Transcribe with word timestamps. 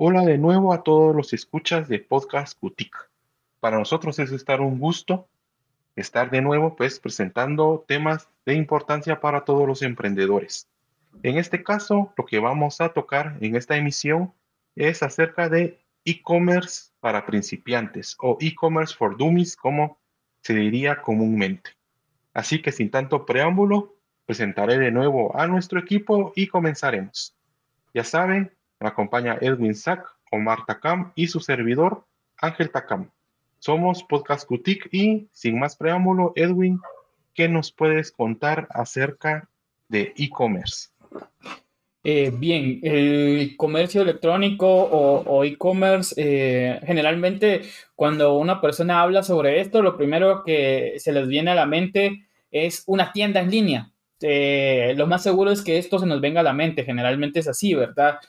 Hola 0.00 0.22
de 0.22 0.38
nuevo 0.38 0.72
a 0.72 0.84
todos 0.84 1.12
los 1.12 1.32
escuchas 1.32 1.88
de 1.88 1.98
Podcast 1.98 2.56
Boutique. 2.60 2.96
Para 3.58 3.78
nosotros 3.78 4.20
es 4.20 4.30
estar 4.30 4.60
un 4.60 4.78
gusto 4.78 5.26
estar 5.96 6.30
de 6.30 6.40
nuevo 6.40 6.76
pues 6.76 7.00
presentando 7.00 7.84
temas 7.88 8.28
de 8.46 8.54
importancia 8.54 9.20
para 9.20 9.40
todos 9.44 9.66
los 9.66 9.82
emprendedores. 9.82 10.68
En 11.24 11.36
este 11.36 11.64
caso, 11.64 12.12
lo 12.16 12.26
que 12.26 12.38
vamos 12.38 12.80
a 12.80 12.90
tocar 12.90 13.38
en 13.40 13.56
esta 13.56 13.76
emisión 13.76 14.32
es 14.76 15.02
acerca 15.02 15.48
de 15.48 15.80
e-commerce 16.04 16.92
para 17.00 17.26
principiantes 17.26 18.16
o 18.20 18.38
e-commerce 18.40 18.94
for 18.94 19.16
dummies, 19.16 19.56
como 19.56 19.98
se 20.42 20.54
diría 20.54 21.02
comúnmente. 21.02 21.72
Así 22.34 22.62
que 22.62 22.70
sin 22.70 22.92
tanto 22.92 23.26
preámbulo, 23.26 23.96
presentaré 24.26 24.78
de 24.78 24.92
nuevo 24.92 25.36
a 25.36 25.48
nuestro 25.48 25.80
equipo 25.80 26.32
y 26.36 26.46
comenzaremos. 26.46 27.34
Ya 27.92 28.04
saben, 28.04 28.52
me 28.80 28.88
acompaña 28.88 29.38
Edwin 29.40 29.74
Sack, 29.74 30.06
Omar 30.30 30.64
Takam 30.66 31.12
y 31.14 31.26
su 31.26 31.40
servidor 31.40 32.04
Ángel 32.36 32.70
Takam. 32.70 33.10
Somos 33.58 34.04
Podcast 34.04 34.48
Boutique 34.48 34.88
y 34.92 35.26
sin 35.32 35.58
más 35.58 35.76
preámbulo, 35.76 36.32
Edwin, 36.36 36.78
¿qué 37.34 37.48
nos 37.48 37.72
puedes 37.72 38.12
contar 38.12 38.68
acerca 38.70 39.48
de 39.88 40.12
e-commerce? 40.16 40.90
Eh, 42.04 42.30
bien, 42.32 42.78
el 42.84 43.56
comercio 43.56 44.02
electrónico 44.02 44.68
o, 44.68 45.44
e-commerce, 45.44 46.14
eh, 46.16 46.80
generalmente 46.86 47.62
cuando 47.96 48.38
una 48.38 48.60
persona 48.60 49.02
habla 49.02 49.24
sobre 49.24 49.60
esto, 49.60 49.82
lo 49.82 49.96
primero 49.96 50.44
que 50.44 50.94
se 50.98 51.12
les 51.12 51.26
viene 51.26 51.50
a 51.50 51.56
la 51.56 51.66
mente 51.66 52.28
es 52.52 52.84
una 52.86 53.12
tienda 53.12 53.40
en 53.40 53.50
línea. 53.50 53.90
Eh, 54.20 54.94
lo 54.96 55.06
más 55.08 55.24
seguro 55.24 55.50
es 55.50 55.62
que 55.62 55.78
esto 55.78 55.98
se 55.98 56.06
nos 56.06 56.20
venga 56.20 56.40
a 56.40 56.44
la 56.44 56.52
mente, 56.52 56.84
generalmente 56.84 57.40
es 57.40 57.48
así, 57.48 57.74
¿verdad? 57.74 58.20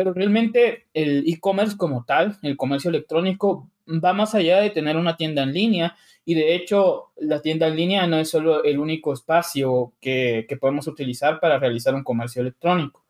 Pero 0.00 0.14
realmente 0.14 0.86
el 0.94 1.24
e-commerce 1.28 1.76
como 1.76 2.06
tal, 2.06 2.38
el 2.40 2.56
comercio 2.56 2.88
electrónico, 2.88 3.68
va 3.86 4.14
más 4.14 4.34
allá 4.34 4.58
de 4.58 4.70
tener 4.70 4.96
una 4.96 5.18
tienda 5.18 5.42
en 5.42 5.52
línea 5.52 5.94
y 6.24 6.32
de 6.32 6.54
hecho 6.54 7.08
la 7.18 7.42
tienda 7.42 7.68
en 7.68 7.76
línea 7.76 8.06
no 8.06 8.16
es 8.16 8.30
solo 8.30 8.64
el 8.64 8.78
único 8.78 9.12
espacio 9.12 9.92
que, 10.00 10.46
podemos 10.58 10.86
utilizar 10.86 11.38
para 11.38 11.58
realizar 11.58 11.94
un 11.94 12.02
comercio 12.02 12.40
electrónico. 12.40 13.04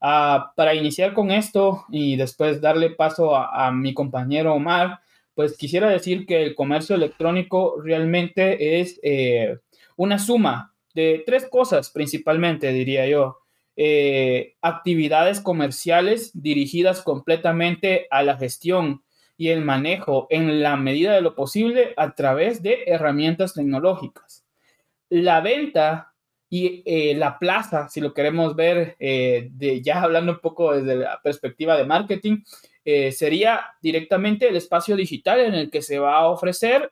Ah, 0.00 0.52
para 0.56 0.74
iniciar 0.74 1.12
con 1.12 1.30
esto 1.30 1.84
y 1.90 2.16
después 2.16 2.60
darle 2.60 2.90
paso 2.90 3.36
a, 3.36 3.70
mi 3.70 3.94
compañero 3.94 4.52
Omar, 4.52 4.98
pues 5.36 5.56
quisiera 5.56 5.88
decir 5.90 6.26
que 6.26 6.42
el 6.42 6.56
comercio 6.56 6.96
electrónico 6.96 7.80
realmente 7.80 8.80
es 8.80 8.98
eh, 9.04 9.58
una 9.94 10.18
suma 10.18 10.74
de 10.92 11.22
tres 11.24 11.48
cosas 11.48 11.90
principalmente, 11.90 12.72
diría 12.72 13.06
yo. 13.06 13.41
Eh, 13.74 14.56
actividades 14.60 15.40
comerciales 15.40 16.30
dirigidas 16.34 17.00
completamente 17.00 18.06
a 18.10 18.22
la 18.22 18.36
gestión 18.36 19.02
y 19.38 19.48
el 19.48 19.62
manejo 19.64 20.26
en 20.28 20.62
la 20.62 20.76
medida 20.76 21.14
de 21.14 21.22
lo 21.22 21.34
posible 21.34 21.94
a 21.96 22.14
través 22.14 22.62
de 22.62 22.84
herramientas 22.86 23.54
tecnológicas. 23.54 24.44
La 25.08 25.40
venta 25.40 26.12
y 26.50 26.82
eh, 26.84 27.14
la 27.14 27.38
plaza, 27.38 27.88
si 27.88 28.02
lo 28.02 28.12
queremos 28.12 28.54
ver, 28.54 28.94
eh, 28.98 29.50
ya 29.82 30.02
hablando 30.02 30.32
un 30.32 30.40
poco 30.40 30.74
desde 30.74 30.96
la 30.96 31.18
perspectiva 31.22 31.76
de 31.78 31.86
marketing, 31.86 32.42
sería 33.12 33.64
directamente 33.80 34.48
el 34.48 34.56
espacio 34.56 34.96
digital 34.96 35.38
en 35.38 35.54
el 35.54 35.70
que 35.70 35.82
se 35.82 36.00
va 36.00 36.16
a 36.16 36.26
ofrecer 36.26 36.90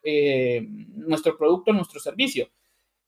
nuestro 0.94 1.36
producto, 1.36 1.72
nuestro 1.72 1.98
servicio. 1.98 2.48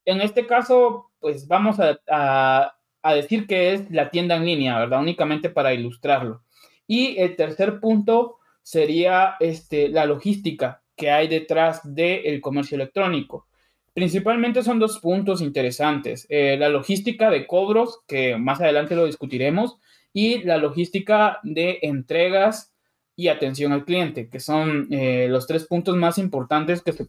En 0.03 0.19
este 0.19 0.45
caso, 0.45 1.11
pues 1.19 1.47
vamos 1.47 1.77
a 1.79 2.75
decir 3.13 3.47
que 3.47 3.73
es 3.73 3.91
la 3.91 4.09
tienda 4.09 4.35
en 4.35 4.45
línea, 4.45 4.79
¿verdad? 4.79 5.01
Únicamente 5.01 5.49
para 5.49 5.73
ilustrarlo. 5.73 6.43
Y 6.87 7.17
el 7.19 7.35
tercer 7.35 7.79
punto 7.79 8.37
sería 8.61 9.35
este, 9.39 9.89
la 9.89 10.05
logística 10.05 10.81
que 10.95 11.11
hay 11.11 11.27
detrás 11.27 11.81
del 11.83 12.39
comercio 12.41 12.75
electrónico. 12.75 13.47
Principalmente 13.93 14.63
son 14.63 14.79
dos 14.79 14.99
puntos 14.99 15.41
interesantes. 15.41 16.25
Eh, 16.29 16.57
la 16.57 16.69
logística 16.69 17.29
de 17.29 17.45
cobros, 17.45 17.99
que 18.07 18.37
más 18.37 18.59
adelante 18.59 18.95
lo 18.95 19.05
discutiremos, 19.05 19.77
y 20.13 20.43
la 20.43 20.57
logística 20.57 21.39
de 21.43 21.79
entregas 21.81 22.72
y 23.15 23.27
atención 23.27 23.71
al 23.71 23.85
cliente, 23.85 24.29
que 24.29 24.39
son 24.39 24.87
eh, 24.91 25.27
los 25.29 25.45
tres 25.45 25.65
puntos 25.65 25.95
más 25.95 26.17
importantes 26.17 26.81
que 26.81 26.93
se, 26.93 27.05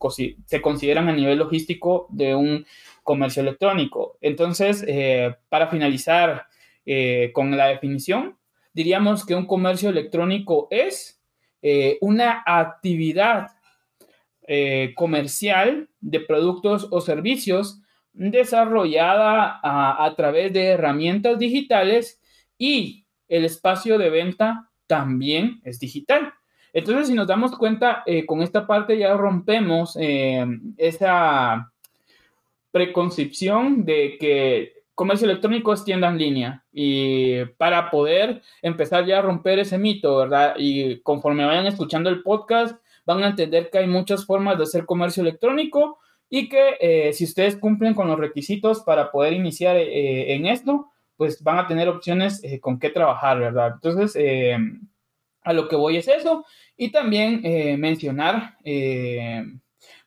se, 0.46 0.60
consideran 0.60 1.08
a 1.08 1.12
nivel 1.12 1.38
logístico 1.38 2.06
de 2.10 2.34
un 2.34 2.66
comercio 3.02 3.42
electrónico. 3.42 4.18
Entonces, 4.20 4.84
eh, 4.86 5.34
para 5.48 5.68
finalizar 5.68 6.46
con 7.32 7.56
la 7.56 7.68
definición, 7.68 8.36
diríamos 8.74 9.24
que 9.24 9.34
un 9.34 9.46
comercio 9.46 9.88
electrónico 9.88 10.68
es 10.70 11.22
eh, 11.66 11.96
una 12.02 12.42
actividad 12.44 13.46
eh, 14.46 14.92
comercial 14.96 15.88
de 16.02 16.20
productos 16.20 16.88
o 16.90 17.00
servicios 17.00 17.80
desarrollada 18.12 19.60
a, 19.62 20.14
través 20.14 20.52
de 20.52 20.66
herramientas 20.66 21.38
digitales 21.38 22.20
y 22.58 23.06
el 23.28 23.46
espacio 23.46 23.96
de 23.96 24.10
venta 24.10 24.70
también 24.86 25.60
es 25.64 25.78
digital. 25.78 26.32
Entonces, 26.72 27.08
si 27.08 27.14
nos 27.14 27.26
damos 27.26 27.56
cuenta, 27.56 28.02
eh, 28.06 28.26
con 28.26 28.42
esta 28.42 28.66
parte 28.66 28.98
ya 28.98 29.14
rompemos 29.16 29.96
esa 30.76 31.70
preconcepción 32.72 33.84
de 33.84 34.16
que 34.18 34.84
comercio 34.94 35.28
electrónico 35.28 35.72
es 35.72 35.84
tienda 35.84 36.08
en 36.08 36.18
línea 36.18 36.64
y 36.72 37.44
para 37.56 37.90
poder 37.90 38.42
empezar 38.62 39.06
ya 39.06 39.18
a 39.18 39.22
romper 39.22 39.58
ese 39.58 39.78
mito, 39.78 40.16
¿verdad? 40.16 40.54
Y 40.58 41.00
conforme 41.00 41.44
vayan 41.44 41.66
escuchando 41.66 42.10
el 42.10 42.22
podcast, 42.22 42.76
van 43.04 43.22
a 43.22 43.28
entender 43.28 43.70
que 43.70 43.78
hay 43.78 43.86
muchas 43.86 44.24
formas 44.24 44.56
de 44.56 44.64
hacer 44.64 44.86
comercio 44.86 45.22
electrónico 45.22 45.98
y 46.30 46.48
que 46.48 46.76
eh, 46.80 47.12
si 47.12 47.24
ustedes 47.24 47.56
cumplen 47.56 47.94
con 47.94 48.08
los 48.08 48.18
requisitos 48.18 48.80
para 48.80 49.10
poder 49.10 49.32
iniciar 49.32 49.76
eh, 49.76 50.34
en 50.34 50.46
esto, 50.46 50.90
pues 51.16 51.42
van 51.42 51.58
a 51.58 51.66
tener 51.66 51.88
opciones 51.88 52.42
eh, 52.44 52.60
con 52.60 52.78
qué 52.78 52.90
trabajar, 52.90 53.38
¿verdad? 53.38 53.72
Entonces, 53.74 54.16
a 55.42 55.52
lo 55.52 55.68
que 55.68 55.76
voy 55.76 55.96
es 55.96 56.08
eso 56.08 56.44
y 56.76 56.90
también 56.90 57.42
mencionar 57.80 58.56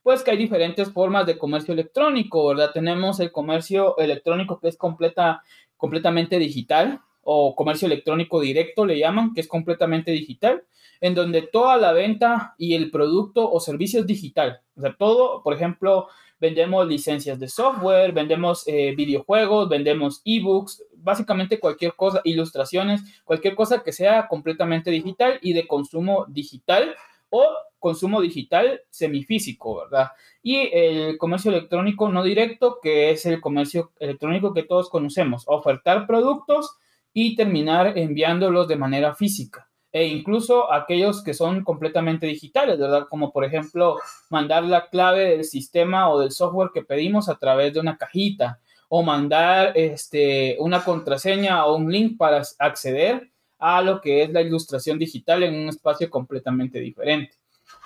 pues 0.07 0.23
que 0.23 0.31
hay 0.31 0.38
diferentes 0.38 0.90
formas 0.94 1.25
de 1.25 1.38
comercio 1.38 1.73
electrónico, 1.73 2.47
¿verdad? 2.47 2.72
Tenemos 2.73 3.19
el 3.19 3.29
comercio 3.29 3.97
electrónico 3.97 4.57
que 4.57 4.69
es 4.69 4.78
completa, 4.78 5.44
completamente 5.75 6.40
digital 6.40 7.01
o 7.24 7.53
comercio 7.53 7.88
electrónico 7.88 8.39
directo 8.39 8.85
le 8.85 8.97
llaman, 8.97 9.34
que 9.34 9.41
es 9.41 9.50
completamente 9.50 10.12
digital, 10.12 10.63
en 11.01 11.13
donde 11.13 11.41
toda 11.41 11.75
la 11.75 11.91
venta 11.91 12.56
y 12.57 12.74
el 12.74 12.89
producto 12.89 13.51
o 13.51 13.59
servicio 13.59 14.00
es 14.00 14.07
digital. 14.07 14.62
O 14.78 14.81
sea, 14.81 14.95
todo, 14.97 15.44
por 15.44 15.53
ejemplo, 15.53 16.07
vendemos 16.40 16.88
licencias 16.88 17.40
de 17.40 17.48
software, 17.48 18.12
vendemos 18.12 18.68
eh, 18.68 18.94
videojuegos, 18.96 19.70
vendemos 19.70 20.22
ebooks, 20.25 20.84
básicamente 20.96 21.59
cualquier 21.59 21.96
cosa, 21.96 22.22
ilustraciones, 22.24 23.02
cualquier 23.24 23.56
cosa 23.56 23.84
que 23.84 23.92
sea 23.92 24.28
completamente 24.28 24.92
digital 24.92 25.40
y 25.42 25.53
de 25.53 25.68
consumo 25.68 26.25
digital 26.28 26.96
o 27.30 27.46
consumo 27.80 28.22
digital 28.22 28.81
semifísico, 28.90 29.78
¿verdad? 29.84 30.12
Y 30.42 30.70
el 30.74 31.18
comercio 31.18 31.52
electrónico 31.52 32.09
no 32.09 32.24
directo, 32.24 32.80
que 32.81 33.12
es 33.12 33.25
el 33.25 33.40
comercio 33.40 33.92
electrónico 34.00 34.54
que 34.54 34.64
todos 34.64 34.90
conocemos, 34.90 35.44
ofertar 35.48 36.08
productos 36.08 36.75
y 37.14 37.36
terminar 37.36 37.98
enviándolos 37.98 38.68
de 38.68 38.75
manera 38.75 39.16
física. 39.16 39.66
E 39.97 40.08
incluso 40.08 40.72
aquellos 40.72 41.24
que 41.24 41.34
son 41.34 41.63
completamente 41.63 42.28
digitales, 42.28 42.78
¿verdad? 42.78 43.08
Como 43.09 43.31
por 43.31 43.44
ejemplo 43.44 43.97
mandar 44.30 44.63
la 44.63 44.90
clave 44.90 45.31
del 45.31 45.44
sistema 45.44 46.12
o 46.12 46.19
del 46.19 46.31
software 46.31 46.69
que 46.72 46.84
pedimos 46.84 47.30
a 47.30 47.35
través 47.40 47.74
de 47.74 47.80
una 47.80 47.97
cajita 47.97 48.59
o 48.90 49.02
mandar 49.02 49.72
este, 49.75 50.56
una 50.59 50.84
contraseña 50.84 51.66
o 51.66 51.78
un 51.78 51.91
link 51.91 52.16
para 52.16 52.44
acceder 52.60 53.31
a 53.57 53.81
lo 53.81 54.00
que 54.00 54.21
es 54.21 54.30
la 54.30 54.42
ilustración 54.42 55.00
digital 55.00 55.42
en 55.42 55.56
un 55.56 55.69
espacio 55.69 56.12
completamente 56.12 56.80
diferente. 56.80 57.33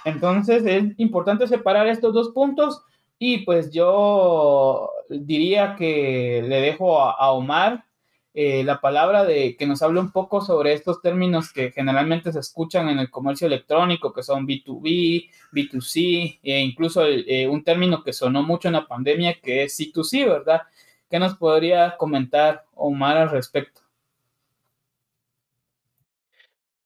Entonces 0.03 0.65
es 0.65 0.83
importante 0.97 1.47
separar 1.47 1.87
estos 1.87 2.13
dos 2.13 2.31
puntos 2.31 2.81
y 3.17 3.45
pues 3.45 3.71
yo 3.71 4.89
diría 5.07 5.77
que 5.77 6.43
le 6.45 6.59
dejo 6.59 6.99
a, 6.99 7.31
Omar 7.31 7.85
eh, 8.33 8.63
la 8.63 8.79
palabra 8.79 9.25
de 9.25 9.57
que 9.57 9.67
nos 9.67 9.81
hable 9.81 9.99
un 9.99 10.11
poco 10.11 10.39
sobre 10.39 10.73
estos 10.73 11.01
términos 11.01 11.51
que 11.51 11.71
generalmente 11.71 12.31
se 12.31 12.39
escuchan 12.39 12.87
en 12.87 12.99
el 12.99 13.09
comercio 13.11 13.47
electrónico, 13.47 14.13
que 14.13 14.23
son 14.23 14.47
B2B, 14.47 15.29
B2C, 15.51 16.39
e 16.41 16.59
incluso 16.61 17.05
eh, 17.05 17.47
un 17.47 17.63
término 17.63 18.03
que 18.03 18.13
sonó 18.13 18.41
mucho 18.43 18.69
en 18.69 18.75
la 18.75 18.87
pandemia, 18.87 19.39
que 19.41 19.63
es 19.63 19.77
C2C, 19.77 20.27
¿verdad? 20.27 20.61
¿Qué 21.09 21.19
nos 21.19 21.35
podría 21.35 21.97
comentar 21.97 22.65
Omar 22.73 23.17
al 23.17 23.29
respecto? 23.29 23.81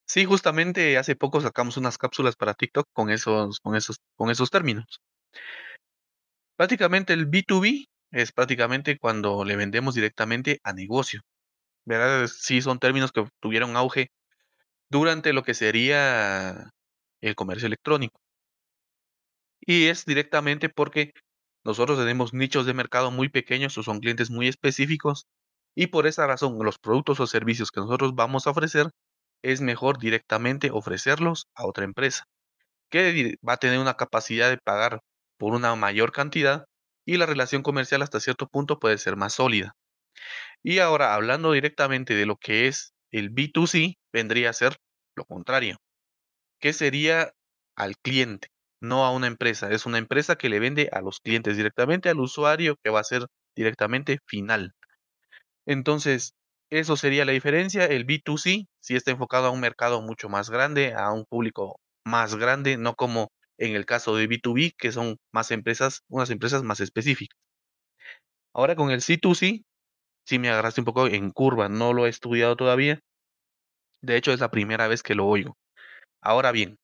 Sí, 0.07 0.25
justamente 0.25 0.97
hace 0.97 1.15
poco 1.15 1.41
sacamos 1.41 1.77
unas 1.77 1.97
cápsulas 1.97 2.35
para 2.35 2.53
TikTok 2.55 2.87
con 2.93 3.11
esos, 3.11 3.59
con 3.59 3.75
esos, 3.75 3.97
con 4.15 4.31
esos 4.31 4.49
términos. 4.49 5.01
Prácticamente 6.55 7.13
el 7.13 7.29
B2B 7.29 7.87
es 8.11 8.31
prácticamente 8.31 8.97
cuando 8.97 9.43
le 9.43 9.55
vendemos 9.55 9.93
directamente 9.93 10.59
a 10.63 10.73
negocio. 10.73 11.21
¿Verdad? 11.85 12.27
Sí, 12.27 12.61
son 12.61 12.79
términos 12.79 13.11
que 13.11 13.25
tuvieron 13.39 13.75
auge 13.77 14.09
durante 14.89 15.33
lo 15.33 15.43
que 15.43 15.53
sería 15.55 16.71
el 17.21 17.35
comercio 17.35 17.67
electrónico. 17.67 18.19
Y 19.61 19.87
es 19.87 20.05
directamente 20.05 20.69
porque 20.69 21.11
nosotros 21.63 21.97
tenemos 21.97 22.33
nichos 22.33 22.65
de 22.65 22.73
mercado 22.73 23.11
muy 23.11 23.29
pequeños 23.29 23.77
o 23.77 23.83
son 23.83 23.99
clientes 23.99 24.29
muy 24.29 24.47
específicos 24.47 25.27
y 25.75 25.87
por 25.87 26.07
esa 26.07 26.27
razón 26.27 26.57
los 26.63 26.77
productos 26.79 27.19
o 27.19 27.27
servicios 27.27 27.71
que 27.71 27.81
nosotros 27.81 28.13
vamos 28.15 28.47
a 28.47 28.51
ofrecer 28.51 28.91
es 29.41 29.61
mejor 29.61 29.97
directamente 29.99 30.69
ofrecerlos 30.71 31.47
a 31.55 31.65
otra 31.67 31.83
empresa 31.85 32.25
que 32.91 33.37
va 33.47 33.53
a 33.53 33.57
tener 33.57 33.79
una 33.79 33.95
capacidad 33.95 34.49
de 34.49 34.57
pagar 34.59 35.01
por 35.37 35.53
una 35.53 35.75
mayor 35.75 36.11
cantidad 36.11 36.65
y 37.05 37.17
la 37.17 37.25
relación 37.27 37.63
comercial 37.63 38.01
hasta 38.03 38.19
cierto 38.21 38.47
punto 38.47 38.79
puede 38.79 38.97
ser 38.99 39.15
más 39.17 39.33
sólida. 39.33 39.73
Y 40.67 40.79
ahora, 40.79 41.13
hablando 41.13 41.51
directamente 41.51 42.15
de 42.15 42.25
lo 42.25 42.37
que 42.37 42.67
es 42.67 42.95
el 43.11 43.29
B2C, 43.31 43.99
vendría 44.11 44.49
a 44.49 44.53
ser 44.53 44.77
lo 45.15 45.23
contrario, 45.23 45.77
que 46.59 46.73
sería 46.73 47.33
al 47.75 47.97
cliente, 47.97 48.47
no 48.81 49.05
a 49.05 49.11
una 49.11 49.27
empresa. 49.27 49.69
Es 49.69 49.85
una 49.85 49.99
empresa 49.99 50.37
que 50.37 50.49
le 50.49 50.59
vende 50.59 50.89
a 50.91 51.01
los 51.01 51.19
clientes 51.19 51.55
directamente, 51.55 52.09
al 52.09 52.19
usuario 52.19 52.77
que 52.83 52.89
va 52.89 53.01
a 53.01 53.03
ser 53.03 53.27
directamente 53.55 54.17
final. 54.25 54.73
Entonces, 55.67 56.33
eso 56.71 56.97
sería 56.97 57.25
la 57.25 57.33
diferencia. 57.33 57.85
El 57.85 58.07
B2C 58.07 58.65
si 58.79 58.95
está 58.95 59.11
enfocado 59.11 59.45
a 59.45 59.51
un 59.51 59.59
mercado 59.59 60.01
mucho 60.01 60.29
más 60.29 60.49
grande, 60.49 60.95
a 60.95 61.11
un 61.11 61.25
público 61.25 61.79
más 62.05 62.33
grande, 62.37 62.77
no 62.77 62.95
como 62.95 63.31
en 63.59 63.75
el 63.75 63.85
caso 63.85 64.15
de 64.15 64.27
B2B, 64.27 64.73
que 64.75 64.91
son 64.91 65.17
más 65.31 65.51
empresas, 65.51 66.01
unas 66.07 66.31
empresas 66.31 66.63
más 66.63 66.79
específicas. 66.79 67.37
Ahora 68.53 68.75
con 68.75 68.89
el 68.89 69.01
C2C, 69.01 69.63
sí 70.25 70.39
me 70.39 70.49
agarraste 70.49 70.81
un 70.81 70.85
poco 70.85 71.07
en 71.07 71.31
curva, 71.31 71.69
no 71.69 71.93
lo 71.93 72.05
he 72.05 72.09
estudiado 72.09 72.55
todavía. 72.55 72.99
De 74.01 74.17
hecho, 74.17 74.33
es 74.33 74.39
la 74.39 74.51
primera 74.51 74.87
vez 74.87 75.03
que 75.03 75.15
lo 75.15 75.25
oigo. 75.25 75.57
Ahora 76.21 76.51
bien, 76.51 76.77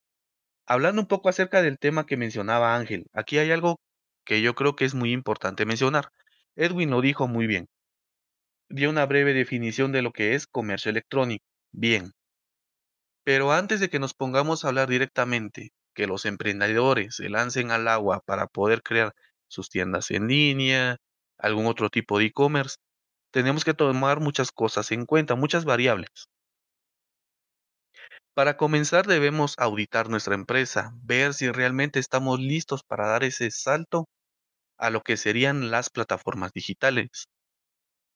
hablando 0.65 1.01
un 1.01 1.07
poco 1.07 1.29
acerca 1.29 1.61
del 1.61 1.79
tema 1.79 2.05
que 2.05 2.17
mencionaba 2.17 2.75
Ángel, 2.75 3.05
aquí 3.13 3.37
hay 3.37 3.51
algo 3.51 3.79
que 4.25 4.41
yo 4.41 4.55
creo 4.55 4.75
que 4.75 4.85
es 4.85 4.93
muy 4.95 5.11
importante 5.11 5.65
mencionar. 5.65 6.09
Edwin 6.55 6.91
lo 6.91 7.01
dijo 7.01 7.27
muy 7.27 7.47
bien. 7.47 7.67
Dio 8.69 8.89
una 8.89 9.05
breve 9.05 9.33
definición 9.33 9.91
de 9.91 10.01
lo 10.01 10.11
que 10.11 10.35
es 10.35 10.47
comercio 10.47 10.89
electrónico. 10.91 11.43
Bien. 11.71 12.11
Pero 13.23 13.51
antes 13.51 13.79
de 13.79 13.89
que 13.89 13.99
nos 13.99 14.13
pongamos 14.13 14.63
a 14.63 14.69
hablar 14.69 14.89
directamente 14.89 15.71
que 15.93 16.07
los 16.07 16.25
emprendedores 16.25 17.15
se 17.15 17.29
lancen 17.29 17.71
al 17.71 17.87
agua 17.87 18.21
para 18.25 18.47
poder 18.47 18.81
crear 18.81 19.13
sus 19.47 19.69
tiendas 19.69 20.11
en 20.11 20.27
línea, 20.27 20.97
algún 21.37 21.65
otro 21.65 21.89
tipo 21.89 22.19
de 22.19 22.25
e-commerce, 22.25 22.77
tenemos 23.31 23.65
que 23.65 23.73
tomar 23.73 24.19
muchas 24.19 24.51
cosas 24.51 24.91
en 24.91 25.05
cuenta, 25.05 25.35
muchas 25.35 25.65
variables. 25.65 26.09
Para 28.33 28.57
comenzar 28.57 29.07
debemos 29.07 29.55
auditar 29.57 30.09
nuestra 30.09 30.35
empresa, 30.35 30.91
ver 31.03 31.33
si 31.33 31.49
realmente 31.51 31.99
estamos 31.99 32.39
listos 32.39 32.83
para 32.83 33.07
dar 33.07 33.23
ese 33.23 33.51
salto 33.51 34.07
a 34.77 34.89
lo 34.89 35.01
que 35.01 35.17
serían 35.17 35.71
las 35.71 35.89
plataformas 35.89 36.51
digitales. 36.53 37.27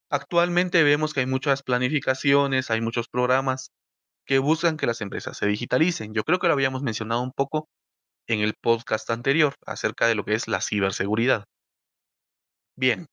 Actualmente 0.09 0.83
vemos 0.83 1.13
que 1.13 1.19
hay 1.21 1.25
muchas 1.27 1.61
planificaciones, 1.63 2.71
hay 2.71 2.81
muchos 2.81 3.07
programas 3.07 3.69
que 4.25 4.39
buscan 4.39 4.77
que 4.77 4.87
las 4.87 5.01
empresas 5.01 5.37
se 5.37 5.47
digitalicen. 5.47 6.13
Yo 6.13 6.23
creo 6.23 6.39
que 6.39 6.47
lo 6.47 6.53
habíamos 6.53 6.83
mencionado 6.83 7.21
un 7.23 7.31
poco 7.31 7.69
en 8.27 8.41
el 8.41 8.55
podcast 8.61 9.09
anterior 9.11 9.55
acerca 9.65 10.07
de 10.07 10.15
lo 10.15 10.25
que 10.25 10.35
es 10.35 10.47
la 10.47 10.61
ciberseguridad. 10.61 11.45
Bien, 12.77 13.07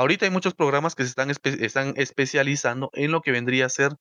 ahorita 0.00 0.24
hay 0.24 0.30
muchos 0.30 0.54
programas 0.54 0.94
que 0.94 1.04
se 1.04 1.10
están, 1.10 1.30
están 1.30 1.92
especializando 1.96 2.90
en 2.94 3.10
lo 3.10 3.20
que 3.20 3.32
vendría 3.32 3.66
a 3.66 3.68
ser 3.68 3.92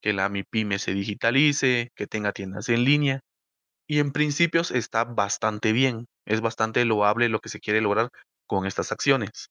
que 0.00 0.12
la 0.12 0.28
MIPYME 0.28 0.78
se 0.78 0.94
digitalice, 0.94 1.90
que 1.94 2.06
tenga 2.06 2.32
tiendas 2.32 2.68
en 2.68 2.84
línea. 2.84 3.20
Y 3.86 3.98
en 3.98 4.12
principios 4.12 4.70
está 4.70 5.04
bastante 5.04 5.72
bien, 5.72 6.06
es 6.24 6.40
bastante 6.40 6.84
loable 6.84 7.28
lo 7.28 7.40
que 7.40 7.48
se 7.48 7.60
quiere 7.60 7.80
lograr 7.80 8.10
con 8.46 8.66
estas 8.66 8.90
acciones. 8.92 9.50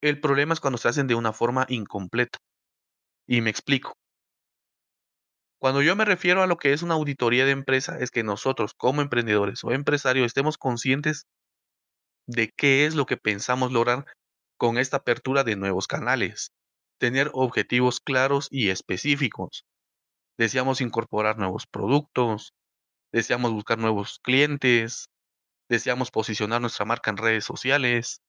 El 0.00 0.20
problema 0.20 0.54
es 0.54 0.60
cuando 0.60 0.78
se 0.78 0.88
hacen 0.88 1.06
de 1.06 1.16
una 1.16 1.32
forma 1.32 1.66
incompleta. 1.68 2.38
Y 3.26 3.42
me 3.42 3.50
explico. 3.50 3.92
Cuando 5.60 5.82
yo 5.82 5.96
me 5.96 6.04
refiero 6.04 6.42
a 6.42 6.46
lo 6.46 6.56
que 6.56 6.72
es 6.72 6.82
una 6.82 6.94
auditoría 6.94 7.44
de 7.44 7.50
empresa, 7.50 7.98
es 7.98 8.10
que 8.10 8.22
nosotros 8.22 8.72
como 8.74 9.02
emprendedores 9.02 9.64
o 9.64 9.72
empresarios 9.72 10.26
estemos 10.26 10.56
conscientes 10.56 11.24
de 12.26 12.50
qué 12.56 12.86
es 12.86 12.94
lo 12.94 13.06
que 13.06 13.16
pensamos 13.16 13.72
lograr 13.72 14.06
con 14.58 14.76
esta 14.76 14.98
apertura 14.98 15.44
de 15.44 15.56
nuevos 15.56 15.86
canales. 15.86 16.52
Tener 16.98 17.30
objetivos 17.32 18.00
claros 18.00 18.48
y 18.50 18.68
específicos. 18.68 19.64
Deseamos 20.36 20.82
incorporar 20.82 21.38
nuevos 21.38 21.66
productos, 21.66 22.52
deseamos 23.12 23.52
buscar 23.52 23.78
nuevos 23.78 24.20
clientes, 24.22 25.08
deseamos 25.70 26.10
posicionar 26.10 26.60
nuestra 26.60 26.84
marca 26.84 27.10
en 27.10 27.16
redes 27.16 27.44
sociales, 27.44 28.20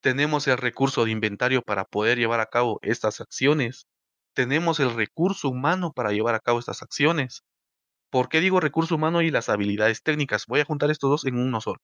tenemos 0.00 0.48
el 0.48 0.56
recurso 0.56 1.04
de 1.04 1.10
inventario 1.10 1.62
para 1.62 1.84
poder 1.84 2.18
llevar 2.18 2.40
a 2.40 2.46
cabo 2.46 2.78
estas 2.82 3.20
acciones 3.20 3.86
tenemos 4.38 4.78
el 4.78 4.94
recurso 4.94 5.48
humano 5.48 5.92
para 5.92 6.12
llevar 6.12 6.36
a 6.36 6.38
cabo 6.38 6.60
estas 6.60 6.80
acciones. 6.82 7.42
¿Por 8.08 8.28
qué 8.28 8.40
digo 8.40 8.60
recurso 8.60 8.94
humano 8.94 9.20
y 9.20 9.32
las 9.32 9.48
habilidades 9.48 10.04
técnicas? 10.04 10.46
Voy 10.46 10.60
a 10.60 10.64
juntar 10.64 10.92
estos 10.92 11.10
dos 11.10 11.26
en 11.26 11.36
uno 11.38 11.60
solo. 11.60 11.80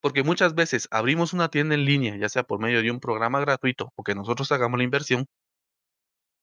Porque 0.00 0.22
muchas 0.22 0.54
veces 0.54 0.88
abrimos 0.90 1.32
una 1.32 1.48
tienda 1.48 1.74
en 1.74 1.84
línea, 1.84 2.16
ya 2.16 2.28
sea 2.28 2.42
por 2.44 2.60
medio 2.60 2.82
de 2.82 2.90
un 2.90 3.00
programa 3.00 3.40
gratuito 3.40 3.92
o 3.96 4.02
que 4.02 4.14
nosotros 4.14 4.50
hagamos 4.52 4.78
la 4.78 4.84
inversión, 4.84 5.26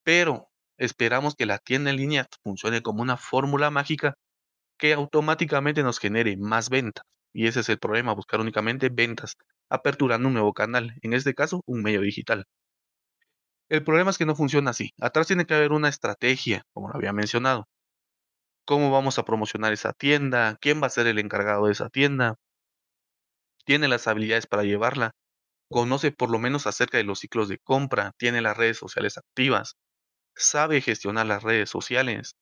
pero 0.04 0.50
esperamos 0.78 1.36
que 1.36 1.46
la 1.46 1.60
tienda 1.60 1.90
en 1.92 1.98
línea 1.98 2.28
funcione 2.44 2.82
como 2.82 3.02
una 3.02 3.18
fórmula 3.18 3.70
mágica 3.72 4.16
que 4.78 4.94
automáticamente 4.94 5.84
nos 5.84 6.00
genere 6.00 6.38
más 6.38 6.70
ventas. 6.70 7.04
Y 7.34 7.48
ese 7.48 7.62
es 7.62 7.70
el 7.70 7.80
problema, 7.80 8.14
buscar 8.14 8.40
únicamente 8.42 8.90
ventas, 8.90 9.36
aperturando 9.70 10.28
un 10.28 10.34
nuevo 10.36 10.54
canal, 10.54 10.94
en 11.02 11.14
este 11.14 11.34
caso 11.34 11.64
un 11.66 11.84
medio 11.84 12.02
digital. 12.02 12.46
El 13.70 13.82
problema 13.84 14.10
es 14.12 14.18
que 14.18 14.26
no 14.26 14.36
funciona 14.36 14.72
así. 14.72 14.92
Atrás 15.00 15.28
tiene 15.28 15.46
que 15.46 15.54
haber 15.54 15.72
una 15.72 15.88
estrategia, 15.88 16.64
como 16.74 16.90
lo 16.90 16.96
había 16.96 17.14
mencionado. 17.14 17.68
¿Cómo 18.66 18.92
vamos 18.92 19.18
a 19.18 19.26
promocionar 19.26 19.74
esa 19.74 19.94
tienda? 19.94 20.58
¿Quién 20.62 20.82
va 20.82 20.88
a 20.88 20.90
ser 20.92 21.08
el 21.08 21.20
encargado 21.20 21.66
de 21.66 21.72
esa 21.72 21.90
tienda? 21.90 22.36
¿Tiene 23.68 23.90
las 23.90 24.08
habilidades 24.08 24.48
para 24.48 24.64
llevarla? 24.64 25.12
¿Conoce 25.70 26.12
por 26.12 26.32
lo 26.32 26.40
menos 26.40 26.68
acerca 26.68 26.98
de 26.98 27.06
los 27.06 27.20
ciclos 27.20 27.50
de 27.50 27.60
compra? 27.60 28.14
¿Tiene 28.18 28.42
las 28.42 28.58
redes 28.58 28.78
sociales 28.78 29.18
activas? 29.18 29.76
¿Sabe 30.36 30.82
gestionar 30.82 31.28
las 31.28 31.44
redes 31.44 31.70
sociales? 31.70 32.36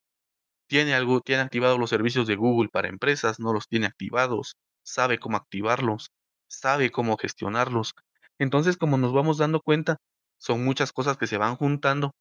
¿Tiene, 0.68 0.94
algo, 0.94 1.20
¿Tiene 1.20 1.42
activados 1.42 1.78
los 1.78 1.90
servicios 1.90 2.26
de 2.26 2.36
Google 2.36 2.70
para 2.70 2.88
empresas? 2.88 3.40
¿No 3.40 3.52
los 3.52 3.68
tiene 3.68 3.86
activados? 3.86 4.56
¿Sabe 4.84 5.18
cómo 5.18 5.36
activarlos? 5.36 6.10
¿Sabe 6.48 6.90
cómo 6.90 7.16
gestionarlos? 7.18 7.94
Entonces, 8.38 8.76
como 8.76 8.98
nos 8.98 9.12
vamos 9.12 9.38
dando 9.38 9.60
cuenta, 9.60 9.98
son 10.38 10.64
muchas 10.64 10.92
cosas 10.92 11.18
que 11.18 11.26
se 11.28 11.38
van 11.38 11.56
juntando 11.56 12.12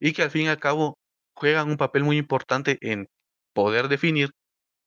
y 0.00 0.12
que 0.12 0.22
al 0.22 0.30
fin 0.30 0.42
y 0.44 0.48
al 0.48 0.60
cabo 0.60 0.98
juegan 1.34 1.70
un 1.70 1.78
papel 1.78 2.04
muy 2.04 2.18
importante 2.18 2.78
en 2.82 3.08
poder 3.54 3.88
definir 3.88 4.30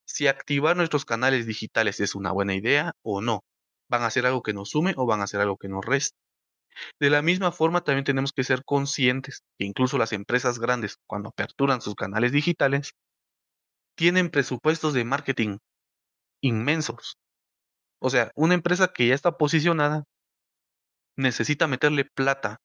si 0.05 0.27
activar 0.27 0.77
nuestros 0.77 1.05
canales 1.05 1.47
digitales 1.47 1.99
es 2.01 2.15
una 2.15 2.31
buena 2.33 2.55
idea 2.55 2.93
o 3.03 3.21
no. 3.21 3.41
¿Van 3.93 4.01
a 4.01 4.09
ser 4.09 4.25
algo 4.25 4.41
que 4.41 4.53
nos 4.53 4.71
sume 4.71 4.95
o 4.97 5.05
van 5.05 5.21
a 5.21 5.27
ser 5.27 5.39
algo 5.41 5.55
que 5.55 5.67
nos 5.67 5.85
resta? 5.85 6.17
De 6.99 7.11
la 7.11 7.21
misma 7.21 7.51
forma, 7.51 7.81
también 7.83 8.03
tenemos 8.03 8.31
que 8.31 8.43
ser 8.43 8.63
conscientes 8.65 9.43
que 9.59 9.65
incluso 9.65 9.99
las 9.99 10.13
empresas 10.13 10.57
grandes, 10.57 10.97
cuando 11.05 11.29
aperturan 11.29 11.79
sus 11.79 11.93
canales 11.93 12.31
digitales, 12.31 12.93
tienen 13.95 14.31
presupuestos 14.31 14.95
de 14.95 15.05
marketing 15.05 15.59
inmensos. 16.41 17.17
O 18.01 18.09
sea, 18.09 18.31
una 18.33 18.55
empresa 18.55 18.87
que 18.87 19.05
ya 19.09 19.13
está 19.13 19.37
posicionada 19.37 20.05
necesita 21.15 21.67
meterle 21.67 22.05
plata 22.15 22.57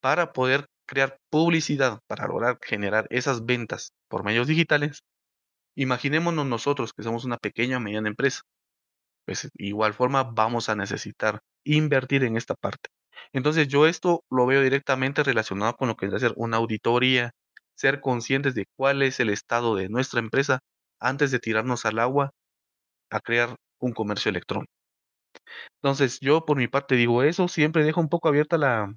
para 0.00 0.32
poder 0.32 0.66
crear 0.86 1.18
publicidad, 1.28 1.98
para 2.06 2.28
lograr 2.28 2.60
generar 2.62 3.08
esas 3.10 3.44
ventas 3.44 3.90
por 4.06 4.22
medios 4.22 4.46
digitales. 4.46 5.00
Imaginémonos 5.74 6.46
nosotros 6.46 6.92
que 6.92 7.02
somos 7.02 7.24
una 7.24 7.36
pequeña 7.36 7.78
o 7.78 7.80
mediana 7.80 8.08
empresa. 8.08 8.42
Pues 9.26 9.48
igual 9.56 9.94
forma 9.94 10.22
vamos 10.24 10.68
a 10.68 10.76
necesitar 10.76 11.40
invertir 11.64 12.24
en 12.24 12.36
esta 12.36 12.54
parte. 12.54 12.90
Entonces 13.32 13.68
yo 13.68 13.86
esto 13.86 14.24
lo 14.30 14.46
veo 14.46 14.62
directamente 14.62 15.22
relacionado 15.22 15.74
con 15.76 15.88
lo 15.88 15.96
que 15.96 16.06
es 16.06 16.14
hacer 16.14 16.32
una 16.36 16.58
auditoría, 16.58 17.32
ser 17.74 18.00
conscientes 18.00 18.54
de 18.54 18.66
cuál 18.76 19.02
es 19.02 19.20
el 19.20 19.30
estado 19.30 19.74
de 19.76 19.88
nuestra 19.88 20.20
empresa 20.20 20.60
antes 21.00 21.30
de 21.30 21.38
tirarnos 21.40 21.84
al 21.86 21.98
agua 21.98 22.30
a 23.10 23.20
crear 23.20 23.56
un 23.80 23.92
comercio 23.94 24.30
electrónico. 24.30 24.72
Entonces, 25.82 26.18
yo 26.20 26.44
por 26.44 26.56
mi 26.56 26.66
parte 26.68 26.96
digo 26.96 27.22
eso, 27.22 27.46
siempre 27.48 27.84
dejo 27.84 28.00
un 28.00 28.08
poco 28.08 28.28
abierta 28.28 28.58
la, 28.58 28.92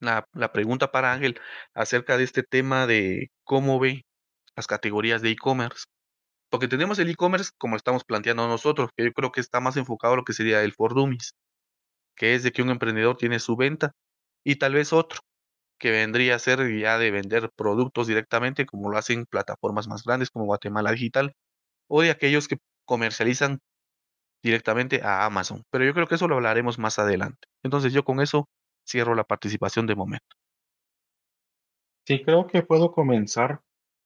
la, 0.00 0.26
la 0.34 0.52
pregunta 0.52 0.90
para 0.92 1.12
Ángel 1.12 1.40
acerca 1.74 2.16
de 2.16 2.24
este 2.24 2.42
tema 2.42 2.86
de 2.86 3.28
cómo 3.44 3.78
ve 3.80 4.04
las 4.56 4.66
categorías 4.66 5.22
de 5.22 5.30
e-commerce. 5.30 5.84
Porque 6.54 6.68
tenemos 6.68 7.00
el 7.00 7.10
e-commerce 7.10 7.50
como 7.58 7.74
estamos 7.74 8.04
planteando 8.04 8.46
nosotros, 8.46 8.90
que 8.96 9.06
yo 9.06 9.12
creo 9.12 9.32
que 9.32 9.40
está 9.40 9.58
más 9.58 9.76
enfocado 9.76 10.14
a 10.14 10.16
lo 10.18 10.22
que 10.22 10.32
sería 10.32 10.62
el 10.62 10.72
for 10.72 10.94
dummies, 10.94 11.34
que 12.14 12.36
es 12.36 12.44
de 12.44 12.52
que 12.52 12.62
un 12.62 12.70
emprendedor 12.70 13.16
tiene 13.16 13.40
su 13.40 13.56
venta 13.56 13.90
y 14.44 14.54
tal 14.54 14.74
vez 14.74 14.92
otro, 14.92 15.18
que 15.80 15.90
vendría 15.90 16.36
a 16.36 16.38
ser 16.38 16.60
ya 16.78 16.96
de 16.96 17.10
vender 17.10 17.50
productos 17.56 18.06
directamente, 18.06 18.66
como 18.66 18.88
lo 18.88 18.96
hacen 18.98 19.26
plataformas 19.26 19.88
más 19.88 20.04
grandes 20.04 20.30
como 20.30 20.44
Guatemala 20.44 20.92
Digital, 20.92 21.34
o 21.88 22.02
de 22.02 22.12
aquellos 22.12 22.46
que 22.46 22.58
comercializan 22.84 23.58
directamente 24.40 25.02
a 25.02 25.24
Amazon. 25.24 25.64
Pero 25.72 25.84
yo 25.84 25.92
creo 25.92 26.06
que 26.06 26.14
eso 26.14 26.28
lo 26.28 26.36
hablaremos 26.36 26.78
más 26.78 27.00
adelante. 27.00 27.48
Entonces 27.64 27.92
yo 27.92 28.04
con 28.04 28.20
eso 28.20 28.48
cierro 28.88 29.16
la 29.16 29.24
participación 29.24 29.88
de 29.88 29.96
momento. 29.96 30.36
Sí, 32.06 32.22
creo 32.22 32.46
que 32.46 32.62
puedo 32.62 32.92
comenzar 32.92 33.60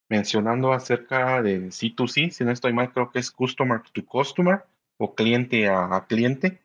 mencionando 0.09 0.73
acerca 0.73 1.43
del 1.43 1.71
C2C, 1.71 2.31
si 2.31 2.45
no 2.45 2.51
estoy 2.51 2.73
mal, 2.73 2.93
creo 2.93 3.11
que 3.11 3.19
es 3.19 3.31
Customer 3.31 3.81
to 3.93 4.05
Customer 4.05 4.65
o 4.97 5.15
cliente 5.15 5.69
a, 5.69 6.07
cliente. 6.09 6.61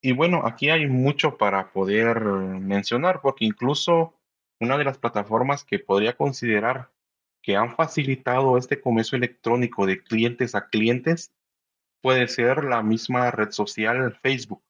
Y 0.00 0.12
bueno, 0.12 0.46
aquí 0.46 0.70
hay 0.70 0.86
mucho 0.86 1.36
para 1.36 1.72
poder 1.72 2.20
mencionar, 2.20 3.20
porque 3.20 3.44
incluso 3.44 4.14
una 4.60 4.78
de 4.78 4.84
las 4.84 4.98
plataformas 4.98 5.64
que 5.64 5.78
podría 5.78 6.16
considerar 6.16 6.90
que 7.42 7.56
han 7.56 7.74
facilitado 7.74 8.56
este 8.58 8.80
comercio 8.80 9.16
electrónico 9.16 9.86
de 9.86 10.02
clientes 10.02 10.54
a 10.54 10.68
clientes 10.68 11.32
puede 12.02 12.28
ser 12.28 12.64
la 12.64 12.82
misma 12.82 13.30
red 13.30 13.50
social 13.50 14.18
Facebook, 14.22 14.62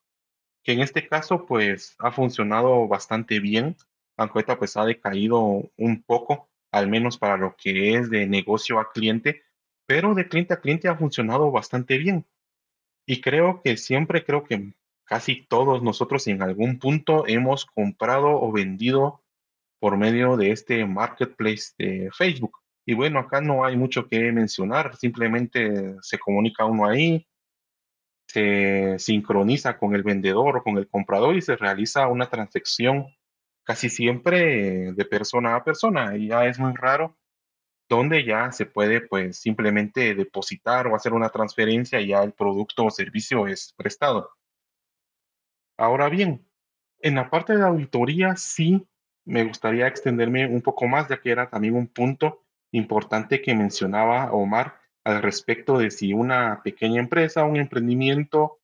que 0.63 0.73
en 0.73 0.81
este 0.81 1.07
caso 1.07 1.47
pues 1.47 1.97
ha 1.99 2.11
funcionado 2.13 2.89
bastante 2.89 3.41
bien, 3.41 3.77
aunque 4.17 4.39
ahorita 4.39 4.59
pues 4.59 4.77
ha 4.77 4.85
decaído 4.85 5.71
un 5.77 6.03
poco 6.03 6.49
al 6.73 6.89
menos 6.89 7.19
para 7.19 7.37
lo 7.37 7.57
que 7.57 7.95
es 7.95 8.11
de 8.11 8.27
negocio 8.27 8.79
a 8.79 8.91
cliente, 8.91 9.43
pero 9.87 10.15
de 10.15 10.29
cliente 10.29 10.55
a 10.55 10.61
cliente 10.61 10.89
ha 10.89 10.97
funcionado 10.97 11.51
bastante 11.51 11.99
bien. 11.99 12.27
Y 13.07 13.21
creo 13.21 13.63
que 13.63 13.77
siempre, 13.77 14.25
creo 14.25 14.45
que 14.45 14.75
casi 15.05 15.47
todos 15.47 15.83
nosotros 15.83 16.27
en 16.27 16.43
algún 16.43 16.79
punto 16.79 17.27
hemos 17.27 17.65
comprado 17.65 18.29
o 18.29 18.53
vendido 18.53 19.23
por 19.79 19.97
medio 19.97 20.37
de 20.37 20.51
este 20.51 20.85
marketplace 20.85 21.75
de 21.79 22.11
Facebook. 22.13 22.59
Y 22.85 22.95
bueno, 22.95 23.21
acá 23.21 23.41
no 23.41 23.65
hay 23.65 23.77
mucho 23.77 24.09
que 24.09 24.33
mencionar, 24.33 24.97
simplemente 24.97 25.97
se 26.03 26.19
comunica 26.19 26.65
uno 26.65 26.87
ahí, 26.87 27.27
se 28.29 28.99
sincroniza 28.99 29.79
con 29.79 29.95
el 29.95 30.03
vendedor 30.03 30.57
o 30.59 30.63
con 30.63 30.79
el 30.79 30.89
comprador 30.89 31.37
y 31.37 31.43
se 31.43 31.57
realiza 31.57 32.09
una 32.09 32.29
transacción 32.29 33.07
casi 33.67 33.91
siempre 33.91 34.93
de 34.93 35.05
persona 35.05 35.57
a 35.57 35.65
persona 35.65 36.17
y 36.17 36.29
ya 36.29 36.47
es 36.47 36.59
muy 36.59 36.73
raro 36.75 37.19
donde 37.89 38.25
ya 38.25 38.53
se 38.53 38.65
puede 38.65 39.01
pues 39.01 39.39
simplemente 39.39 40.15
depositar 40.15 40.87
o 40.87 40.95
hacer 40.95 41.13
una 41.13 41.31
transferencia 41.31 42.01
y 42.01 42.09
ya 42.09 42.23
el 42.23 42.33
producto 42.33 42.85
o 42.85 42.91
servicio 42.91 43.47
es 43.49 43.73
prestado. 43.77 44.31
Ahora 45.77 46.09
bien, 46.09 46.49
en 47.01 47.17
la 47.17 47.29
parte 47.29 47.57
de 47.57 47.65
auditoría 47.65 48.37
sí 48.37 48.87
me 49.25 49.45
gustaría 49.45 49.89
extenderme 49.89 50.47
un 50.47 50.63
poco 50.63 50.87
más, 50.87 51.09
ya 51.09 51.21
que 51.21 51.31
era 51.31 51.51
también 51.51 51.75
un 51.75 51.89
punto 51.89 52.45
importante 52.71 53.43
que 53.43 53.55
mencionaba 53.55 54.33
Omar 54.33 54.81
al 55.05 55.23
respecto 55.23 55.79
de 55.79 55.91
si 55.91 56.13
una 56.13 56.63
pequeña 56.63 57.01
empresa, 57.01 57.45
un 57.45 57.57
emprendimiento, 57.57 58.61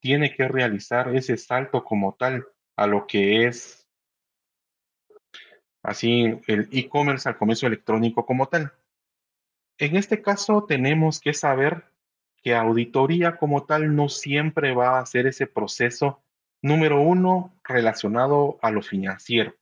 tiene 0.00 0.34
que 0.34 0.48
realizar 0.48 1.14
ese 1.14 1.36
salto 1.36 1.84
como 1.84 2.14
tal 2.14 2.46
a 2.76 2.86
lo 2.86 3.06
que 3.06 3.46
es 3.46 3.83
así 5.84 6.40
el 6.46 6.68
e-commerce 6.72 7.28
al 7.28 7.36
comercio 7.36 7.68
electrónico 7.68 8.26
como 8.26 8.46
tal. 8.46 8.72
En 9.78 9.96
este 9.96 10.22
caso 10.22 10.64
tenemos 10.64 11.20
que 11.20 11.34
saber 11.34 11.84
que 12.42 12.54
auditoría 12.54 13.36
como 13.36 13.64
tal 13.64 13.94
no 13.94 14.08
siempre 14.08 14.74
va 14.74 14.96
a 14.96 15.00
hacer 15.00 15.26
ese 15.26 15.46
proceso 15.46 16.22
número 16.62 17.00
uno 17.00 17.54
relacionado 17.62 18.58
a 18.62 18.70
lo 18.70 18.82
financiero. 18.82 19.54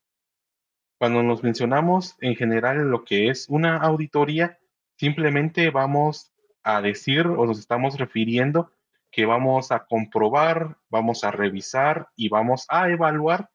Cuando 0.99 1.23
nos 1.25 1.43
mencionamos 1.43 2.17
en 2.21 2.37
general 2.37 2.89
lo 2.89 3.05
que 3.05 3.29
es 3.29 3.49
una 3.49 3.79
auditoría, 3.79 4.59
simplemente 4.97 5.71
vamos 5.71 6.33
a 6.63 6.81
decir 6.81 7.27
o 7.27 7.45
nos 7.45 7.59
estamos 7.59 7.99
refiriendo 7.99 8.71
que 9.11 9.27
vamos 9.27 9.73
a 9.73 9.85
comprobar, 9.87 10.77
vamos 10.89 11.25
a 11.25 11.33
revisar 11.33 12.09
y 12.15 12.29
vamos 12.29 12.67
a 12.69 12.89
evaluar 12.89 13.51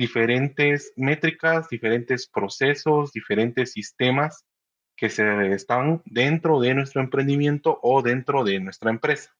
diferentes 0.00 0.94
métricas, 0.96 1.68
diferentes 1.68 2.26
procesos, 2.26 3.12
diferentes 3.12 3.72
sistemas 3.72 4.46
que 4.96 5.10
se 5.10 5.52
están 5.52 6.00
dentro 6.06 6.58
de 6.58 6.74
nuestro 6.74 7.02
emprendimiento 7.02 7.78
o 7.82 8.00
dentro 8.00 8.42
de 8.42 8.60
nuestra 8.60 8.90
empresa. 8.90 9.36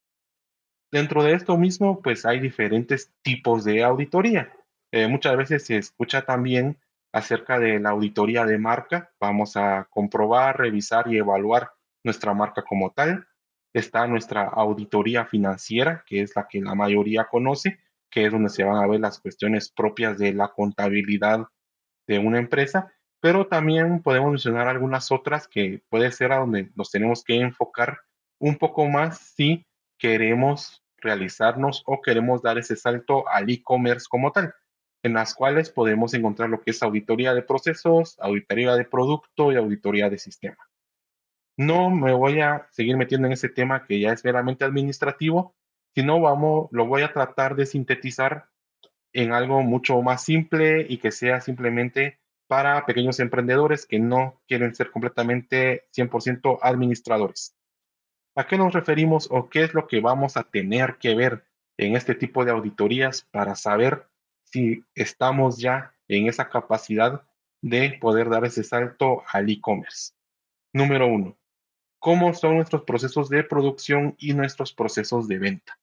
Dentro 0.91 1.23
de 1.23 1.33
esto 1.33 1.57
mismo, 1.57 1.99
pues 2.03 2.27
hay 2.27 2.39
diferentes 2.39 3.11
tipos 3.23 3.63
de 3.63 3.83
auditoría. 3.83 4.53
Eh, 4.91 5.07
muchas 5.07 5.35
veces 5.35 5.65
se 5.65 5.77
escucha 5.77 6.25
también 6.25 6.77
acerca 7.11 7.57
de 7.57 7.79
la 7.79 7.89
auditoría 7.89 8.45
de 8.45 8.59
marca. 8.59 9.11
Vamos 9.19 9.57
a 9.57 9.87
comprobar, 9.89 10.59
revisar 10.59 11.11
y 11.11 11.17
evaluar 11.17 11.71
nuestra 12.03 12.35
marca 12.35 12.61
como 12.61 12.91
tal. 12.91 13.25
Está 13.73 14.05
nuestra 14.05 14.43
auditoría 14.43 15.25
financiera, 15.25 16.03
que 16.05 16.21
es 16.21 16.35
la 16.35 16.47
que 16.47 16.61
la 16.61 16.75
mayoría 16.75 17.25
conoce, 17.25 17.79
que 18.11 18.25
es 18.25 18.31
donde 18.31 18.49
se 18.49 18.63
van 18.63 18.83
a 18.83 18.87
ver 18.87 18.99
las 18.99 19.19
cuestiones 19.19 19.71
propias 19.71 20.17
de 20.17 20.33
la 20.33 20.49
contabilidad 20.49 21.47
de 22.07 22.19
una 22.19 22.37
empresa, 22.37 22.93
pero 23.21 23.47
también 23.47 24.01
podemos 24.03 24.31
mencionar 24.31 24.67
algunas 24.67 25.11
otras 25.11 25.47
que 25.47 25.81
puede 25.89 26.11
ser 26.11 26.31
a 26.31 26.39
donde 26.39 26.69
nos 26.75 26.91
tenemos 26.91 27.23
que 27.23 27.35
enfocar 27.35 27.99
un 28.39 28.57
poco 28.57 28.87
más 28.87 29.19
si 29.35 29.65
queremos 29.97 30.83
realizarnos 30.97 31.83
o 31.85 32.01
queremos 32.01 32.41
dar 32.41 32.57
ese 32.57 32.75
salto 32.75 33.27
al 33.29 33.49
e-commerce 33.49 34.07
como 34.09 34.31
tal, 34.31 34.53
en 35.03 35.13
las 35.13 35.33
cuales 35.33 35.69
podemos 35.69 36.13
encontrar 36.13 36.49
lo 36.49 36.61
que 36.61 36.71
es 36.71 36.83
auditoría 36.83 37.33
de 37.33 37.41
procesos, 37.43 38.17
auditoría 38.19 38.75
de 38.75 38.85
producto 38.85 39.51
y 39.51 39.55
auditoría 39.55 40.09
de 40.09 40.17
sistema. 40.17 40.57
No 41.57 41.89
me 41.89 42.13
voy 42.13 42.41
a 42.41 42.67
seguir 42.71 42.97
metiendo 42.97 43.27
en 43.27 43.33
ese 43.33 43.49
tema 43.49 43.85
que 43.85 43.99
ya 43.99 44.11
es 44.11 44.23
meramente 44.25 44.65
administrativo, 44.65 45.55
si 45.93 46.03
no, 46.03 46.21
vamos, 46.21 46.69
lo 46.71 46.85
voy 46.85 47.01
a 47.01 47.11
tratar 47.13 47.55
de 47.55 47.65
sintetizar 47.65 48.49
en 49.13 49.33
algo 49.33 49.61
mucho 49.61 50.01
más 50.01 50.23
simple 50.23 50.85
y 50.87 50.97
que 50.97 51.11
sea 51.11 51.41
simplemente 51.41 52.19
para 52.47 52.85
pequeños 52.85 53.19
emprendedores 53.19 53.85
que 53.85 53.99
no 53.99 54.41
quieren 54.47 54.75
ser 54.75 54.91
completamente 54.91 55.87
100% 55.95 56.59
administradores. 56.61 57.55
¿A 58.35 58.47
qué 58.47 58.57
nos 58.57 58.73
referimos 58.73 59.27
o 59.29 59.49
qué 59.49 59.63
es 59.63 59.73
lo 59.73 59.87
que 59.87 59.99
vamos 59.99 60.37
a 60.37 60.43
tener 60.43 60.97
que 60.97 61.15
ver 61.15 61.45
en 61.77 61.95
este 61.95 62.15
tipo 62.15 62.45
de 62.45 62.51
auditorías 62.51 63.27
para 63.31 63.55
saber 63.55 64.07
si 64.43 64.85
estamos 64.95 65.57
ya 65.57 65.93
en 66.07 66.27
esa 66.27 66.49
capacidad 66.49 67.23
de 67.61 67.97
poder 67.99 68.29
dar 68.29 68.45
ese 68.45 68.63
salto 68.63 69.23
al 69.27 69.49
e-commerce? 69.49 70.13
Número 70.73 71.07
uno, 71.07 71.37
¿cómo 71.99 72.33
son 72.33 72.55
nuestros 72.55 72.83
procesos 72.83 73.29
de 73.29 73.43
producción 73.43 74.15
y 74.17 74.33
nuestros 74.33 74.73
procesos 74.73 75.27
de 75.27 75.39
venta? 75.39 75.80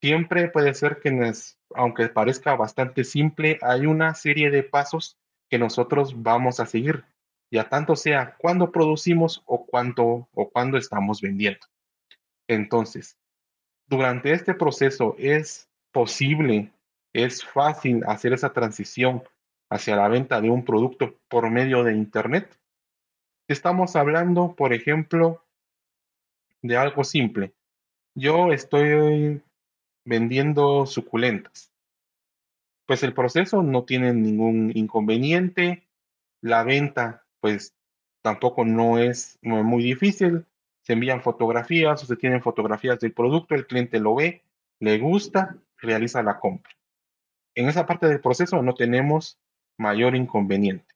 Siempre 0.00 0.48
puede 0.48 0.74
ser 0.74 1.00
que, 1.00 1.32
aunque 1.74 2.08
parezca 2.08 2.54
bastante 2.54 3.04
simple, 3.04 3.58
hay 3.62 3.86
una 3.86 4.14
serie 4.14 4.50
de 4.50 4.62
pasos 4.62 5.18
que 5.48 5.58
nosotros 5.58 6.22
vamos 6.22 6.60
a 6.60 6.66
seguir, 6.66 7.04
ya 7.50 7.68
tanto 7.68 7.96
sea 7.96 8.36
cuando 8.38 8.72
producimos 8.72 9.42
o 9.46 9.64
cuando, 9.64 10.28
o 10.32 10.50
cuando 10.50 10.76
estamos 10.76 11.20
vendiendo. 11.20 11.66
Entonces, 12.48 13.16
durante 13.86 14.32
este 14.32 14.54
proceso 14.54 15.14
es 15.18 15.68
posible, 15.92 16.72
es 17.12 17.44
fácil 17.44 18.02
hacer 18.06 18.32
esa 18.32 18.52
transición 18.52 19.22
hacia 19.70 19.96
la 19.96 20.08
venta 20.08 20.40
de 20.40 20.50
un 20.50 20.64
producto 20.64 21.18
por 21.28 21.50
medio 21.50 21.82
de 21.84 21.94
Internet. 21.94 22.58
Estamos 23.48 23.96
hablando, 23.96 24.54
por 24.54 24.72
ejemplo, 24.72 25.44
de 26.62 26.76
algo 26.76 27.04
simple. 27.04 27.54
Yo 28.14 28.52
estoy 28.52 29.42
vendiendo 30.06 30.86
suculentas. 30.86 31.70
Pues 32.86 33.02
el 33.02 33.12
proceso 33.12 33.62
no 33.62 33.84
tiene 33.84 34.14
ningún 34.14 34.72
inconveniente, 34.74 35.86
la 36.40 36.62
venta 36.62 37.26
pues 37.40 37.74
tampoco 38.22 38.64
no 38.64 38.98
es 38.98 39.38
muy 39.42 39.82
difícil, 39.82 40.46
se 40.82 40.92
envían 40.94 41.22
fotografías 41.22 42.02
o 42.02 42.06
se 42.06 42.16
tienen 42.16 42.40
fotografías 42.40 43.00
del 43.00 43.12
producto, 43.12 43.54
el 43.54 43.66
cliente 43.66 43.98
lo 43.98 44.14
ve, 44.14 44.44
le 44.80 44.98
gusta, 44.98 45.58
realiza 45.78 46.22
la 46.22 46.38
compra. 46.38 46.72
En 47.54 47.68
esa 47.68 47.86
parte 47.86 48.06
del 48.06 48.20
proceso 48.20 48.62
no 48.62 48.74
tenemos 48.74 49.38
mayor 49.78 50.14
inconveniente. 50.14 50.94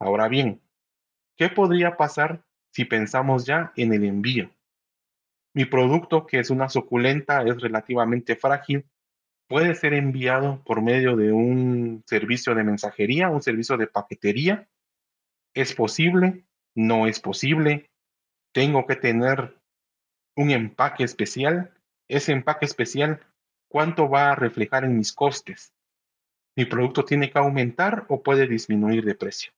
Ahora 0.00 0.28
bien, 0.28 0.60
¿qué 1.36 1.48
podría 1.48 1.96
pasar 1.96 2.42
si 2.72 2.84
pensamos 2.84 3.46
ya 3.46 3.72
en 3.76 3.92
el 3.92 4.04
envío? 4.04 4.50
Mi 5.54 5.64
producto, 5.64 6.26
que 6.26 6.38
es 6.38 6.50
una 6.50 6.68
suculenta, 6.68 7.42
es 7.42 7.60
relativamente 7.60 8.36
frágil. 8.36 8.86
Puede 9.48 9.74
ser 9.74 9.94
enviado 9.94 10.62
por 10.64 10.82
medio 10.82 11.16
de 11.16 11.32
un 11.32 12.02
servicio 12.06 12.54
de 12.54 12.64
mensajería, 12.64 13.30
un 13.30 13.42
servicio 13.42 13.76
de 13.76 13.86
paquetería. 13.86 14.68
¿Es 15.54 15.74
posible? 15.74 16.44
¿No 16.74 17.06
es 17.06 17.18
posible? 17.20 17.90
¿Tengo 18.52 18.86
que 18.86 18.96
tener 18.96 19.56
un 20.36 20.50
empaque 20.50 21.04
especial? 21.04 21.72
Ese 22.08 22.32
empaque 22.32 22.66
especial, 22.66 23.20
¿cuánto 23.68 24.08
va 24.08 24.32
a 24.32 24.34
reflejar 24.34 24.84
en 24.84 24.96
mis 24.96 25.12
costes? 25.12 25.72
mi 26.58 26.64
producto 26.64 27.04
tiene 27.04 27.30
que 27.30 27.38
aumentar 27.38 28.04
o 28.08 28.20
puede 28.20 28.48
disminuir 28.48 29.04
de 29.04 29.14
precio. 29.14 29.52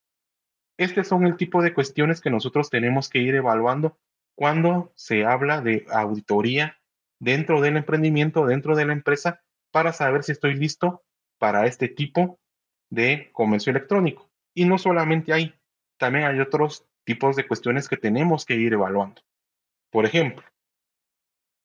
Estos 0.76 1.08
son 1.08 1.26
el 1.26 1.38
tipo 1.38 1.62
de 1.62 1.72
cuestiones 1.72 2.20
que 2.20 2.28
nosotros 2.28 2.68
tenemos 2.68 3.08
que 3.08 3.20
ir 3.20 3.34
evaluando 3.36 3.96
cuando 4.40 4.90
se 4.94 5.26
habla 5.26 5.60
de 5.60 5.84
auditoría 5.90 6.78
dentro 7.18 7.60
del 7.60 7.76
emprendimiento, 7.76 8.46
dentro 8.46 8.74
de 8.74 8.86
la 8.86 8.94
empresa, 8.94 9.42
para 9.70 9.92
saber 9.92 10.22
si 10.22 10.32
estoy 10.32 10.54
listo 10.54 11.04
para 11.36 11.66
este 11.66 11.88
tipo 11.88 12.40
de 12.88 13.28
comercio 13.34 13.68
electrónico. 13.68 14.30
Y 14.54 14.64
no 14.64 14.78
solamente 14.78 15.34
hay, 15.34 15.54
también 15.98 16.24
hay 16.24 16.40
otros 16.40 16.86
tipos 17.04 17.36
de 17.36 17.46
cuestiones 17.46 17.86
que 17.86 17.98
tenemos 17.98 18.46
que 18.46 18.54
ir 18.54 18.72
evaluando. 18.72 19.20
Por 19.90 20.06
ejemplo, 20.06 20.42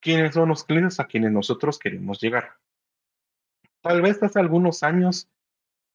¿quiénes 0.01 0.33
son 0.33 0.49
los 0.49 0.65
clientes 0.65 0.99
a 0.99 1.07
quienes 1.07 1.31
nosotros 1.31 1.79
queremos 1.79 2.19
llegar? 2.19 2.57
Tal 3.79 4.01
vez 4.01 4.21
hace 4.21 4.37
algunos 4.37 4.83
años 4.83 5.29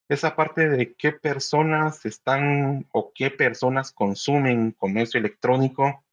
esa 0.08 0.34
parte 0.34 0.70
de 0.70 0.94
qué 0.94 1.12
personas 1.12 2.06
están 2.06 2.88
o 2.90 3.12
qué 3.14 3.30
personas 3.30 3.92
consumen 3.92 4.72
comercio 4.72 5.20
electrónico 5.20 6.06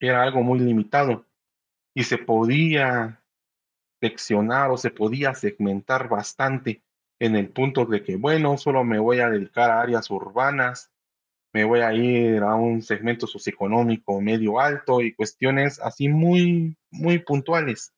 era 0.00 0.22
algo 0.22 0.42
muy 0.42 0.58
limitado 0.58 1.26
y 1.94 2.04
se 2.04 2.18
podía 2.18 3.22
seccionar 4.00 4.70
o 4.70 4.76
se 4.76 4.90
podía 4.90 5.34
segmentar 5.34 6.08
bastante 6.08 6.82
en 7.20 7.36
el 7.36 7.50
punto 7.50 7.84
de 7.84 8.02
que, 8.02 8.16
bueno, 8.16 8.56
solo 8.56 8.82
me 8.82 8.98
voy 8.98 9.20
a 9.20 9.28
dedicar 9.28 9.70
a 9.70 9.82
áreas 9.82 10.10
urbanas, 10.10 10.90
me 11.52 11.64
voy 11.64 11.80
a 11.80 11.92
ir 11.92 12.42
a 12.42 12.54
un 12.54 12.80
segmento 12.80 13.26
socioeconómico 13.26 14.20
medio 14.20 14.58
alto 14.58 15.02
y 15.02 15.14
cuestiones 15.14 15.78
así 15.80 16.08
muy, 16.08 16.78
muy 16.90 17.18
puntuales. 17.18 17.92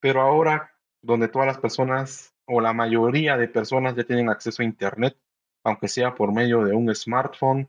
Pero 0.00 0.20
ahora, 0.20 0.72
donde 1.00 1.28
todas 1.28 1.46
las 1.46 1.58
personas 1.58 2.34
o 2.46 2.60
la 2.60 2.72
mayoría 2.72 3.36
de 3.36 3.48
personas 3.48 3.94
ya 3.94 4.04
tienen 4.04 4.28
acceso 4.28 4.62
a 4.62 4.66
Internet, 4.66 5.16
aunque 5.62 5.88
sea 5.88 6.14
por 6.14 6.32
medio 6.32 6.64
de 6.64 6.74
un 6.74 6.92
smartphone, 6.94 7.68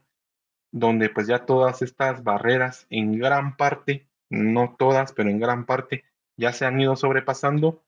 donde 0.75 1.09
pues 1.09 1.25
ya 1.27 1.45
todas 1.45 1.81
estas 1.81 2.21
barreras 2.25 2.85
en 2.89 3.17
gran 3.17 3.55
parte, 3.55 4.09
no 4.29 4.75
todas, 4.77 5.13
pero 5.13 5.29
en 5.29 5.39
gran 5.39 5.65
parte, 5.65 6.03
ya 6.35 6.51
se 6.51 6.65
han 6.65 6.81
ido 6.81 6.97
sobrepasando, 6.97 7.81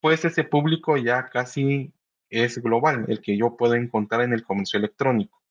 pues 0.00 0.24
ese 0.24 0.42
público 0.42 0.96
ya 0.96 1.28
casi 1.28 1.92
es 2.30 2.62
global, 2.62 3.04
el 3.08 3.20
que 3.20 3.36
yo 3.36 3.58
puedo 3.58 3.74
encontrar 3.74 4.22
en 4.22 4.32
el 4.32 4.42
comercio 4.42 4.78
electrónico. 4.78 5.42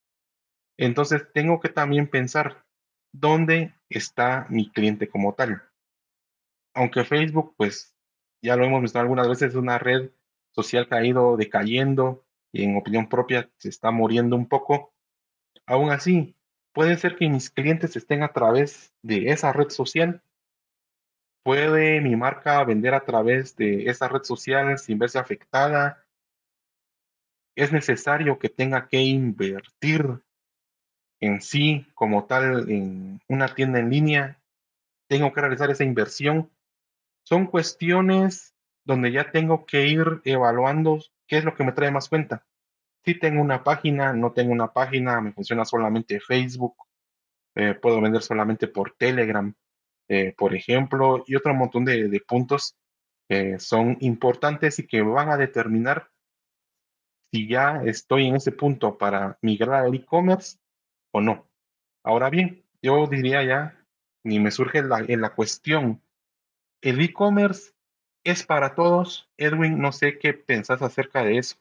Entonces 0.78 1.28
tengo 1.32 1.60
que 1.60 1.70
también 1.70 2.10
pensar 2.10 2.66
dónde 3.12 3.76
está 3.88 4.48
mi 4.50 4.72
cliente 4.72 5.08
como 5.08 5.36
tal. 5.36 5.62
Aunque 6.74 7.06
Facebook, 7.06 7.54
pues 7.56 7.96
ya 8.42 8.56
lo 8.56 8.66
hemos 8.66 8.82
visto 8.82 9.00
algunas 9.00 9.28
veces, 9.28 9.50
es 9.50 9.56
una 9.56 9.78
red 9.78 10.10
social 10.56 10.90
que 10.90 10.96
ha 10.96 11.06
ido 11.06 11.38
decayendo 11.38 12.26
y 12.52 12.64
en 12.64 12.78
opinión 12.78 13.10
propia 13.10 13.48
se 13.58 13.70
está 13.70 13.92
muriendo 13.92 14.36
un 14.36 14.48
poco. 14.48 14.96
Aún 15.68 15.92
así, 15.92 16.37
puede 16.78 16.96
ser 16.96 17.16
que 17.16 17.28
mis 17.28 17.50
clientes 17.50 17.96
estén 17.96 18.22
a 18.22 18.34
través 18.34 18.94
de 19.02 19.32
esa 19.32 19.52
red 19.52 19.70
social 19.70 20.22
¿Puede 21.44 22.02
mi 22.02 22.16
marca 22.16 22.64
vender 22.66 22.94
a 22.94 23.04
través 23.04 23.56
de 23.56 23.90
esa 23.90 24.08
red 24.08 24.22
social 24.22 24.78
sin 24.78 25.00
verse 25.00 25.18
afectada? 25.18 26.06
¿Es 27.56 27.72
necesario 27.72 28.38
que 28.38 28.50
tenga 28.50 28.88
que 28.88 29.02
invertir 29.02 30.22
en 31.20 31.42
sí 31.42 31.88
como 31.96 32.26
tal 32.26 32.70
en 32.70 33.22
una 33.28 33.56
tienda 33.56 33.80
en 33.80 33.90
línea? 33.90 34.40
¿Tengo 35.10 35.34
que 35.34 35.42
realizar 35.42 35.72
esa 35.72 35.84
inversión? 35.84 36.52
Son 37.24 37.48
cuestiones 37.48 38.54
donde 38.86 39.12
ya 39.12 39.32
tengo 39.32 39.66
que 39.66 39.88
ir 39.88 40.22
evaluando 40.26 41.00
qué 41.26 41.38
es 41.38 41.44
lo 41.44 41.56
que 41.56 41.64
me 41.64 41.72
trae 41.72 41.90
más 41.90 42.08
cuenta. 42.08 42.46
Si 43.08 43.18
tengo 43.18 43.42
una 43.42 43.64
página, 43.64 44.12
no 44.12 44.34
tengo 44.34 44.52
una 44.52 44.74
página, 44.74 45.22
me 45.22 45.32
funciona 45.32 45.64
solamente 45.64 46.20
Facebook, 46.20 46.76
eh, 47.56 47.74
puedo 47.74 48.02
vender 48.02 48.22
solamente 48.22 48.68
por 48.68 48.98
Telegram 48.98 49.56
eh, 50.10 50.34
por 50.38 50.54
ejemplo, 50.54 51.24
y 51.26 51.38
otro 51.38 51.54
montón 51.54 51.86
de, 51.86 52.22
puntos 52.28 52.76
que 53.30 53.60
son 53.60 53.96
importantes 54.02 54.80
y 54.80 54.88
que 54.88 55.02
van 55.02 55.30
a 55.30 55.38
determinar 55.38 56.12
si 57.32 57.48
ya 57.48 57.82
estoy 57.86 58.28
en 58.28 58.36
ese 58.36 58.52
punto 58.52 58.98
para 58.98 59.38
migrar 59.42 59.86
al 59.86 59.96
e-commerce 59.96 60.58
o 61.14 61.22
no. 61.22 61.50
Ahora 62.04 62.30
bien, 62.30 62.66
yo 62.82 63.08
diría 63.08 63.42
ya, 63.42 63.86
ni 64.26 64.42
me 64.42 64.52
surge 64.52 64.84
la, 64.84 65.00
en 65.00 65.22
la 65.22 65.34
cuestión, 65.34 66.02
¿el 66.82 67.00
e-commerce 67.00 67.72
es 68.26 68.46
para 68.46 68.76
todos? 68.76 69.30
Edwin, 69.38 69.80
no 69.80 69.94
sé 69.94 70.20
qué 70.20 70.34
pensás 70.34 70.82
acerca 70.82 71.24
de 71.24 71.38
eso. 71.38 71.56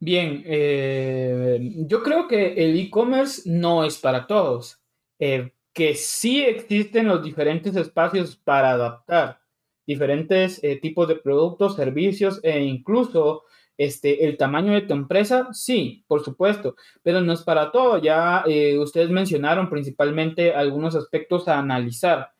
Bien, 0.00 0.42
eh, 0.46 1.58
yo 1.88 2.02
creo 2.04 2.28
que 2.28 2.52
el 2.54 2.78
e-commerce 2.78 3.42
no 3.50 3.84
es 3.84 3.98
para 3.98 4.26
todos. 4.26 4.80
Eh, 5.18 5.52
que 5.72 5.94
sí 5.94 6.42
existen 6.42 7.08
los 7.08 7.22
diferentes 7.22 7.74
espacios 7.76 8.36
para 8.36 8.70
adaptar 8.72 9.40
diferentes 9.86 10.62
eh, 10.62 10.76
tipos 10.80 11.08
de 11.08 11.16
productos, 11.16 11.74
servicios 11.76 12.40
e 12.42 12.60
incluso 12.60 13.44
este, 13.76 14.24
el 14.26 14.36
tamaño 14.36 14.72
de 14.72 14.82
tu 14.82 14.92
empresa, 14.94 15.48
sí, 15.52 16.04
por 16.08 16.22
supuesto, 16.24 16.76
pero 17.02 17.20
no 17.20 17.32
es 17.32 17.42
para 17.42 17.70
todo. 17.72 17.98
Ya 17.98 18.44
eh, 18.46 18.78
ustedes 18.78 19.10
mencionaron 19.10 19.68
principalmente 19.70 20.52
algunos 20.54 20.94
aspectos 20.94 21.48
a 21.48 21.58
analizar. 21.58 22.30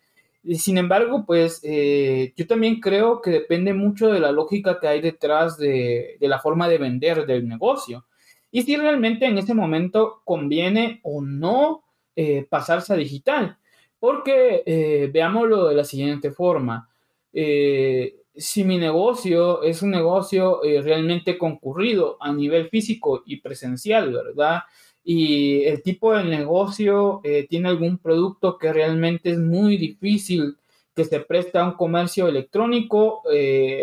Sin 0.56 0.78
embargo, 0.78 1.24
pues 1.26 1.60
eh, 1.62 2.32
yo 2.36 2.46
también 2.46 2.80
creo 2.80 3.20
que 3.20 3.30
depende 3.30 3.74
mucho 3.74 4.08
de 4.08 4.20
la 4.20 4.32
lógica 4.32 4.80
que 4.80 4.88
hay 4.88 5.00
detrás 5.00 5.58
de, 5.58 6.16
la 6.20 6.38
forma 6.38 6.68
de 6.68 6.78
vender 6.78 7.26
del 7.26 7.46
negocio. 7.46 8.06
Y 8.50 8.62
si 8.62 8.76
realmente 8.76 9.26
en 9.26 9.36
ese 9.36 9.52
momento 9.52 10.22
conviene 10.24 11.00
o 11.02 11.20
no 11.20 11.84
eh, 12.16 12.46
pasarse 12.48 12.94
a 12.94 12.96
digital. 12.96 13.58
Porque 13.98 14.62
eh, 14.64 15.10
veámoslo 15.12 15.68
de 15.68 15.74
la 15.74 15.84
siguiente 15.84 16.30
forma. 16.30 16.88
Si 17.32 18.64
mi 18.64 18.78
negocio 18.78 19.62
es 19.62 19.82
un 19.82 19.90
negocio 19.90 20.60
realmente 20.62 21.36
concurrido 21.36 22.16
a 22.20 22.32
nivel 22.32 22.68
físico 22.68 23.22
y 23.26 23.40
presencial, 23.40 24.12
¿verdad? 24.12 24.62
Y 25.10 25.64
el 25.64 25.82
tipo 25.82 26.14
de 26.14 26.24
negocio 26.24 27.22
tiene 27.48 27.70
algún 27.70 27.96
producto 27.96 28.58
que 28.58 28.74
realmente 28.74 29.30
es 29.30 29.38
muy 29.38 29.78
difícil 29.78 30.58
que 30.94 31.06
se 31.06 31.20
presta 31.20 31.62
a 31.62 31.64
un 31.68 31.72
comercio 31.72 32.28
electrónico, 32.28 33.22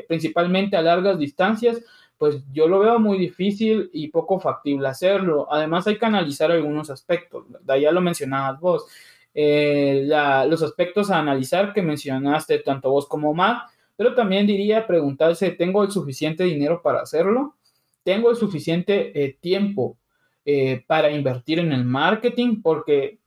principalmente 0.08 0.78
a 0.78 0.84
largas 0.84 1.18
distancias, 1.18 1.82
pues 2.18 2.44
yo 2.52 2.68
lo 2.68 2.80
veo 2.80 3.00
muy 3.00 3.18
difícil 3.18 3.90
y 3.94 4.08
poco 4.08 4.40
factible 4.40 4.88
hacerlo. 4.88 5.48
Además 5.52 5.88
hay 5.88 5.98
que 5.98 6.06
analizar 6.06 6.52
algunos 6.52 6.90
aspectos, 6.90 7.50
¿verdad? 7.50 7.76
Ya 7.76 7.92
lo 7.92 8.02
mencionabas 8.02 8.60
vos. 8.60 8.86
Eh, 9.34 10.08
los 10.48 10.64
aspectos 10.64 11.12
a 11.12 11.20
analizar 11.20 11.74
que 11.74 11.82
mencionaste 11.82 12.60
tanto 12.60 12.90
vos 12.90 13.06
como 13.06 13.34
Matt, 13.34 13.70
pero 13.98 14.16
también 14.16 14.48
diría 14.48 14.88
preguntarse, 14.88 15.52
¿tengo 15.52 15.84
el 15.84 15.92
suficiente 15.92 16.46
dinero 16.46 16.82
para 16.82 17.02
hacerlo? 17.02 17.56
¿Tengo 18.04 18.30
el 18.30 18.38
suficiente 18.38 19.24
eh, 19.24 19.38
tiempo 19.42 19.98
eh, 20.46 20.84
para 20.86 21.12
invertir 21.12 21.60
en 21.60 21.72
el 21.72 21.84
marketing? 21.84 22.62
Porque 22.62 23.20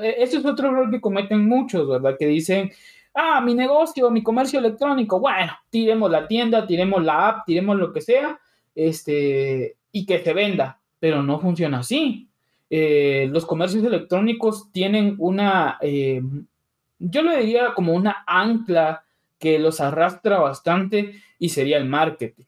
ese 0.00 0.38
es 0.38 0.44
otro 0.44 0.68
error 0.68 0.90
que 0.90 1.00
cometen 1.00 1.46
muchos, 1.46 1.88
¿verdad? 1.88 2.16
Que 2.18 2.26
dicen, 2.26 2.72
ah, 3.14 3.40
mi 3.40 3.54
negocio, 3.54 4.10
mi 4.10 4.22
comercio 4.22 4.58
electrónico, 4.58 5.20
bueno, 5.20 5.52
tiremos 5.70 6.10
la 6.10 6.26
tienda, 6.26 6.66
tiremos 6.66 7.02
la 7.04 7.28
app, 7.28 7.46
tiremos 7.46 7.76
lo 7.76 7.92
que 7.92 8.00
sea, 8.00 8.38
este, 8.74 9.76
y 9.92 10.06
que 10.06 10.18
se 10.18 10.34
venda, 10.34 10.80
pero 10.98 11.22
no 11.22 11.40
funciona 11.40 11.78
así. 11.78 12.28
Eh, 12.68 13.28
los 13.30 13.46
comercios 13.46 13.84
electrónicos 13.84 14.70
tienen 14.72 15.14
una, 15.18 15.78
eh, 15.80 16.20
yo 16.98 17.22
le 17.22 17.38
diría 17.38 17.72
como 17.74 17.94
una 17.94 18.24
ancla 18.26 19.04
que 19.38 19.58
los 19.58 19.80
arrastra 19.80 20.38
bastante 20.38 21.14
y 21.38 21.48
sería 21.50 21.78
el 21.78 21.86
marketing. 21.86 22.44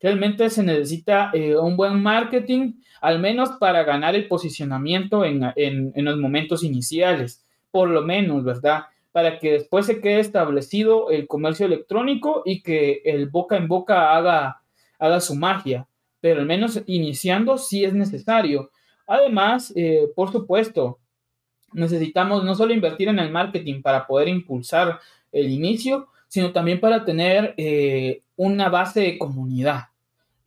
Realmente 0.00 0.48
se 0.50 0.62
necesita 0.62 1.30
eh, 1.32 1.56
un 1.56 1.76
buen 1.76 2.02
marketing, 2.02 2.74
al 3.00 3.18
menos 3.18 3.50
para 3.60 3.84
ganar 3.84 4.14
el 4.14 4.28
posicionamiento 4.28 5.24
en, 5.24 5.52
en 5.54 6.04
los 6.04 6.18
momentos 6.18 6.62
iniciales, 6.64 7.44
por 7.70 7.88
lo 7.88 8.02
menos, 8.02 8.44
¿verdad? 8.44 8.84
para 9.12 9.38
que 9.38 9.52
después 9.52 9.86
se 9.86 10.00
quede 10.00 10.20
establecido 10.20 11.10
el 11.10 11.26
comercio 11.26 11.66
electrónico 11.66 12.42
y 12.44 12.62
que 12.62 13.02
el 13.04 13.28
boca 13.28 13.56
en 13.56 13.68
boca 13.68 14.16
haga, 14.16 14.62
haga 14.98 15.20
su 15.20 15.34
magia. 15.34 15.86
Pero 16.20 16.40
al 16.40 16.46
menos 16.46 16.80
iniciando 16.86 17.58
sí 17.58 17.84
es 17.84 17.92
necesario. 17.92 18.70
Además, 19.06 19.72
eh, 19.74 20.08
por 20.14 20.30
supuesto, 20.30 20.98
necesitamos 21.72 22.44
no 22.44 22.54
solo 22.54 22.72
invertir 22.72 23.08
en 23.08 23.18
el 23.18 23.30
marketing 23.30 23.82
para 23.82 24.06
poder 24.06 24.28
impulsar 24.28 25.00
el 25.32 25.50
inicio, 25.50 26.08
sino 26.28 26.52
también 26.52 26.78
para 26.78 27.04
tener 27.04 27.54
eh, 27.56 28.22
una 28.36 28.68
base 28.68 29.00
de 29.00 29.18
comunidad. 29.18 29.89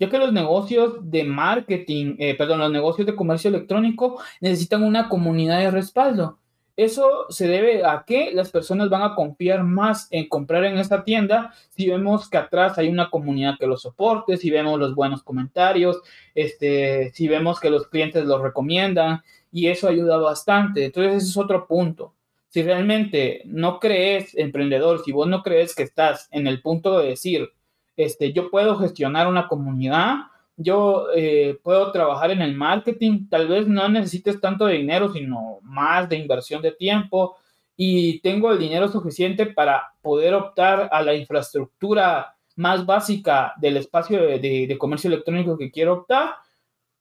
Ya 0.04 0.10
que 0.10 0.18
los 0.18 0.34
negocios 0.34 0.96
de 1.10 1.24
marketing, 1.24 2.18
eh, 2.20 2.36
perdón, 2.36 2.60
los 2.60 2.72
negocios 2.74 3.08
de 3.08 3.16
comercio 3.16 3.48
electrónico 3.48 4.22
necesitan 4.42 4.84
una 4.84 5.08
comunidad 5.08 5.60
de 5.60 5.72
respaldo 5.72 6.40
Eso 6.76 7.28
se 7.30 7.48
debe 7.48 7.86
a 7.86 8.04
que 8.06 8.34
las 8.34 8.52
personas 8.52 8.90
van 8.90 9.04
a 9.04 9.16
confiar 9.16 9.64
más 9.64 10.10
en 10.12 10.28
comprar 10.28 10.66
en 10.66 10.78
esta 10.78 11.06
tienda 11.06 11.54
si 11.70 11.88
vemos 11.88 12.30
que 12.30 12.36
atrás 12.36 12.78
hay 12.78 12.90
una 12.90 13.10
comunidad 13.10 13.58
que 13.58 13.66
lo 13.66 13.78
soporte, 13.78 14.36
si 14.36 14.52
vemos 14.52 14.78
los 14.78 14.94
buenos 14.94 15.24
comentarios, 15.24 16.02
este, 16.36 17.12
si 17.14 17.30
vemos 17.30 17.62
que 17.62 17.70
los 17.70 17.88
clientes 17.88 18.26
lo 18.26 18.44
recomiendan 18.44 19.22
y 19.54 19.68
eso 19.68 19.88
ayuda 19.88 20.18
bastante. 20.18 20.84
Entonces 20.84 21.14
ese 21.16 21.28
es 21.30 21.38
otro 21.38 21.66
punto. 21.66 22.14
Si 22.50 22.62
realmente 22.62 23.42
no 23.46 23.80
crees, 23.80 24.36
emprendedor, 24.36 25.02
si 25.02 25.14
vos 25.14 25.30
no 25.30 25.44
crees 25.44 25.74
que 25.74 25.84
estás 25.84 26.28
en 26.32 26.48
el 26.48 26.62
punto 26.62 27.00
de 27.00 27.08
decir, 27.08 27.54
este, 27.96 28.34
yo 28.34 28.50
puedo 28.50 28.76
gestionar 28.78 29.28
una 29.28 29.48
comunidad, 29.48 30.26
yo 30.56 31.08
eh, 31.16 31.60
puedo 31.64 31.92
trabajar 31.92 32.32
en 32.32 32.42
el 32.42 32.56
marketing, 32.56 33.28
tal 33.30 33.48
vez 33.48 33.68
no 33.68 33.88
necesites 33.90 34.40
tanto 34.40 34.66
de 34.66 34.76
dinero, 34.76 35.12
sino 35.12 35.60
más 35.62 36.08
de 36.10 36.18
inversión 36.18 36.62
de 36.62 36.72
tiempo 36.72 37.38
y 37.76 38.20
tengo 38.22 38.52
el 38.52 38.60
dinero 38.60 38.88
suficiente 38.88 39.48
para 39.48 39.94
poder 40.02 40.34
optar 40.36 40.90
a 40.92 41.02
la 41.02 41.16
infraestructura 41.16 42.36
más 42.56 42.86
básica 42.86 43.54
del 43.58 43.78
espacio 43.78 44.22
de 44.22 44.78
comercio 44.80 45.08
electrónico 45.08 45.58
que 45.58 45.72
quiero 45.72 45.94
optar, 45.94 46.36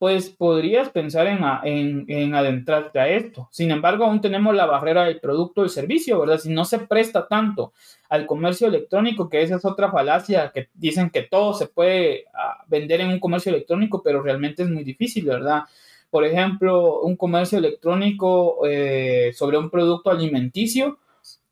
pues 0.03 0.31
podrías 0.31 0.91
pensar 0.91 1.29
en, 1.29 2.07
en, 2.09 2.35
adentrarte 2.35 2.99
a 2.99 3.07
esto. 3.07 3.49
Sin 3.53 3.71
embargo, 3.71 4.05
aún 4.05 4.21
tenemos 4.21 4.53
la 4.53 4.67
barrera 4.67 5.05
del 5.05 5.21
producto 5.21 5.61
o 5.61 5.65
el 5.65 5.71
servicio, 5.71 6.19
¿verdad? 6.19 6.39
Si 6.39 6.49
no 6.49 6.65
se 6.65 6.81
presta 6.81 7.29
tanto 7.29 7.73
al 8.09 8.27
comercio 8.27 8.67
electrónico, 8.67 9.29
que 9.29 9.43
esa 9.43 9.55
es 9.55 9.65
otra 9.65 9.93
falacia, 9.93 10.51
que 10.53 10.71
dicen 10.75 11.09
que 11.11 11.23
todo 11.23 11.55
se 11.55 11.69
puede 11.69 12.25
ah, 12.35 12.65
vender 12.67 13.01
en 13.01 13.11
un 13.11 13.21
comercio 13.21 13.51
electrónico, 13.51 14.03
pero 14.03 14.21
realmente 14.21 14.65
es 14.65 14.71
muy 14.71 14.83
difícil, 14.83 15.25
¿verdad? 15.25 15.67
Por 16.11 16.25
ejemplo, 16.25 17.03
un 17.03 17.15
comercio 17.15 17.59
electrónico 17.59 18.67
eh, 18.67 19.31
sobre 19.37 19.57
un 19.57 19.71
producto 19.71 20.11
alimenticio 20.11 20.99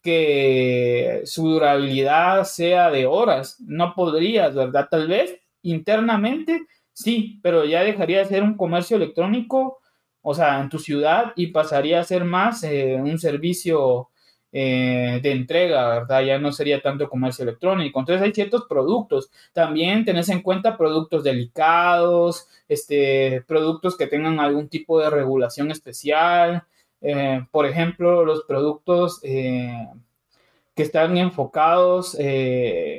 que 0.03 1.23
su 1.25 1.51
durabilidad 1.51 2.43
sea 2.43 2.91
de 2.91 3.07
horas, 3.07 3.61
no 3.61 3.95
podrías, 3.95 4.57
¿verdad? 4.57 4.89
Tal 4.91 5.07
vez 5.07 5.39
internamente 5.63 6.67
Sí, 6.93 7.41
pero 7.43 7.65
ya 7.65 7.83
dejaría 7.83 8.19
de 8.19 8.25
ser 8.27 8.43
un 8.43 8.57
comercio 8.57 8.97
electrónico, 8.97 9.79
o 10.23 10.35
sea, 10.35 10.61
en 10.61 10.69
tu 10.69 10.79
ciudad 10.79 11.33
y 11.37 11.49
pasaría 11.49 12.01
a 12.01 12.05
ser 12.05 12.25
más 12.25 12.63
eh, 12.65 12.97
un 12.97 13.19
servicio 13.19 14.11
eh, 14.53 15.21
de 15.23 15.31
entrega, 15.33 15.89
¿verdad? 16.01 16.23
Ya 16.23 16.39
no 16.39 16.53
sería 16.53 16.83
tanto 16.83 17.09
comercio 17.09 17.45
electrónico. 17.45 18.01
Entonces 18.01 18.23
hay 18.23 18.33
ciertos 18.33 18.67
productos. 18.69 19.31
También 19.53 20.05
tenés 20.05 20.29
en 20.29 20.43
cuenta 20.43 20.77
productos 20.77 21.25
delicados, 21.25 22.49
este, 22.69 23.43
productos 23.47 23.97
que 23.97 24.07
tengan 24.07 24.41
algún 24.41 24.69
tipo 24.69 25.01
de 25.01 25.09
regulación 25.11 25.71
especial. 25.71 26.65
Eh, 27.01 27.47
por 27.51 27.65
ejemplo, 27.67 28.25
los 28.25 28.43
productos 28.45 29.21
que 29.21 29.89
están 30.77 31.17
enfocados 31.17 32.17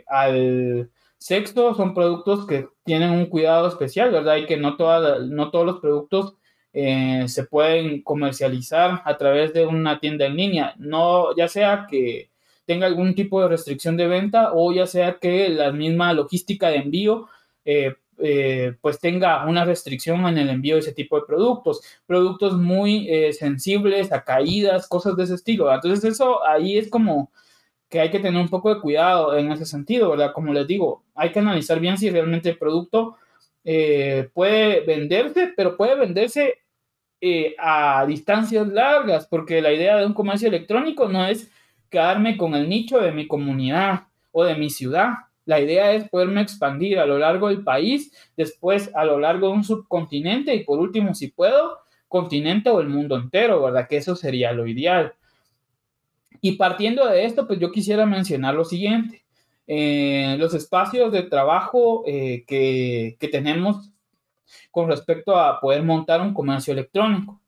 al 0.08 0.90
Sexto, 1.22 1.76
son 1.76 1.94
productos 1.94 2.48
que 2.48 2.68
tienen 2.84 3.12
un 3.12 3.28
cuidado 3.28 3.68
especial, 3.68 4.10
¿verdad? 4.10 4.38
Y 4.38 4.48
que 4.48 4.58
no, 4.58 4.72
no 4.72 5.52
todos 5.52 5.66
los 5.68 5.80
productos 5.80 6.34
eh, 6.74 7.26
se 7.28 7.44
pueden 7.44 8.02
comercializar 8.02 9.04
a 9.06 9.18
través 9.20 9.54
de 9.54 9.68
una 9.68 10.00
tienda 10.00 10.26
en 10.26 10.36
línea, 10.36 10.74
no, 10.80 11.36
ya 11.36 11.48
sea 11.48 11.86
que 11.88 12.32
tenga 12.66 12.88
algún 12.88 13.14
tipo 13.14 13.40
de 13.40 13.50
restricción 13.50 13.98
de 13.98 14.08
venta 14.08 14.54
o 14.56 14.74
ya 14.74 14.88
sea 14.88 15.20
que 15.20 15.50
la 15.50 15.72
misma 15.72 16.12
logística 16.12 16.70
de 16.70 16.78
envío 16.78 17.28
eh, 17.66 17.94
eh, 18.18 18.74
pues 18.82 19.00
tenga 19.00 19.46
una 19.46 19.64
restricción 19.64 20.26
en 20.26 20.40
el 20.40 20.50
envío 20.50 20.74
de 20.74 20.82
ese 20.82 20.94
tipo 20.94 21.18
de 21.18 21.28
productos, 21.28 21.82
productos 22.08 22.58
muy 22.58 23.08
sensibles 23.34 24.12
a 24.12 24.24
caídas, 24.24 24.88
cosas 24.88 25.16
de 25.16 25.26
ese 25.26 25.36
estilo. 25.36 25.72
Entonces 25.72 26.04
eso 26.04 26.44
ahí 26.48 26.80
es 26.80 26.90
como 26.90 27.30
que 27.92 28.00
hay 28.00 28.10
que 28.10 28.20
tener 28.20 28.42
un 28.42 28.48
poco 28.48 28.74
de 28.74 28.80
cuidado 28.80 29.38
en 29.38 29.52
ese 29.52 29.66
sentido, 29.66 30.10
¿verdad? 30.12 30.32
Como 30.32 30.54
les 30.54 30.66
digo, 30.66 31.04
hay 31.14 31.32
que 31.34 31.40
analizar 31.40 31.78
bien 31.82 31.98
si 31.98 32.10
realmente 32.10 32.50
el 32.50 32.58
producto 32.58 33.18
eh, 33.66 34.30
puede 34.34 34.80
venderse, 34.86 35.52
pero 35.58 35.76
puede 35.76 35.96
venderse 35.96 36.60
eh, 37.20 37.54
a 37.60 38.06
distancias 38.08 38.66
largas, 38.70 39.28
porque 39.28 39.62
la 39.62 39.74
idea 39.74 39.98
de 39.98 40.06
un 40.06 40.14
comercio 40.14 40.48
electrónico 40.48 41.10
no 41.10 41.26
es 41.26 41.52
quedarme 41.90 42.38
con 42.38 42.56
el 42.56 42.70
nicho 42.70 42.98
de 42.98 43.12
mi 43.12 43.28
comunidad 43.28 44.04
o 44.32 44.46
de 44.46 44.56
mi 44.56 44.70
ciudad. 44.70 45.10
La 45.44 45.60
idea 45.60 45.92
es 45.92 46.08
poderme 46.08 46.42
expandir 46.42 46.98
a 46.98 47.06
lo 47.06 47.20
largo 47.20 47.50
del 47.50 47.62
país, 47.62 48.14
después 48.38 48.90
a 48.96 49.04
lo 49.04 49.20
largo 49.20 49.48
de 49.48 49.54
un 49.54 49.66
subcontinente 49.66 50.56
y 50.56 50.64
por 50.64 50.80
último, 50.80 51.14
si 51.14 51.28
puedo, 51.28 51.80
continente 52.08 52.70
o 52.70 52.80
el 52.80 52.88
mundo 52.88 53.18
entero, 53.18 53.62
¿verdad? 53.62 53.90
Que 53.90 53.98
eso 53.98 54.16
sería 54.16 54.54
lo 54.54 54.66
ideal. 54.66 55.14
Y 56.42 56.54
partiendo 56.54 57.08
de 57.08 57.26
esto, 57.26 57.48
pues 57.48 57.60
yo 57.60 57.72
quisiera 57.72 58.06
mencionar 58.06 58.56
lo 58.56 58.66
siguiente. 58.66 59.24
Eh, 59.68 60.36
los 60.40 60.54
espacios 60.54 61.12
de 61.12 61.24
trabajo 61.24 62.04
eh, 62.06 62.44
que, 62.48 63.16
que, 63.20 63.28
tenemos 63.28 63.92
con 64.72 64.90
respecto 64.90 65.38
a 65.38 65.62
poder 65.62 65.84
montar 65.84 66.20
un 66.20 66.34
comercio 66.34 66.74
electrónico. 66.74 67.40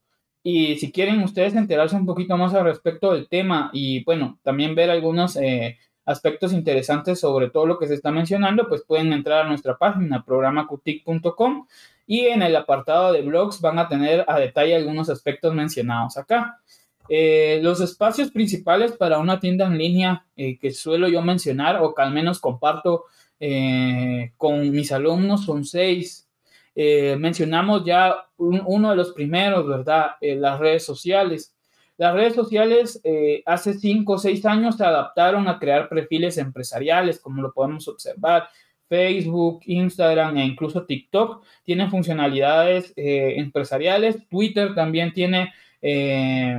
Y 0.44 0.76
si 0.76 0.92
quieren 0.92 1.24
ustedes 1.24 1.56
enterarse 1.56 1.96
un 1.96 2.06
poquito 2.06 2.38
más 2.38 2.54
al 2.54 2.66
respecto 2.66 3.14
del 3.14 3.28
tema 3.30 3.70
y 3.74 4.04
bueno, 4.04 4.40
también 4.44 4.76
ver 4.76 4.90
algunos 4.90 5.38
eh, 5.38 5.78
aspectos 6.06 6.54
interesantes 6.54 7.20
sobre 7.20 7.50
todo 7.50 7.66
lo 7.66 7.80
que 7.80 7.88
se 7.88 7.94
está 7.94 8.12
mencionando, 8.12 8.68
pues 8.68 8.84
pueden 8.86 9.14
entrar 9.14 9.46
a 9.46 9.50
nuestra 9.50 9.78
página 9.78 10.24
programacutic.com 10.24 11.68
y 12.06 12.26
en 12.26 12.42
el 12.42 12.56
apartado 12.58 13.14
de 13.14 13.22
blogs 13.22 13.62
van 13.62 13.80
a 13.80 13.88
tener 13.88 14.26
a 14.28 14.38
detalle 14.38 14.76
algunos 14.76 15.10
aspectos 15.10 15.54
mencionados 15.54 16.18
acá. 16.18 16.60
Eh, 17.10 17.60
los 17.62 17.82
espacios 17.82 18.32
principales 18.32 18.94
para 18.94 19.20
una 19.20 19.40
tienda 19.40 19.68
en 19.68 19.78
línea 19.78 20.26
eh, 20.38 20.58
que 20.58 20.72
suelo 20.72 21.08
yo 21.08 21.22
mencionar 21.22 21.82
o 21.82 21.94
que 21.94 22.02
al 22.02 22.14
menos 22.14 22.40
comparto 22.40 23.06
eh, 23.40 24.32
con 24.38 24.70
mis 24.72 24.92
alumnos 24.92 25.46
son 25.46 25.66
seis. 25.66 26.28
mencionamos 26.76 27.86
ya 27.86 28.16
uno 28.38 28.90
de 28.90 28.96
los 28.96 29.12
primeros, 29.12 29.68
¿verdad? 29.68 30.12
las 30.22 30.60
redes 30.60 30.84
sociales. 30.84 31.54
Las 31.98 32.16
redes 32.16 32.34
sociales 32.34 33.00
hace 33.46 33.74
cinco 33.76 34.14
o 34.14 34.18
seis 34.18 34.44
años 34.46 34.78
se 34.78 34.86
adaptaron 34.86 35.48
a 35.48 35.60
crear 35.60 35.88
perfiles 35.88 36.38
empresariales, 36.38 37.20
como 37.20 37.42
lo 37.44 37.54
podemos 37.54 37.88
observar. 37.88 38.48
Facebook, 38.90 39.62
Instagram 39.66 40.38
e 40.38 40.46
incluso 40.46 40.86
TikTok 40.86 41.44
tienen 41.64 41.92
funcionalidades 41.92 42.94
empresariales. 42.96 44.28
Twitter 44.30 44.74
también 44.74 45.14
tiene 45.14 45.52
eh, 45.86 46.58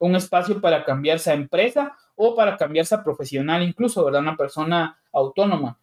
un 0.00 0.16
espacio 0.16 0.60
para 0.60 0.84
cambiarse 0.84 1.30
a 1.30 1.34
empresa 1.34 1.96
o 2.16 2.34
para 2.34 2.56
cambiarse 2.56 2.92
a 2.96 3.04
profesional, 3.04 3.62
incluso, 3.62 4.04
¿verdad? 4.04 4.22
Una 4.22 4.36
persona 4.36 4.98
autónoma. 5.12 5.78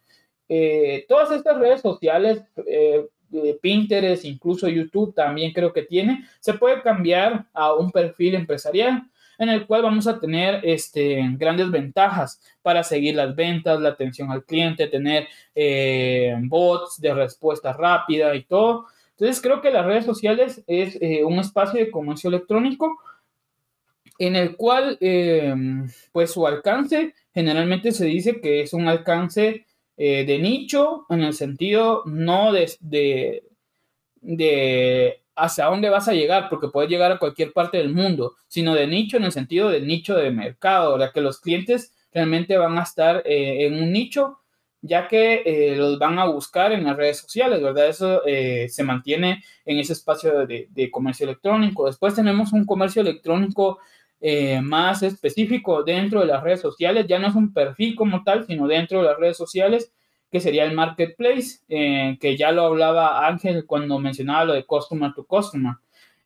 Eh, 0.46 1.06
todas 1.08 1.30
estas 1.30 1.58
redes 1.58 1.80
sociales, 1.80 2.42
eh, 2.66 3.06
Pinterest, 3.62 4.26
incluso 4.26 4.68
YouTube 4.68 5.14
también 5.14 5.52
creo 5.52 5.72
que 5.72 5.82
tiene, 5.82 6.26
se 6.38 6.54
puede 6.54 6.82
cambiar 6.82 7.46
a 7.54 7.72
un 7.74 7.90
perfil 7.90 8.34
empresarial 8.34 9.10
en 9.38 9.48
el 9.48 9.66
cual 9.66 9.82
vamos 9.82 10.06
a 10.06 10.20
tener 10.20 10.60
este, 10.62 11.20
grandes 11.32 11.70
ventajas 11.70 12.40
para 12.62 12.82
seguir 12.84 13.14
las 13.14 13.34
ventas, 13.34 13.80
la 13.80 13.90
atención 13.90 14.30
al 14.30 14.44
cliente, 14.44 14.86
tener 14.86 15.28
bots 16.42 17.00
de 17.00 17.14
respuesta 17.14 17.72
rápida 17.72 18.34
y 18.34 18.44
todo. 18.44 18.86
Entonces 19.18 19.40
creo 19.40 19.62
que 19.62 19.70
las 19.70 19.86
redes 19.86 20.04
sociales 20.04 20.62
es 20.66 20.98
eh, 21.00 21.24
un 21.24 21.38
espacio 21.38 21.80
de 21.80 21.90
comercio 21.90 22.28
electrónico 22.28 22.98
en 24.18 24.36
el 24.36 24.56
cual 24.56 24.98
eh, 25.00 25.54
pues 26.12 26.32
su 26.32 26.46
alcance 26.46 27.14
generalmente 27.32 27.92
se 27.92 28.04
dice 28.04 28.40
que 28.42 28.60
es 28.60 28.74
un 28.74 28.88
alcance 28.88 29.64
eh, 29.96 30.26
de 30.26 30.38
nicho 30.38 31.06
en 31.08 31.22
el 31.22 31.32
sentido 31.32 32.02
no 32.04 32.52
de, 32.52 33.42
de, 34.20 35.22
hacia 35.34 35.64
dónde 35.66 35.88
vas 35.88 36.08
a 36.08 36.14
llegar, 36.14 36.50
porque 36.50 36.68
puedes 36.68 36.90
llegar 36.90 37.12
a 37.12 37.18
cualquier 37.18 37.54
parte 37.54 37.78
del 37.78 37.94
mundo, 37.94 38.34
sino 38.48 38.74
de 38.74 38.86
nicho 38.86 39.16
en 39.16 39.24
el 39.24 39.32
sentido 39.32 39.70
de 39.70 39.80
nicho 39.80 40.14
de 40.14 40.30
mercado, 40.30 40.98
la 40.98 41.12
que 41.12 41.22
los 41.22 41.40
clientes 41.40 41.94
realmente 42.12 42.58
van 42.58 42.78
a 42.78 42.82
estar 42.82 43.22
en 43.24 43.82
un 43.82 43.92
nicho 43.92 44.40
ya 44.86 45.08
que 45.08 45.42
eh, 45.44 45.76
los 45.76 45.98
van 45.98 46.18
a 46.18 46.26
buscar 46.26 46.72
en 46.72 46.84
las 46.84 46.96
redes 46.96 47.18
sociales, 47.18 47.62
¿verdad? 47.62 47.88
Eso 47.88 48.22
eh, 48.26 48.68
se 48.68 48.84
mantiene 48.84 49.42
en 49.64 49.78
ese 49.78 49.92
espacio 49.92 50.46
de, 50.46 50.90
comercio 50.90 51.24
electrónico. 51.24 51.86
Después 51.86 52.14
tenemos 52.14 52.52
un 52.52 52.64
comercio 52.64 53.02
electrónico 53.02 53.78
eh, 54.20 54.60
más 54.60 55.02
específico 55.02 55.82
dentro 55.82 56.20
de 56.20 56.26
las 56.26 56.42
redes 56.42 56.60
sociales, 56.60 57.06
ya 57.06 57.18
no 57.18 57.28
es 57.28 57.34
un 57.34 57.52
perfil 57.52 57.94
como 57.96 58.22
tal, 58.22 58.46
sino 58.46 58.66
dentro 58.66 59.00
de 59.02 59.08
las 59.08 59.18
redes 59.18 59.36
sociales, 59.36 59.92
que 60.30 60.40
sería 60.40 60.64
el 60.64 60.74
marketplace, 60.74 61.60
que 61.68 62.36
ya 62.36 62.50
lo 62.50 62.64
hablaba 62.64 63.26
Ángel 63.26 63.64
cuando 63.64 63.98
mencionaba 63.98 64.44
lo 64.44 64.52
de 64.54 64.64
customer 64.64 65.12
to 65.14 65.24
customer. 65.24 65.74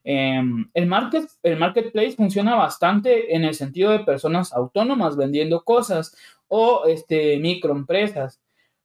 Em, 0.03 0.71
el, 0.73 0.87
market, 0.87 1.29
el 1.43 1.59
marketplace 1.59 2.13
funciona 2.13 2.55
bastante 2.55 3.35
en 3.35 3.45
el 3.45 3.55
sentido 3.55 3.91
de 3.93 4.01
personas 4.01 4.53
autónomas 4.53 5.17
vendiendo 5.17 5.63
cosas 5.63 6.17
o 6.49 6.85
este, 6.87 7.39
microempresas. 7.39 8.41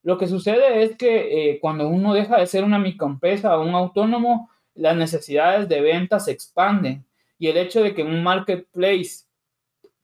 Lo 0.06 0.20
que 0.20 0.28
sucede 0.28 0.84
es 0.84 0.96
que 0.98 1.50
eh, 1.50 1.60
cuando 1.60 1.88
uno 1.88 2.14
deja 2.14 2.40
de 2.40 2.46
ser 2.46 2.64
una 2.64 2.78
microempresa 2.78 3.58
o 3.58 3.68
un 3.68 3.74
autónomo, 3.74 4.52
las 4.76 4.96
necesidades 4.96 5.68
de 5.68 5.82
venta 5.82 6.20
se 6.20 6.32
expanden 6.32 7.04
y 7.40 7.48
el 7.48 7.58
hecho 7.58 7.82
de 7.82 7.96
que 7.96 8.04
un 8.04 8.22
marketplace 8.22 9.26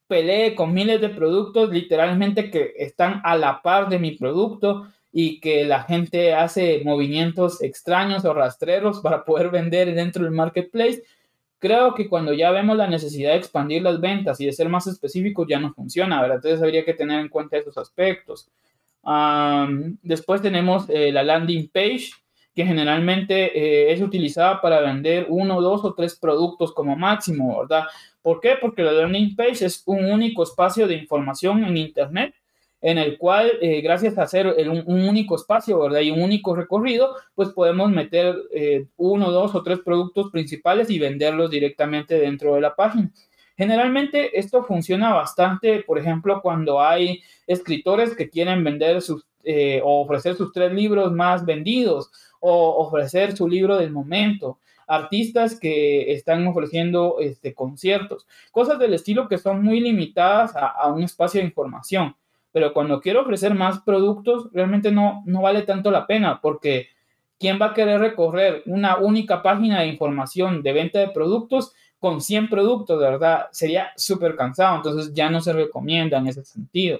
pelee 0.08 0.56
con 0.56 0.74
miles 0.74 1.02
de 1.02 1.10
productos 1.10 1.70
literalmente 1.70 2.50
que 2.50 2.74
están 2.78 3.22
a 3.24 3.38
la 3.38 3.62
par 3.62 3.90
de 3.90 4.00
mi 4.00 4.14
producto 4.14 4.88
y 5.14 5.40
que 5.40 5.66
la 5.66 5.84
gente 5.84 6.34
hace 6.34 6.82
movimientos 6.84 7.62
extraños 7.62 8.26
o 8.26 8.34
rastreros 8.34 9.02
para 9.02 9.24
poder 9.24 9.52
vender 9.52 9.94
dentro 9.94 10.24
del 10.24 10.34
marketplace. 10.34 11.04
Creo 11.60 11.94
que 11.94 12.10
cuando 12.10 12.34
ya 12.34 12.50
vemos 12.50 12.76
la 12.76 12.88
necesidad 12.88 13.34
de 13.34 13.38
expandir 13.38 13.84
las 13.84 14.02
ventas 14.02 14.42
y 14.42 14.48
de 14.48 14.54
ser 14.54 14.68
más 14.68 14.88
específicos 14.88 15.46
ya 15.48 15.60
no 15.60 15.72
funciona, 15.76 16.20
¿verdad? 16.22 16.38
Entonces 16.38 16.64
habría 16.64 16.84
que 16.84 16.96
tener 16.96 17.20
en 17.20 17.30
cuenta 17.30 17.58
esos 17.58 17.78
aspectos. 17.78 18.50
Después 20.02 20.42
tenemos 20.42 20.90
eh, 20.90 21.12
la 21.12 21.24
landing 21.24 21.70
page, 21.70 22.12
que 22.54 22.66
generalmente 22.66 23.58
eh, 23.58 23.94
es 23.94 24.02
utilizada 24.02 24.62
para 24.62 24.82
vender 24.82 25.26
uno, 25.30 25.62
dos 25.62 25.86
o 25.86 25.94
tres 25.94 26.18
productos 26.20 26.74
como 26.74 26.96
máximo, 26.96 27.60
¿verdad? 27.60 27.86
¿Por 28.22 28.42
qué? 28.42 28.56
Porque 28.60 28.84
la 28.84 28.92
landing 28.92 29.36
page 29.36 29.66
es 29.66 29.84
un 29.86 30.06
único 30.06 30.44
espacio 30.44 30.86
de 30.88 30.96
información 30.96 31.64
en 31.64 31.78
Internet 31.78 32.36
en 32.84 32.98
el 32.98 33.20
cual, 33.20 33.52
eh, 33.62 33.82
gracias 33.82 34.18
a 34.18 34.24
hacer 34.24 34.48
un, 34.48 35.08
único 35.08 35.36
espacio, 35.36 35.80
¿verdad? 35.80 36.00
Y 36.00 36.10
un 36.10 36.24
único 36.24 36.56
recorrido, 36.56 37.16
pues 37.36 37.50
podemos 37.50 37.92
meter 37.92 38.36
uno, 38.98 39.32
dos 39.32 39.54
o 39.54 39.62
tres 39.62 39.80
productos 39.86 40.32
principales 40.32 40.90
y 40.90 40.98
venderlos 40.98 41.52
directamente 41.52 42.18
dentro 42.18 42.56
de 42.56 42.62
la 42.62 42.76
página. 42.76 43.12
Generalmente 43.58 44.38
esto 44.40 44.64
funciona 44.64 45.14
bastante, 45.14 45.84
por 45.84 46.00
ejemplo, 46.00 46.42
cuando 46.42 46.82
hay 46.82 47.22
escritores 47.48 48.16
que 48.16 48.30
quieren 48.30 48.64
vender 48.64 49.02
sus, 49.02 49.26
eh, 49.44 49.82
o 49.84 50.02
ofrecer 50.02 50.36
sus 50.36 50.52
tres 50.52 50.72
libros 50.72 51.12
más 51.12 51.46
vendidos 51.46 52.12
o 52.40 52.86
ofrecer 52.86 53.36
su 53.36 53.48
libro 53.48 53.78
del 53.78 53.92
momento 53.92 54.60
artistas 54.92 55.58
que 55.58 56.12
están 56.12 56.46
ofreciendo 56.48 57.18
este, 57.22 57.54
conciertos, 57.54 58.28
cosas 58.52 58.78
del 58.78 58.94
estilo 58.94 59.30
que 59.30 59.38
son 59.38 59.64
muy 59.64 59.80
limitadas 59.80 60.54
a, 60.56 60.88
un 60.92 61.04
espacio 61.04 61.40
de 61.40 61.48
información. 61.48 62.16
Pero 62.52 62.74
cuando 62.74 63.00
quiero 63.00 63.22
ofrecer 63.22 63.54
más 63.54 63.80
productos, 63.84 64.50
realmente 64.52 64.92
no, 64.92 65.24
no 65.26 65.42
vale 65.42 65.62
tanto 65.62 65.92
la 65.92 66.06
pena 66.06 66.42
porque 66.42 66.90
¿quién 67.40 67.58
va 67.62 67.68
a 67.68 67.74
querer 67.74 68.02
recorrer 68.02 68.64
una 68.66 68.98
única 68.98 69.42
página 69.42 69.80
de 69.80 69.88
información 69.88 70.62
de 70.62 70.74
venta 70.74 71.00
de 71.00 71.08
productos 71.08 71.74
con 72.02 72.20
100 72.20 72.50
productos, 72.50 73.00
de 73.00 73.06
verdad? 73.06 73.46
Sería 73.52 73.94
súper 73.96 74.36
cansado, 74.36 74.76
entonces 74.76 75.14
ya 75.14 75.30
no 75.30 75.40
se 75.40 75.54
recomienda 75.54 76.18
en 76.18 76.28
ese 76.28 76.44
sentido. 76.44 77.00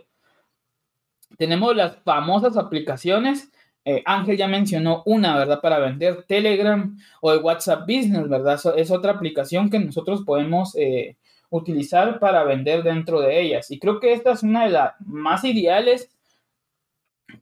Tenemos 1.38 1.76
las 1.76 1.98
famosas 1.98 2.56
aplicaciones 2.56 3.52
eh, 3.84 4.04
Ángel 4.06 4.38
ya 4.38 4.48
mencionó 4.48 5.02
una, 5.06 5.36
¿verdad? 5.38 5.60
Para 5.60 5.80
vender 5.80 6.24
Telegram 6.28 6.96
o 7.20 7.34
el 7.34 7.40
WhatsApp 7.42 7.82
Business, 7.82 8.30
¿verdad? 8.30 8.60
es 8.78 8.92
otra 8.92 9.14
aplicación 9.14 9.70
que 9.70 9.80
nosotros 9.80 10.22
podemos 10.24 10.76
eh, 10.76 11.18
utilizar 11.50 12.20
para 12.20 12.44
vender 12.44 12.84
dentro 12.84 13.22
de 13.22 13.42
ellas. 13.42 13.72
Y 13.72 13.80
creo 13.80 14.00
que 14.00 14.14
esta 14.14 14.34
es 14.34 14.44
una 14.44 14.66
de 14.66 14.72
las 14.72 14.94
más 15.00 15.44
ideales 15.44 16.12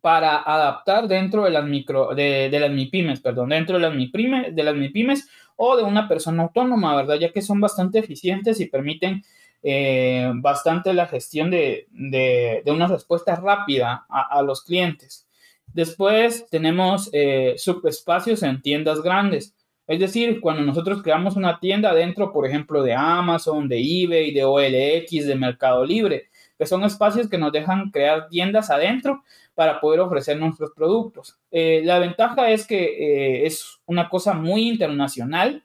para 0.01 0.37
adaptar 0.37 1.07
dentro 1.07 1.43
de 1.43 1.51
las 1.51 1.65
micro, 1.65 2.13
de, 2.15 2.49
las 2.51 2.71
MIPIMES, 2.71 3.21
perdón, 3.21 3.49
dentro 3.49 3.77
de 3.77 3.81
las, 3.81 3.95
MIPIMES, 3.95 4.55
de 4.55 4.63
las 4.63 4.75
MIPIMES 4.75 5.29
o 5.55 5.75
de 5.75 5.83
una 5.83 6.07
persona 6.07 6.43
autónoma, 6.43 6.95
¿verdad? 6.95 7.15
Ya 7.15 7.31
que 7.31 7.41
son 7.41 7.59
bastante 7.59 7.99
eficientes 7.99 8.59
y 8.59 8.67
permiten 8.67 9.23
eh, 9.61 10.31
bastante 10.35 10.93
la 10.93 11.07
gestión 11.07 11.51
de, 11.51 11.87
una 12.65 12.87
respuesta 12.87 13.35
rápida 13.35 14.05
a 14.09 14.41
los 14.41 14.63
clientes. 14.63 15.27
Después 15.73 16.47
tenemos 16.49 17.09
eh, 17.13 17.53
subespacios 17.57 18.43
en 18.43 18.61
tiendas 18.61 19.01
grandes. 19.01 19.55
Es 19.87 19.99
decir, 19.99 20.39
cuando 20.41 20.63
nosotros 20.63 21.01
creamos 21.01 21.35
una 21.35 21.59
tienda 21.59 21.93
dentro, 21.93 22.31
por 22.31 22.45
ejemplo, 22.45 22.83
de 22.83 22.93
Amazon, 22.93 23.67
de 23.67 23.79
eBay, 23.79 24.31
de 24.31 24.43
OLX, 24.43 25.25
de 25.25 25.35
Mercado 25.35 25.85
Libre, 25.85 26.29
que 26.59 26.65
son 26.65 26.83
espacios 26.83 27.29
que 27.29 27.37
nos 27.37 27.53
dejan 27.53 27.89
crear 27.89 28.27
tiendas 28.27 28.69
adentro 28.69 29.23
para 29.55 29.79
poder 29.79 30.01
ofrecer 30.01 30.37
nuestros 30.37 30.71
productos. 30.71 31.39
Eh, 31.51 31.81
la 31.85 31.99
ventaja 31.99 32.51
es 32.51 32.67
que 32.67 32.83
eh, 32.83 33.45
es 33.45 33.79
una 33.85 34.09
cosa 34.09 34.33
muy 34.33 34.67
internacional 34.67 35.63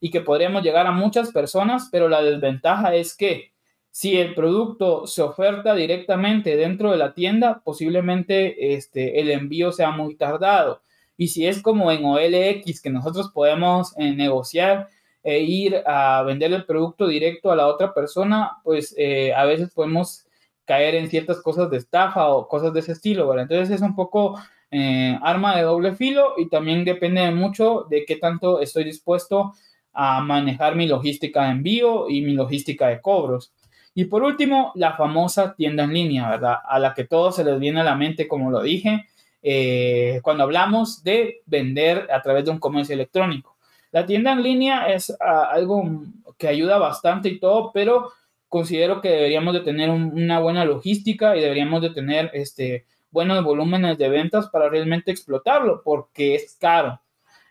y 0.00 0.10
que 0.10 0.20
podríamos 0.20 0.62
llegar 0.62 0.86
a 0.86 0.92
muchas 0.92 1.32
personas, 1.32 1.88
pero 1.90 2.08
la 2.08 2.22
desventaja 2.22 2.94
es 2.94 3.16
que 3.16 3.50
si 3.90 4.16
el 4.18 4.34
producto 4.34 5.06
se 5.06 5.22
oferta 5.22 5.74
directamente 5.74 6.54
dentro 6.54 6.92
de 6.92 6.98
la 6.98 7.12
tienda, 7.12 7.62
posiblemente 7.64 8.74
este, 8.74 9.20
el 9.20 9.30
envío 9.30 9.72
sea 9.72 9.90
muy 9.90 10.14
tardado. 10.14 10.82
Y 11.16 11.28
si 11.28 11.46
es 11.46 11.60
como 11.60 11.90
en 11.90 12.04
OLX, 12.04 12.80
que 12.80 12.90
nosotros 12.90 13.32
podemos 13.32 13.94
eh, 13.98 14.14
negociar 14.14 14.90
e 15.24 15.40
ir 15.40 15.82
a 15.86 16.22
vender 16.22 16.52
el 16.52 16.66
producto 16.66 17.08
directo 17.08 17.50
a 17.50 17.56
la 17.56 17.66
otra 17.66 17.92
persona, 17.94 18.58
pues 18.62 18.94
eh, 18.96 19.32
a 19.34 19.44
veces 19.44 19.72
podemos 19.72 20.25
caer 20.66 20.96
en 20.96 21.08
ciertas 21.08 21.40
cosas 21.40 21.70
de 21.70 21.78
estafa 21.78 22.28
o 22.28 22.48
cosas 22.48 22.72
de 22.72 22.80
ese 22.80 22.92
estilo, 22.92 23.38
Entonces 23.38 23.70
es 23.70 23.80
un 23.80 23.94
poco 23.94 24.38
eh, 24.70 25.18
arma 25.22 25.56
de 25.56 25.62
doble 25.62 25.94
filo 25.94 26.34
y 26.36 26.48
también 26.48 26.84
depende 26.84 27.30
mucho 27.30 27.86
de 27.88 28.04
qué 28.04 28.16
tanto 28.16 28.60
estoy 28.60 28.84
dispuesto 28.84 29.52
a 29.92 30.20
manejar 30.20 30.76
mi 30.76 30.86
logística 30.86 31.44
de 31.44 31.52
envío 31.52 32.10
y 32.10 32.20
mi 32.20 32.34
logística 32.34 32.88
de 32.88 33.00
cobros. 33.00 33.52
Y 33.94 34.04
por 34.04 34.22
último, 34.22 34.72
la 34.74 34.94
famosa 34.94 35.54
tienda 35.54 35.84
en 35.84 35.94
línea, 35.94 36.28
¿verdad? 36.28 36.56
A 36.68 36.78
la 36.78 36.92
que 36.92 37.04
todos 37.04 37.36
se 37.36 37.44
les 37.44 37.58
viene 37.58 37.80
a 37.80 37.84
la 37.84 37.94
mente, 37.94 38.28
como 38.28 38.50
lo 38.50 38.60
dije, 38.60 39.06
eh, 39.42 40.20
cuando 40.22 40.42
hablamos 40.42 41.02
de 41.02 41.42
vender 41.46 42.08
a 42.12 42.20
través 42.20 42.44
de 42.44 42.50
un 42.50 42.58
comercio 42.58 42.94
electrónico. 42.94 43.56
La 43.92 44.04
tienda 44.04 44.32
en 44.32 44.42
línea 44.42 44.92
es 44.92 45.16
ah, 45.20 45.48
algo 45.50 46.02
que 46.36 46.48
ayuda 46.48 46.76
bastante 46.76 47.30
y 47.30 47.38
todo, 47.38 47.70
pero 47.72 48.10
considero 48.48 49.00
que 49.00 49.08
deberíamos 49.08 49.54
de 49.54 49.60
tener 49.60 49.90
una 49.90 50.40
buena 50.40 50.64
logística 50.64 51.36
y 51.36 51.40
deberíamos 51.40 51.82
de 51.82 51.90
tener 51.90 52.30
este, 52.34 52.86
buenos 53.10 53.42
volúmenes 53.44 53.98
de 53.98 54.08
ventas 54.08 54.48
para 54.48 54.68
realmente 54.68 55.10
explotarlo, 55.10 55.82
porque 55.82 56.34
es 56.34 56.56
caro. 56.60 57.00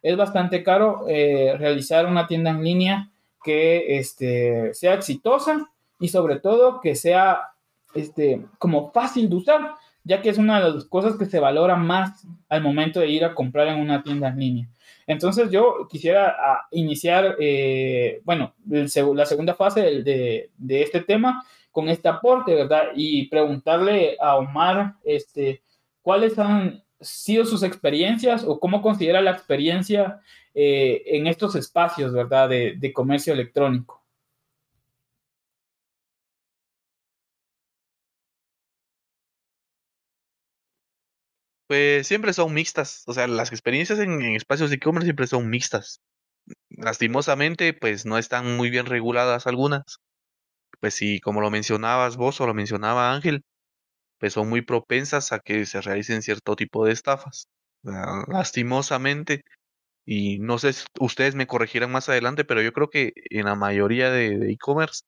Es 0.01 0.15
bastante 0.15 0.63
caro 0.63 1.05
eh, 1.07 1.55
realizar 1.57 2.05
una 2.05 2.27
tienda 2.27 2.51
en 2.51 2.63
línea 2.63 3.09
que 3.43 3.97
este, 3.97 4.73
sea 4.73 4.93
exitosa 4.93 5.69
y 5.99 6.09
sobre 6.09 6.39
todo 6.39 6.81
que 6.81 6.95
sea 6.95 7.49
este, 7.93 8.45
como 8.59 8.91
fácil 8.91 9.29
de 9.29 9.35
usar, 9.35 9.75
ya 10.03 10.21
que 10.21 10.29
es 10.29 10.37
una 10.37 10.63
de 10.63 10.73
las 10.73 10.85
cosas 10.85 11.15
que 11.17 11.25
se 11.25 11.39
valora 11.39 11.75
más 11.75 12.27
al 12.49 12.61
momento 12.61 12.99
de 12.99 13.09
ir 13.09 13.25
a 13.25 13.33
comprar 13.33 13.67
en 13.67 13.79
una 13.79 14.03
tienda 14.03 14.29
en 14.29 14.39
línea. 14.39 14.69
Entonces 15.07 15.51
yo 15.51 15.87
quisiera 15.89 16.35
ah, 16.39 16.67
iniciar, 16.71 17.35
eh, 17.39 18.21
bueno, 18.23 18.53
la 18.65 19.25
segunda 19.25 19.53
fase 19.53 20.01
de, 20.03 20.49
este 20.67 21.01
tema 21.01 21.45
con 21.71 21.89
este 21.89 22.07
aporte, 22.07 22.55
¿verdad? 22.55 22.89
Y 22.95 23.27
preguntarle 23.27 24.17
a 24.19 24.37
Omar, 24.37 24.95
este, 25.03 25.61
¿cuáles 26.01 26.39
han 26.39 26.83
sido 26.99 27.45
sus 27.45 27.63
experiencias 27.63 28.43
o 28.43 28.59
cómo 28.59 28.81
considera 28.81 29.21
la 29.21 29.31
experiencia 29.31 30.21
eh, 30.53 31.03
en 31.05 31.27
estos 31.27 31.55
espacios, 31.55 32.13
¿verdad? 32.13 32.49
De 32.49 32.93
comercio 32.93 33.33
electrónico. 33.33 34.04
Pues 41.67 42.07
siempre 42.07 42.33
son 42.33 42.53
mixtas, 42.53 43.03
o 43.07 43.13
sea, 43.13 43.27
las 43.27 43.51
experiencias 43.51 43.99
en, 43.99 44.21
espacios 44.35 44.69
de 44.69 44.75
e-commerce 44.77 45.07
siempre 45.07 45.27
son 45.27 45.49
mixtas. 45.49 46.01
Lastimosamente, 46.69 47.73
pues 47.73 48.05
no 48.05 48.17
están 48.19 48.57
muy 48.57 48.69
bien 48.69 48.85
reguladas 48.85 49.47
algunas. 49.47 49.99
Pues 50.79 50.95
sí, 50.95 51.19
como 51.21 51.41
lo 51.41 51.51
mencionabas 51.51 52.17
vos 52.17 52.41
o 52.41 52.47
lo 52.47 52.53
mencionaba 52.53 53.13
Ángel, 53.13 53.43
pues 54.19 54.33
son 54.33 54.49
muy 54.49 54.61
propensas 54.63 55.31
a 55.33 55.39
que 55.39 55.65
se 55.65 55.81
realicen 55.81 56.21
cierto 56.23 56.55
tipo 56.55 56.85
de 56.85 56.93
estafas. 56.93 57.47
lastimosamente, 58.27 59.43
y 60.05 60.39
no 60.39 60.59
sé 60.59 60.73
si 60.73 60.85
ustedes 60.99 61.35
me 61.35 61.47
corregirán 61.47 61.91
más 61.91 62.09
adelante, 62.09 62.45
pero 62.45 62.61
yo 62.61 62.73
creo 62.73 62.89
que 62.89 63.13
en 63.31 63.45
la 63.45 63.55
mayoría 63.55 64.11
de 64.11 64.51
e-commerce 64.51 65.03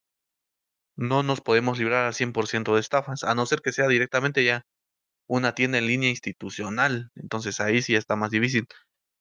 no 0.97 1.23
nos 1.23 1.41
podemos 1.41 1.79
librar 1.79 2.05
al 2.05 2.13
100% 2.13 2.73
de 2.75 2.81
estafas, 2.81 3.23
a 3.23 3.35
no 3.35 3.45
ser 3.45 3.61
que 3.61 3.71
sea 3.71 3.87
directamente 3.87 4.43
ya 4.43 4.65
una 5.27 5.53
tienda 5.55 5.77
en 5.77 5.87
línea 5.87 6.09
institucional. 6.09 7.11
Entonces 7.15 7.59
ahí 7.59 7.81
sí 7.81 7.95
está 7.95 8.15
más 8.15 8.31
difícil. 8.31 8.65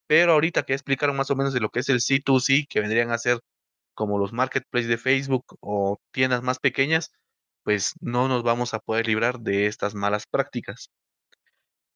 Pero 0.07 0.33
ahorita 0.33 0.63
que 0.63 0.73
explicaron 0.73 1.17
más 1.17 1.31
o 1.31 1.35
menos 1.35 1.53
de 1.53 1.61
lo 1.61 1.69
que 1.69 1.81
es 1.81 1.89
el 1.89 2.01
C2C, 2.01 2.67
que 2.69 2.81
vendrían 2.81 3.11
a 3.11 3.17
ser 3.17 3.39
como 3.95 4.19
los 4.19 4.33
marketplaces 4.33 4.89
de 4.89 4.97
Facebook 4.97 5.45
o 5.61 5.99
tiendas 6.11 6.43
más 6.43 6.59
pequeñas, 6.59 7.11
pues 7.63 7.93
no 8.01 8.27
nos 8.29 8.43
vamos 8.43 8.73
a 8.73 8.79
poder 8.79 9.07
librar 9.07 9.39
de 9.41 9.67
estas 9.67 9.95
malas 9.95 10.25
prácticas. 10.29 10.89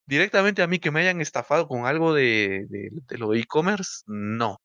Directamente 0.06 0.62
a 0.62 0.68
mí 0.68 0.80
que 0.80 0.92
me 0.92 1.00
hayan 1.02 1.22
estafado 1.22 1.68
con 1.68 1.86
algo 1.86 2.14
de, 2.14 2.66
de 2.70 3.18
lo 3.18 3.30
de 3.32 3.40
e-commerce, 3.40 4.04
no. 4.08 4.58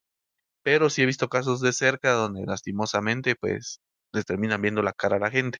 Pero 0.64 0.90
sí 0.90 1.02
he 1.02 1.06
visto 1.06 1.28
casos 1.28 1.60
de 1.60 1.72
cerca 1.72 2.12
donde 2.12 2.44
lastimosamente 2.46 3.36
pues 3.36 3.80
les 4.12 4.26
terminan 4.26 4.62
viendo 4.62 4.82
la 4.82 4.92
cara 4.92 5.16
a 5.16 5.20
la 5.20 5.30
gente. 5.30 5.58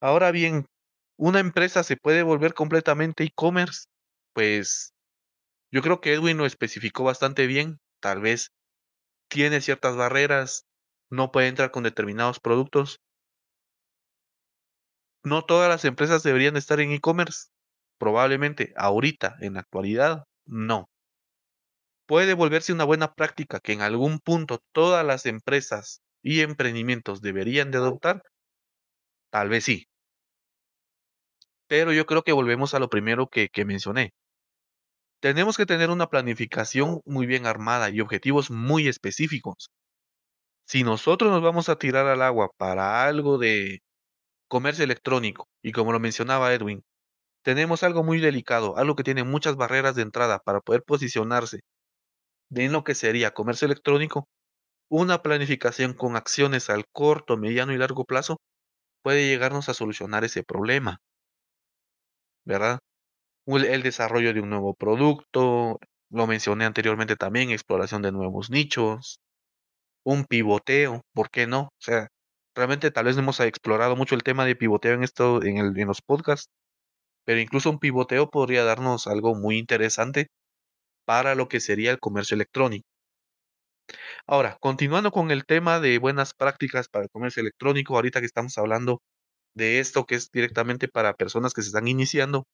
Ahora 0.00 0.30
bien, 0.30 0.66
una 1.20 1.38
empresa 1.40 1.82
se 1.84 1.96
puede 1.96 2.22
volver 2.22 2.54
completamente 2.54 3.24
e-commerce, 3.24 3.84
pues 4.32 4.94
yo 5.72 5.82
creo 5.82 6.00
que 6.00 6.14
Edwin 6.14 6.38
lo 6.38 6.46
especificó 6.46 7.04
bastante 7.04 7.46
bien. 7.46 7.78
Tal 8.00 8.20
vez 8.20 8.52
tiene 9.28 9.60
ciertas 9.60 9.96
barreras, 9.96 10.66
no 11.10 11.32
puede 11.32 11.48
entrar 11.48 11.70
con 11.72 11.84
determinados 11.84 12.40
productos, 12.40 13.00
No 15.24 15.46
todas 15.46 15.70
las 15.70 15.86
empresas 15.86 16.22
deberían 16.22 16.58
estar 16.58 16.78
en 16.78 16.92
e-commerce. 16.92 17.48
Probablemente 17.98 18.74
ahorita, 18.76 19.36
en 19.40 19.54
la 19.54 19.60
actualidad, 19.60 20.24
no. 20.44 20.90
Puede 22.06 22.34
volverse 22.34 22.74
una 22.74 22.84
buena 22.84 23.14
práctica 23.14 23.58
que 23.58 23.72
en 23.72 23.80
algún 23.80 24.18
punto 24.18 24.62
todas 24.72 25.02
las 25.02 25.24
empresas 25.24 26.02
y 26.22 26.40
emprendimientos 26.42 27.22
deberían 27.22 27.70
de 27.70 27.78
adoptar. 27.78 28.22
Tal 29.30 29.48
vez 29.48 29.64
sí. 29.64 29.89
Pero 31.70 31.92
yo 31.92 32.04
creo 32.04 32.24
que 32.24 32.32
volvemos 32.32 32.74
a 32.74 32.80
lo 32.80 32.88
primero 32.90 33.28
que, 33.28 33.48
mencioné. 33.64 34.12
Tenemos 35.20 35.56
que 35.56 35.66
tener 35.66 35.90
una 35.90 36.08
planificación 36.08 37.00
muy 37.04 37.26
bien 37.26 37.46
armada 37.46 37.90
y 37.90 38.00
objetivos 38.00 38.50
muy 38.50 38.88
específicos. 38.88 39.70
Si 40.66 40.82
nosotros 40.82 41.30
nos 41.30 41.42
vamos 41.42 41.68
a 41.68 41.76
tirar 41.76 42.06
al 42.06 42.22
agua 42.22 42.50
para 42.56 43.04
algo 43.04 43.38
de 43.38 43.82
comercio 44.48 44.84
electrónico, 44.84 45.48
y 45.62 45.72
como 45.72 45.92
lo 45.92 46.00
mencionaba 46.00 46.52
Edwin, 46.52 46.82
tenemos 47.42 47.84
algo 47.84 48.02
muy 48.04 48.20
delicado, 48.20 48.76
algo 48.76 48.96
que 48.96 49.04
tiene 49.04 49.24
muchas 49.24 49.56
barreras 49.56 49.94
de 49.94 50.02
entrada 50.02 50.40
para 50.40 50.60
poder 50.60 50.82
posicionarse 50.84 51.60
en 52.52 52.72
lo 52.72 52.84
que 52.84 52.96
sería 52.96 53.32
comercio 53.32 53.66
electrónico, 53.66 54.28
una 54.90 55.22
planificación 55.22 55.94
con 55.94 56.16
acciones 56.16 56.70
al 56.70 56.86
corto, 56.92 57.36
mediano 57.36 57.72
y 57.72 57.78
largo 57.78 58.04
plazo 58.06 58.38
puede 59.02 59.28
llegarnos 59.28 59.68
a 59.68 59.74
solucionar 59.74 60.24
ese 60.24 60.42
problema. 60.44 61.00
¿Verdad? 62.50 62.80
El 63.46 63.82
desarrollo 63.82 64.34
de 64.34 64.40
un 64.40 64.50
nuevo 64.50 64.74
producto, 64.74 65.78
lo 66.10 66.26
mencioné 66.26 66.64
anteriormente 66.66 67.16
también, 67.16 67.50
exploración 67.50 68.02
de 68.02 68.12
nuevos 68.12 68.50
nichos, 68.50 69.20
un 70.04 70.24
pivoteo, 70.24 71.02
¿por 71.14 71.30
qué 71.30 71.46
no? 71.46 71.62
O 71.62 71.70
sea, 71.80 72.08
realmente 72.56 72.90
tal 72.90 73.06
vez 73.06 73.16
no 73.16 73.22
hemos 73.22 73.40
explorado 73.40 73.96
mucho 73.96 74.14
el 74.16 74.22
tema 74.24 74.44
de 74.46 74.56
pivoteo 74.56 74.94
en 74.94 75.04
esto, 75.04 75.42
en, 75.44 75.58
en 75.58 75.86
los 75.88 76.02
podcasts, 76.02 76.48
pero 77.24 77.40
incluso 77.40 77.70
un 77.70 77.80
pivoteo 77.80 78.30
podría 78.30 78.64
darnos 78.64 79.06
algo 79.06 79.34
muy 79.34 79.58
interesante 79.58 80.28
para 81.06 81.34
lo 81.34 81.48
que 81.48 81.60
sería 81.60 81.92
el 81.92 82.00
comercio 82.00 82.36
electrónico. 82.36 82.86
Ahora, 84.26 84.56
continuando 84.60 85.10
con 85.10 85.30
el 85.30 85.44
tema 85.44 85.80
de 85.80 85.98
buenas 85.98 86.34
prácticas 86.34 86.88
para 86.88 87.04
el 87.04 87.10
comercio 87.10 87.42
electrónico, 87.42 87.96
ahorita 87.96 88.20
que 88.20 88.26
estamos 88.26 88.56
hablando 88.58 89.02
de 89.54 89.80
esto 89.80 90.06
que 90.06 90.14
es 90.14 90.30
directamente 90.30 90.88
para 90.88 91.14
personas 91.14 91.52
que 91.54 91.62
se 91.62 91.68
están 91.68 91.88
iniciando, 91.88 92.46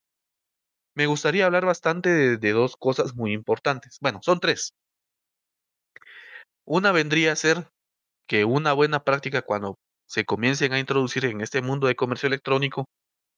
me 0.95 1.07
gustaría 1.07 1.45
hablar 1.45 1.67
bastante 1.67 2.39
de, 2.39 2.53
dos 2.53 2.77
cosas 2.77 3.15
muy 3.15 3.33
importantes. 3.33 3.99
Bueno, 4.01 4.21
son 4.23 4.41
tres. 4.41 4.73
Una 6.65 6.91
vendría 6.91 7.33
a 7.33 7.37
ser 7.37 7.69
que 8.27 8.45
una 8.45 8.73
buena 8.73 9.05
práctica 9.05 9.43
cuando 9.43 9.77
se 10.07 10.25
comiencen 10.25 10.73
a 10.73 10.79
introducir 10.79 11.27
en 11.27 11.43
este 11.43 11.61
mundo 11.61 11.87
de 11.87 11.97
comercio 11.97 12.29
electrónico, 12.29 12.87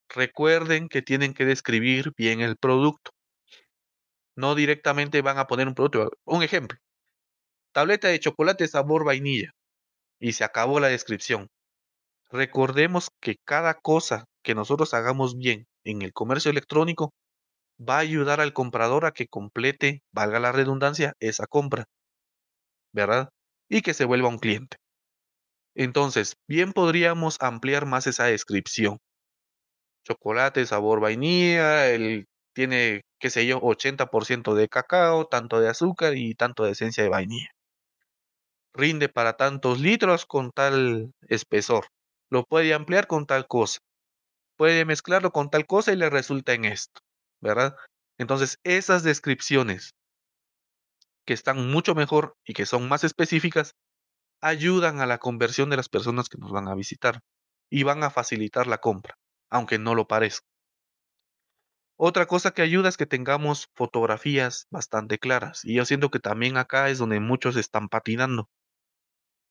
recuerden 0.09 0.88
que 0.88 1.03
tienen 1.03 1.35
que 1.35 1.44
describir 1.44 2.12
bien 2.16 2.40
el 2.40 2.57
producto. 2.57 3.11
No 4.37 4.55
directamente 4.55 5.21
van 5.21 5.38
a 5.38 5.49
poner 5.49 5.66
un 5.66 5.75
producto. 5.75 6.11
Un 6.25 6.44
ejemplo, 6.44 6.79
tableta 7.73 8.09
de 8.09 8.21
chocolate 8.21 8.68
sabor 8.68 9.05
vainilla. 9.05 9.53
Y 10.21 10.33
se 10.33 10.44
acabó 10.44 10.81
la 10.81 10.88
descripción. 10.88 11.49
Recordemos 12.31 13.09
que 13.21 13.37
cada 13.45 13.75
cosa 13.75 14.25
que 14.43 14.55
nosotros 14.55 14.93
hagamos 14.95 15.37
bien 15.37 15.67
en 15.85 16.03
el 16.03 16.12
comercio 16.12 16.51
electrónico 16.51 17.12
va 17.81 17.97
a 17.97 18.01
ayudar 18.01 18.41
al 18.41 18.53
comprador 18.53 19.07
a 19.07 19.12
que 19.12 19.29
complete, 19.29 20.03
valga 20.12 20.41
la 20.41 20.53
redundancia, 20.53 21.14
esa 21.21 21.47
compra. 21.47 21.85
¿Verdad? 22.93 23.31
Y 23.69 23.83
que 23.83 23.95
se 23.95 24.05
vuelva 24.05 24.29
un 24.29 24.38
cliente. 24.38 24.77
Entonces, 25.75 26.35
bien 26.47 26.73
podríamos 26.73 27.38
ampliar 27.41 27.87
más 27.87 28.07
esa 28.07 28.25
descripción. 28.25 28.99
Chocolate, 30.05 30.67
sabor 30.67 31.01
vainilla, 31.01 31.88
el, 31.91 32.27
tiene, 32.53 33.03
qué 33.21 33.31
sé 33.31 33.47
yo, 33.47 33.61
80% 33.61 34.55
de 34.55 34.69
cacao, 34.69 35.27
tanto 35.27 35.61
de 35.61 35.69
azúcar 35.69 36.17
y 36.17 36.35
tanto 36.35 36.64
de 36.64 36.73
esencia 36.73 37.05
de 37.05 37.11
vainilla. 37.11 37.51
Rinde 38.73 39.11
para 39.11 39.37
tantos 39.37 39.79
litros 39.79 40.25
con 40.25 40.51
tal 40.53 41.12
espesor. 41.29 41.87
Lo 42.31 42.45
puede 42.45 42.75
ampliar 42.75 43.07
con 43.07 43.27
tal 43.27 43.47
cosa. 43.47 43.81
Puede 44.57 44.85
mezclarlo 44.85 45.33
con 45.33 45.51
tal 45.51 45.67
cosa 45.67 45.93
y 45.93 45.97
le 45.97 46.11
resulta 46.11 46.55
en 46.55 46.64
esto, 46.67 47.01
¿verdad? 47.41 47.77
Entonces, 48.19 48.59
esas 48.64 49.03
descripciones 49.03 49.95
que 51.27 51.35
están 51.35 51.71
mucho 51.71 51.95
mejor 51.95 52.35
y 52.45 52.55
que 52.55 52.67
son 52.67 52.88
más 52.88 53.05
específicas, 53.05 53.75
ayudan 54.43 55.01
a 55.01 55.07
la 55.07 55.19
conversión 55.19 55.71
de 55.71 55.77
las 55.77 55.88
personas 55.88 56.29
que 56.29 56.38
nos 56.38 56.53
van 56.53 56.69
a 56.69 56.75
visitar 56.75 57.21
y 57.71 57.83
van 57.83 58.03
a 58.05 58.11
facilitar 58.11 58.67
la 58.67 58.79
compra, 58.79 59.17
aunque 59.51 59.79
no 59.79 59.95
lo 59.95 60.09
parezca. 60.09 60.47
Otra 62.01 62.27
cosa 62.27 62.53
que 62.53 62.62
ayuda 62.62 62.88
es 62.88 62.97
que 62.97 63.07
tengamos 63.07 63.69
fotografías 63.75 64.67
bastante 64.71 65.19
claras 65.19 65.64
y 65.64 65.75
yo 65.75 65.85
siento 65.85 66.11
que 66.11 66.19
también 66.19 66.57
acá 66.57 66.88
es 66.88 66.99
donde 66.99 67.21
muchos 67.21 67.57
están 67.57 67.88
patinando. 67.88 68.49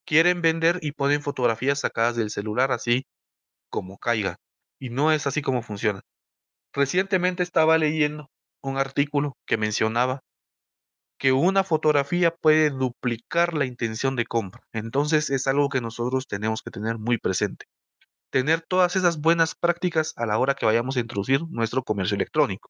Quieren 0.08 0.42
vender 0.42 0.80
y 0.82 0.94
ponen 0.94 1.22
fotografías 1.22 1.82
sacadas 1.82 2.16
del 2.16 2.32
celular 2.32 2.72
así 2.72 3.06
como 3.70 3.98
caiga 3.98 4.38
y 4.80 4.90
no 4.90 5.12
es 5.12 5.28
así 5.28 5.42
como 5.42 5.62
funciona. 5.62 6.02
Recientemente 6.74 7.44
estaba 7.44 7.78
leyendo 7.78 8.30
un 8.64 8.78
artículo 8.78 9.38
que 9.46 9.58
mencionaba 9.58 10.22
que 11.20 11.34
una 11.34 11.64
fotografía 11.64 12.36
puede 12.36 12.70
duplicar 12.70 13.54
la 13.54 13.66
intención 13.66 14.16
de 14.16 14.26
compra. 14.26 14.62
Entonces 14.74 15.30
es 15.30 15.48
algo 15.48 15.70
que 15.70 15.82
nosotros 15.82 16.28
tenemos 16.28 16.62
que 16.62 16.72
tener 16.72 16.98
muy 16.98 17.18
presente. 17.18 17.66
Tener 18.32 18.62
todas 18.62 18.96
esas 18.96 19.20
buenas 19.20 19.56
prácticas 19.56 20.14
a 20.18 20.26
la 20.26 20.40
hora 20.40 20.56
que 20.56 20.66
vayamos 20.66 20.98
a 20.98 21.02
introducir 21.02 21.42
nuestro 21.50 21.84
comercio 21.84 22.16
electrónico. 22.16 22.70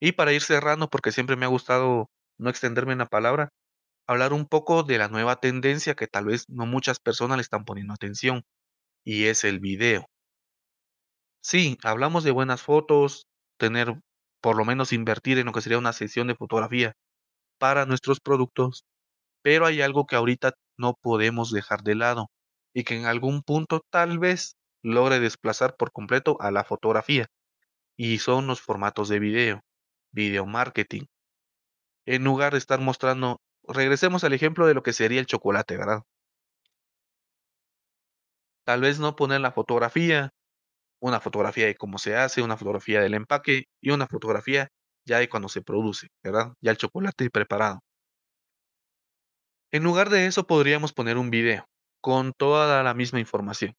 Y 0.00 0.12
para 0.12 0.32
ir 0.32 0.42
cerrando, 0.42 0.88
porque 0.88 1.12
siempre 1.12 1.36
me 1.36 1.46
ha 1.46 1.48
gustado 1.48 2.10
no 2.38 2.50
extenderme 2.50 2.92
en 2.92 2.98
la 2.98 3.06
palabra, 3.06 3.50
hablar 4.06 4.32
un 4.32 4.46
poco 4.46 4.82
de 4.82 4.98
la 4.98 5.08
nueva 5.08 5.36
tendencia 5.36 5.94
que 5.94 6.06
tal 6.06 6.26
vez 6.26 6.48
no 6.48 6.66
muchas 6.66 7.00
personas 7.00 7.38
le 7.38 7.42
están 7.42 7.64
poniendo 7.64 7.94
atención, 7.94 8.44
y 9.04 9.26
es 9.26 9.44
el 9.44 9.60
video. 9.60 10.06
Sí, 11.42 11.78
hablamos 11.82 12.24
de 12.24 12.30
buenas 12.30 12.62
fotos, 12.62 13.26
tener 13.58 13.94
por 14.40 14.56
lo 14.56 14.64
menos 14.64 14.92
invertir 14.92 15.38
en 15.38 15.46
lo 15.46 15.52
que 15.52 15.60
sería 15.60 15.78
una 15.78 15.92
sesión 15.92 16.26
de 16.26 16.34
fotografía 16.34 16.94
para 17.58 17.86
nuestros 17.86 18.20
productos, 18.20 18.84
pero 19.42 19.66
hay 19.66 19.82
algo 19.82 20.06
que 20.06 20.16
ahorita 20.16 20.54
no 20.78 20.94
podemos 21.00 21.50
dejar 21.52 21.82
de 21.82 21.94
lado 21.96 22.30
y 22.74 22.84
que 22.84 22.96
en 22.96 23.06
algún 23.06 23.42
punto 23.42 23.82
tal 23.90 24.18
vez 24.18 24.56
logre 24.82 25.20
desplazar 25.20 25.76
por 25.76 25.92
completo 25.92 26.36
a 26.40 26.50
la 26.50 26.64
fotografía, 26.64 27.26
y 27.96 28.18
son 28.18 28.46
los 28.46 28.60
formatos 28.60 29.08
de 29.08 29.18
video, 29.18 29.60
video 30.12 30.46
marketing. 30.46 31.04
En 32.06 32.24
lugar 32.24 32.52
de 32.52 32.58
estar 32.58 32.80
mostrando, 32.80 33.40
regresemos 33.68 34.24
al 34.24 34.32
ejemplo 34.32 34.66
de 34.66 34.74
lo 34.74 34.82
que 34.82 34.92
sería 34.92 35.20
el 35.20 35.26
chocolate, 35.26 35.76
¿verdad? 35.76 36.02
Tal 38.64 38.80
vez 38.80 38.98
no 38.98 39.14
poner 39.16 39.40
la 39.40 39.52
fotografía, 39.52 40.30
una 41.00 41.20
fotografía 41.20 41.66
de 41.66 41.76
cómo 41.76 41.98
se 41.98 42.16
hace, 42.16 42.42
una 42.42 42.56
fotografía 42.56 43.00
del 43.00 43.14
empaque 43.14 43.64
y 43.80 43.90
una 43.90 44.06
fotografía 44.06 44.68
ya 45.06 45.18
de 45.18 45.28
cuando 45.28 45.48
se 45.48 45.62
produce, 45.62 46.08
¿verdad? 46.22 46.54
Ya 46.60 46.70
el 46.70 46.78
chocolate 46.78 47.30
preparado. 47.30 47.80
En 49.70 49.82
lugar 49.82 50.08
de 50.08 50.26
eso 50.26 50.46
podríamos 50.46 50.92
poner 50.92 51.18
un 51.18 51.30
video 51.30 51.66
con 52.00 52.32
toda 52.32 52.82
la 52.82 52.94
misma 52.94 53.20
información. 53.20 53.74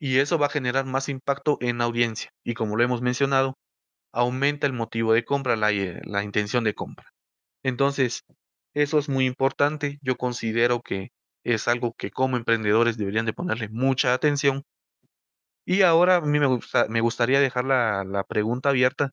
Y 0.00 0.18
eso 0.18 0.38
va 0.38 0.46
a 0.46 0.50
generar 0.50 0.84
más 0.84 1.08
impacto 1.08 1.58
en 1.60 1.78
la 1.78 1.84
audiencia. 1.84 2.30
Y 2.44 2.54
como 2.54 2.76
lo 2.76 2.84
hemos 2.84 3.02
mencionado, 3.02 3.54
aumenta 4.12 4.66
el 4.66 4.72
motivo 4.72 5.12
de 5.12 5.24
compra, 5.24 5.56
la, 5.56 5.72
eh, 5.72 6.00
la 6.04 6.24
intención 6.24 6.64
de 6.64 6.74
compra. 6.74 7.10
Entonces, 7.62 8.24
eso 8.74 8.98
es 8.98 9.08
muy 9.08 9.26
importante. 9.26 9.98
Yo 10.02 10.16
considero 10.16 10.82
que 10.82 11.12
es 11.44 11.68
algo 11.68 11.94
que 11.94 12.10
como 12.10 12.36
emprendedores 12.36 12.96
deberían 12.98 13.26
de 13.26 13.32
ponerle 13.32 13.68
mucha 13.68 14.14
atención 14.14 14.64
y 15.68 15.82
ahora 15.82 16.16
a 16.16 16.20
mí 16.22 16.38
me, 16.40 16.46
gusta, 16.46 16.86
me 16.88 17.02
gustaría 17.02 17.40
dejar 17.40 17.66
la, 17.66 18.02
la, 18.02 18.24
pregunta 18.24 18.70
abierta 18.70 19.10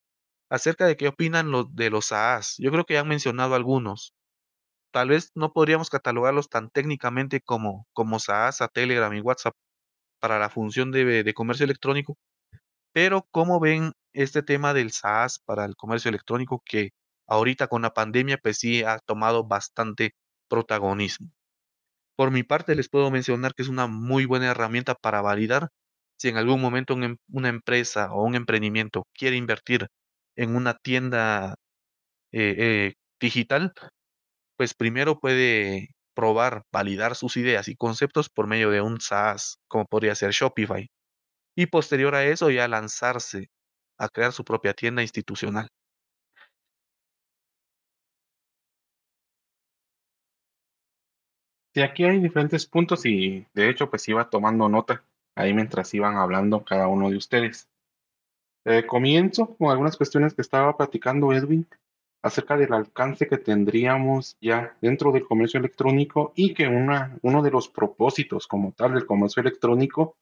acerca 0.50 0.86
de 0.88 0.96
qué 0.96 1.10
opinan 1.10 1.52
los 1.52 1.76
de 1.76 1.90
los 1.90 2.06
SaaS. 2.08 2.56
Yo 2.60 2.72
creo 2.72 2.86
que 2.86 2.94
ya 2.94 3.02
han 3.02 3.10
mencionado 3.10 3.56
algunos. 3.56 4.14
Tal 4.92 5.10
vez 5.10 5.32
no 5.36 5.52
podríamos 5.52 5.90
catalogarlos 5.90 6.50
tan 6.50 6.70
técnicamente 6.70 7.42
como, 7.42 7.88
como 7.94 8.20
SaaS 8.20 8.62
a 8.62 8.70
Telegram 8.70 9.14
y 9.14 9.20
WhatsApp 9.20 9.54
para 10.20 10.40
la 10.40 10.50
función 10.50 10.92
de, 10.92 11.24
de 11.24 11.34
comercio 11.34 11.66
electrónico, 11.66 12.18
pero 12.94 13.28
¿cómo 13.32 13.60
ven 13.60 13.94
este 14.14 14.42
tema 14.44 14.74
del 14.74 14.92
SaaS 14.92 15.40
para 15.40 15.66
el 15.66 15.76
comercio 15.76 16.10
electrónico 16.10 16.64
que 16.66 16.92
ahorita 17.28 17.68
con 17.68 17.82
la 17.84 17.94
pandemia 17.94 18.38
pues 18.42 18.58
sí 18.60 18.84
ha 18.84 19.00
tomado 19.00 19.46
bastante 19.46 20.14
protagonismo? 20.48 21.32
Por 22.16 22.32
mi 22.32 22.44
parte 22.44 22.76
les 22.76 22.90
puedo 22.90 23.12
mencionar 23.12 23.54
que 23.54 23.64
es 23.64 23.70
una 23.70 23.88
muy 23.88 24.26
buena 24.26 24.48
herramienta 24.52 24.96
para 24.96 25.22
validar 25.22 25.70
si 26.18 26.30
en 26.30 26.38
algún 26.38 26.62
momento 26.62 26.94
em, 26.94 27.18
una 27.30 27.50
empresa 27.50 28.12
o 28.14 28.24
un 28.24 28.36
emprendimiento 28.36 29.08
quiere 29.14 29.36
invertir 29.38 29.88
en 30.36 30.56
una 30.56 30.74
tienda 30.76 31.56
eh, 32.32 32.56
eh, 32.58 32.94
digital, 33.20 33.74
pues 34.58 34.74
primero 34.74 35.20
puede 35.20 35.90
probar, 36.16 36.64
validar 36.72 37.16
sus 37.16 37.38
ideas 37.38 37.68
y 37.68 37.76
conceptos 37.76 38.30
por 38.30 38.48
medio 38.48 38.72
de 38.72 38.82
un 38.82 39.02
SaaS, 39.02 39.58
como 39.68 39.86
podría 39.86 40.16
ser 40.16 40.32
Shopify. 40.32 40.90
y 41.56 41.68
posterior 41.68 42.16
a 42.16 42.26
eso 42.26 42.50
ya 42.52 42.68
lanzarse 42.68 43.50
a 44.00 44.10
crear 44.10 44.34
su 44.34 44.44
propia 44.46 44.74
tienda 44.74 45.02
institucional. 45.04 45.70
Sí, 51.76 51.82
aquí 51.82 52.06
hay 52.06 52.20
diferentes 52.20 52.66
puntos 52.68 53.06
y 53.06 53.46
de 53.54 53.70
hecho 53.70 53.90
pues 53.90 54.08
iba 54.08 54.30
tomando 54.30 54.70
nota 54.70 55.04
ahí 55.36 55.54
mientras 55.54 55.94
iban 55.94 56.16
hablando 56.16 56.64
cada 56.64 56.88
uno 56.88 57.10
de 57.10 57.18
ustedes. 57.18 57.68
Eh, 58.64 58.86
comienzo 58.88 59.58
con 59.58 59.72
algunas 59.72 59.98
cuestiones 59.98 60.34
que 60.34 60.42
estaba 60.42 60.78
platicando 60.78 61.34
Edwin 61.34 61.68
acerca 62.24 62.56
del 62.56 62.72
alcance 62.72 63.28
que 63.28 63.38
tendríamos 63.38 64.38
ya 64.40 64.78
dentro 64.82 65.12
del 65.12 65.26
comercio 65.26 65.60
electrónico 65.60 66.32
y 66.34 66.54
que 66.54 66.66
una, 66.66 67.20
uno 67.24 67.44
de 67.44 67.52
los 67.52 67.68
propósitos 67.68 68.48
como 68.48 68.72
tal 68.72 68.94
del 68.94 69.06
comercio 69.06 69.42
electrónico 69.42 70.16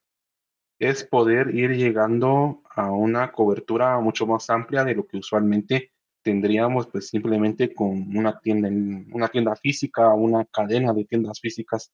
es 0.79 1.03
poder 1.03 1.53
ir 1.53 1.77
llegando 1.77 2.63
a 2.71 2.89
una 2.89 3.31
cobertura 3.31 3.99
mucho 3.99 4.25
más 4.25 4.49
amplia 4.49 4.83
de 4.83 4.95
lo 4.95 5.05
que 5.05 5.17
usualmente 5.17 5.92
tendríamos 6.23 6.87
pues 6.87 7.09
simplemente 7.09 7.73
con 7.73 8.17
una 8.17 8.39
tienda, 8.39 8.69
una 9.13 9.27
tienda 9.27 9.55
física, 9.55 10.13
una 10.13 10.45
cadena 10.45 10.93
de 10.93 11.05
tiendas 11.05 11.39
físicas. 11.39 11.91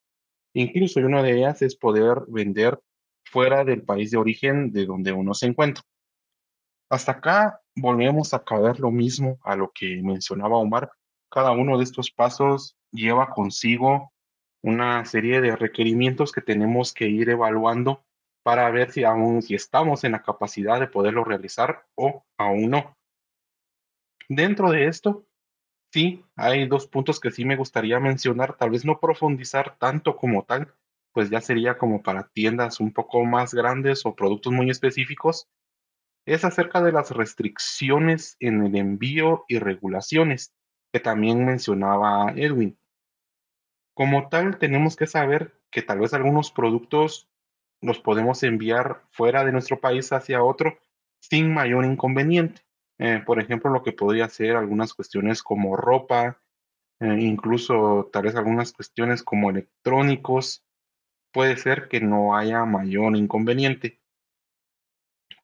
Incluso 0.54 1.00
una 1.00 1.22
de 1.22 1.38
ellas 1.38 1.62
es 1.62 1.76
poder 1.76 2.20
vender 2.28 2.80
fuera 3.26 3.64
del 3.64 3.84
país 3.84 4.12
de 4.12 4.18
origen 4.18 4.72
de 4.72 4.86
donde 4.86 5.12
uno 5.12 5.34
se 5.34 5.48
encuentra. 5.48 5.84
Hasta 6.90 7.14
acá 7.14 7.62
volvemos 7.76 8.34
a 8.34 8.44
caer 8.44 8.80
lo 8.80 8.92
mismo 8.92 9.40
a 9.44 9.56
lo 9.56 9.72
que 9.74 10.02
mencionaba 10.02 10.58
Omar. 10.58 10.92
Cada 11.30 11.52
uno 11.52 11.78
de 11.78 11.84
estos 11.84 12.10
pasos 12.10 12.78
lleva 12.92 13.30
consigo 13.30 14.12
una 14.62 15.06
serie 15.06 15.42
de 15.42 15.56
requerimientos 15.56 16.32
que 16.32 16.42
tenemos 16.42 16.94
que 16.94 17.08
ir 17.08 17.30
evaluando 17.30 18.04
para 18.44 18.70
ver 18.72 18.92
si 18.92 19.04
aún 19.04 19.42
si 19.42 19.54
estamos 19.56 20.04
en 20.04 20.14
la 20.14 20.24
capacidad 20.24 20.80
de 20.80 20.88
poderlo 20.88 21.24
realizar 21.24 21.86
o 21.96 22.26
aún 22.38 22.72
no. 22.72 22.99
Dentro 24.30 24.70
de 24.72 24.88
esto, 24.88 25.26
sí, 25.92 26.24
hay 26.36 26.68
dos 26.68 26.88
puntos 26.88 27.20
que 27.20 27.32
sí 27.32 27.46
me 27.46 27.56
gustaría 27.56 28.00
mencionar, 28.00 28.58
tal 28.58 28.70
vez 28.70 28.86
no 28.86 29.00
profundizar 29.00 29.78
tanto 29.80 30.16
como 30.16 30.44
tal, 30.44 30.74
pues 31.14 31.32
ya 31.32 31.42
sería 31.42 31.80
como 31.80 32.04
para 32.04 32.30
tiendas 32.30 32.80
un 32.80 32.94
poco 32.94 33.26
más 33.26 33.54
grandes 33.56 34.06
o 34.06 34.16
productos 34.16 34.54
muy 34.54 34.70
específicos, 34.70 35.50
es 36.28 36.46
acerca 36.46 36.82
de 36.84 36.92
las 36.92 37.10
restricciones 37.10 38.38
en 38.40 38.64
el 38.66 38.76
envío 38.76 39.46
y 39.48 39.58
regulaciones, 39.58 40.54
que 40.94 41.00
también 41.00 41.44
mencionaba 41.44 42.32
Edwin. 42.36 42.78
Como 43.96 44.30
tal, 44.30 44.60
tenemos 44.60 44.96
que 44.96 45.08
saber 45.08 45.60
que 45.72 45.82
tal 45.82 46.00
vez 46.00 46.14
algunos 46.14 46.52
productos 46.52 47.28
los 47.82 48.00
podemos 48.00 48.44
enviar 48.44 49.04
fuera 49.12 49.44
de 49.44 49.52
nuestro 49.52 49.80
país 49.80 50.12
hacia 50.12 50.44
otro 50.44 50.78
sin 51.20 51.52
mayor 51.54 51.84
inconveniente. 51.84 52.62
Eh, 53.00 53.24
por 53.26 53.40
ejemplo, 53.40 53.72
lo 53.72 53.82
que 53.82 53.94
podría 53.94 54.28
ser 54.28 54.58
algunas 54.58 54.94
cuestiones 54.94 55.42
como 55.42 55.76
ropa, 55.78 56.42
eh, 57.00 57.18
incluso 57.20 58.10
tal 58.12 58.24
vez 58.24 58.36
algunas 58.36 58.74
cuestiones 58.74 59.24
como 59.24 59.50
electrónicos, 59.50 60.66
puede 61.32 61.58
ser 61.58 61.88
que 61.88 62.02
no 62.02 62.36
haya 62.36 62.66
mayor 62.66 63.16
inconveniente. 63.16 64.02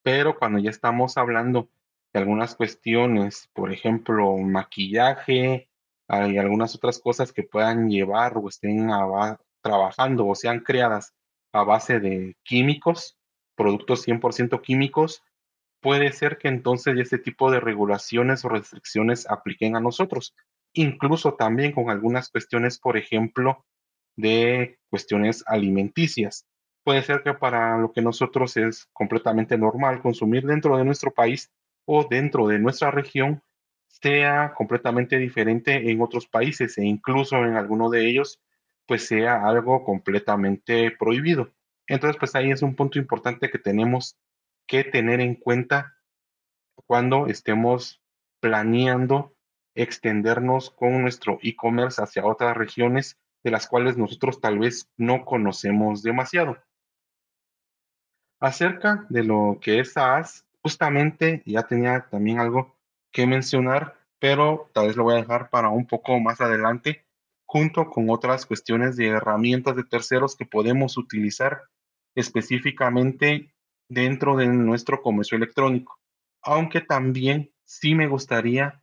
Pero 0.03 0.37
cuando 0.37 0.59
ya 0.59 0.69
estamos 0.69 1.17
hablando 1.17 1.69
de 2.13 2.19
algunas 2.19 2.55
cuestiones, 2.55 3.49
por 3.53 3.71
ejemplo, 3.71 4.37
maquillaje, 4.37 5.69
hay 6.07 6.37
algunas 6.37 6.75
otras 6.75 6.99
cosas 6.99 7.31
que 7.33 7.43
puedan 7.43 7.89
llevar 7.89 8.37
o 8.37 8.49
estén 8.49 8.89
trabajando 9.61 10.27
o 10.27 10.35
sean 10.35 10.59
creadas 10.59 11.15
a 11.53 11.63
base 11.63 11.99
de 11.99 12.37
químicos, 12.43 13.17
productos 13.55 14.03
100% 14.03 14.61
químicos, 14.61 15.23
puede 15.85 16.11
ser 16.13 16.39
que 16.39 16.47
entonces 16.47 16.97
ese 16.97 17.19
tipo 17.19 17.51
de 17.51 17.59
regulaciones 17.59 18.43
o 18.43 18.49
restricciones 18.49 19.29
apliquen 19.29 19.75
a 19.75 19.79
nosotros. 19.79 20.35
Incluso 20.73 21.35
también 21.35 21.73
con 21.73 21.91
algunas 21.91 22.31
cuestiones, 22.31 22.79
por 22.79 22.97
ejemplo, 22.97 23.63
de 24.15 24.79
cuestiones 24.89 25.43
alimenticias. 25.45 26.47
Puede 26.83 27.03
ser 27.03 27.21
que 27.21 27.35
para 27.35 27.77
lo 27.77 27.91
que 27.91 28.01
nosotros 28.01 28.57
es 28.57 28.87
completamente 28.93 29.59
normal 29.59 30.01
consumir 30.01 30.47
dentro 30.47 30.75
de 30.75 30.85
nuestro 30.85 31.13
país 31.13 31.51
o 31.85 32.07
dentro 32.09 32.47
de 32.47 32.57
nuestra 32.57 32.89
región, 32.89 33.43
sea 33.87 34.55
completamente 34.57 35.19
diferente 35.19 35.91
en 35.91 36.01
otros 36.01 36.25
países 36.25 36.79
e 36.79 36.83
incluso 36.83 37.45
en 37.45 37.57
alguno 37.57 37.91
de 37.91 38.09
ellos 38.09 38.41
pues 38.87 39.05
sea 39.05 39.45
algo 39.45 39.83
completamente 39.83 40.89
prohibido. 40.97 41.51
Entonces, 41.85 42.17
pues 42.17 42.33
ahí 42.33 42.49
es 42.49 42.63
un 42.63 42.75
punto 42.75 42.97
importante 42.97 43.51
que 43.51 43.59
tenemos 43.59 44.17
que 44.67 44.83
tener 44.83 45.21
en 45.21 45.35
cuenta 45.35 45.95
cuando 46.87 47.27
estemos 47.27 48.01
planeando 48.39 49.35
extendernos 49.75 50.71
con 50.71 51.01
nuestro 51.01 51.39
e-commerce 51.41 52.01
hacia 52.01 52.25
otras 52.25 52.55
regiones 52.55 53.17
de 53.43 53.51
las 53.51 53.67
cuales 53.67 53.97
nosotros 53.97 54.39
tal 54.41 54.59
vez 54.59 54.89
no 54.97 55.25
conocemos 55.25 56.01
demasiado. 56.01 56.57
Acerca 58.39 59.05
de 59.09 59.23
lo 59.23 59.59
que 59.61 59.79
es 59.79 59.93
SaaS, 59.93 60.45
justamente 60.61 61.43
ya 61.45 61.63
tenía 61.63 62.07
también 62.09 62.39
algo 62.39 62.75
que 63.11 63.27
mencionar, 63.27 63.97
pero 64.19 64.69
tal 64.73 64.87
vez 64.87 64.95
lo 64.95 65.03
voy 65.03 65.13
a 65.13 65.21
dejar 65.21 65.49
para 65.49 65.69
un 65.69 65.85
poco 65.85 66.19
más 66.19 66.41
adelante 66.41 67.05
junto 67.45 67.89
con 67.89 68.09
otras 68.09 68.45
cuestiones 68.45 68.97
de 68.97 69.07
herramientas 69.07 69.75
de 69.75 69.83
terceros 69.83 70.35
que 70.35 70.45
podemos 70.45 70.97
utilizar 70.97 71.61
específicamente 72.15 73.54
dentro 73.89 74.35
de 74.35 74.47
nuestro 74.47 75.01
comercio 75.01 75.37
electrónico. 75.37 75.99
Aunque 76.41 76.81
también 76.81 77.51
sí 77.63 77.95
me 77.95 78.07
gustaría 78.07 78.81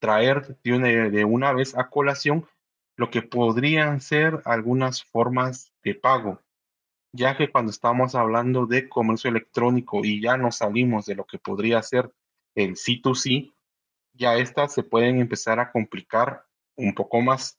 traer 0.00 0.56
de 0.62 1.24
una, 1.24 1.52
vez 1.52 1.76
a 1.76 1.88
colación 1.88 2.46
lo 2.96 3.10
que 3.10 3.22
podrían 3.22 4.00
ser 4.00 4.40
algunas 4.44 5.04
formas 5.04 5.72
de 5.82 5.94
pago, 5.94 6.40
ya 7.12 7.36
que 7.36 7.50
cuando 7.50 7.70
estamos 7.70 8.14
hablando 8.14 8.66
de 8.66 8.88
comercio 8.88 9.30
electrónico 9.30 10.04
y 10.04 10.20
ya 10.20 10.36
nos 10.36 10.56
salimos 10.56 11.06
de 11.06 11.14
lo 11.14 11.24
que 11.24 11.38
podría 11.38 11.82
ser 11.82 12.12
el 12.54 12.76
C2C, 12.76 13.52
ya 14.14 14.36
estas 14.36 14.74
se 14.74 14.82
pueden 14.82 15.20
empezar 15.20 15.60
a 15.60 15.70
complicar 15.70 16.44
un 16.76 16.94
poco 16.94 17.20
más. 17.20 17.58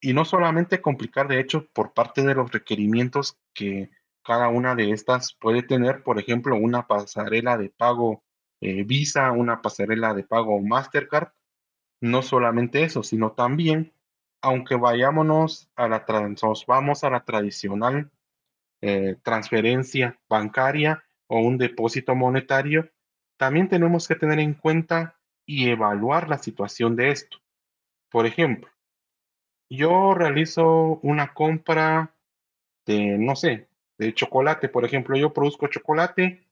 Y 0.00 0.12
no 0.12 0.24
solamente 0.24 0.80
complicar, 0.80 1.28
de 1.28 1.40
hecho, 1.40 1.66
por 1.72 1.92
parte 1.92 2.22
de 2.22 2.34
los 2.34 2.52
requerimientos 2.52 3.36
que 3.52 3.90
cada 4.24 4.48
una 4.48 4.74
de 4.74 4.90
estas 4.90 5.34
puede 5.34 5.62
tener, 5.62 6.02
por 6.02 6.18
ejemplo, 6.18 6.56
una 6.56 6.86
pasarela 6.86 7.56
de 7.56 7.70
pago 7.70 8.22
eh, 8.60 8.84
Visa, 8.84 9.32
una 9.32 9.62
pasarela 9.62 10.14
de 10.14 10.24
pago 10.24 10.60
Mastercard. 10.60 11.28
No 12.00 12.22
solamente 12.22 12.82
eso, 12.82 13.02
sino 13.02 13.32
también, 13.32 13.92
aunque 14.40 14.76
vayámonos 14.76 15.70
a 15.74 15.88
la, 15.88 16.04
vamos 16.66 17.04
a 17.04 17.10
la 17.10 17.24
tradicional 17.24 18.10
eh, 18.80 19.16
transferencia 19.22 20.20
bancaria 20.28 21.02
o 21.26 21.40
un 21.40 21.58
depósito 21.58 22.14
monetario, 22.14 22.90
también 23.36 23.68
tenemos 23.68 24.06
que 24.06 24.14
tener 24.14 24.38
en 24.38 24.54
cuenta 24.54 25.18
y 25.46 25.70
evaluar 25.70 26.28
la 26.28 26.38
situación 26.38 26.94
de 26.94 27.08
esto. 27.08 27.38
Por 28.10 28.26
ejemplo, 28.26 28.70
yo 29.70 30.14
realizo 30.14 30.98
una 31.02 31.34
compra 31.34 32.14
de, 32.86 33.18
no 33.18 33.36
sé, 33.36 33.67
de 33.98 34.14
chocolate. 34.14 34.68
Por 34.68 34.84
ejemplo, 34.84 35.16
yo 35.16 35.32
produzco 35.32 35.66
chocolate, 35.68 36.48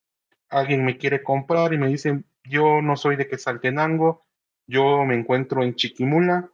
alguien 0.49 0.85
me 0.85 0.99
quiere 0.99 1.23
comprar 1.23 1.73
y 1.73 1.79
me 1.79 1.89
dice, 1.89 2.25
yo 2.45 2.83
no 2.83 2.97
soy 2.97 3.17
de 3.17 3.29
Quesaltenango, 3.29 4.27
yo 4.67 5.05
me 5.05 5.15
encuentro 5.15 5.63
en 5.63 5.75
Chiquimula, 5.75 6.51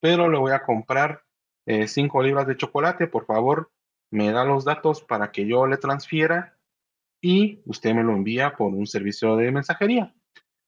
pero 0.00 0.28
le 0.28 0.38
voy 0.38 0.52
a 0.52 0.62
comprar 0.62 1.24
5 1.66 2.22
eh, 2.22 2.24
libras 2.24 2.46
de 2.46 2.56
chocolate, 2.56 3.06
por 3.06 3.26
favor, 3.26 3.70
me 4.10 4.30
da 4.32 4.44
los 4.44 4.64
datos 4.64 5.02
para 5.02 5.32
que 5.32 5.46
yo 5.46 5.66
le 5.66 5.76
transfiera 5.76 6.56
y 7.20 7.62
usted 7.66 7.94
me 7.94 8.04
lo 8.04 8.12
envía 8.12 8.56
por 8.56 8.72
un 8.72 8.86
servicio 8.86 9.36
de 9.36 9.50
mensajería 9.50 10.14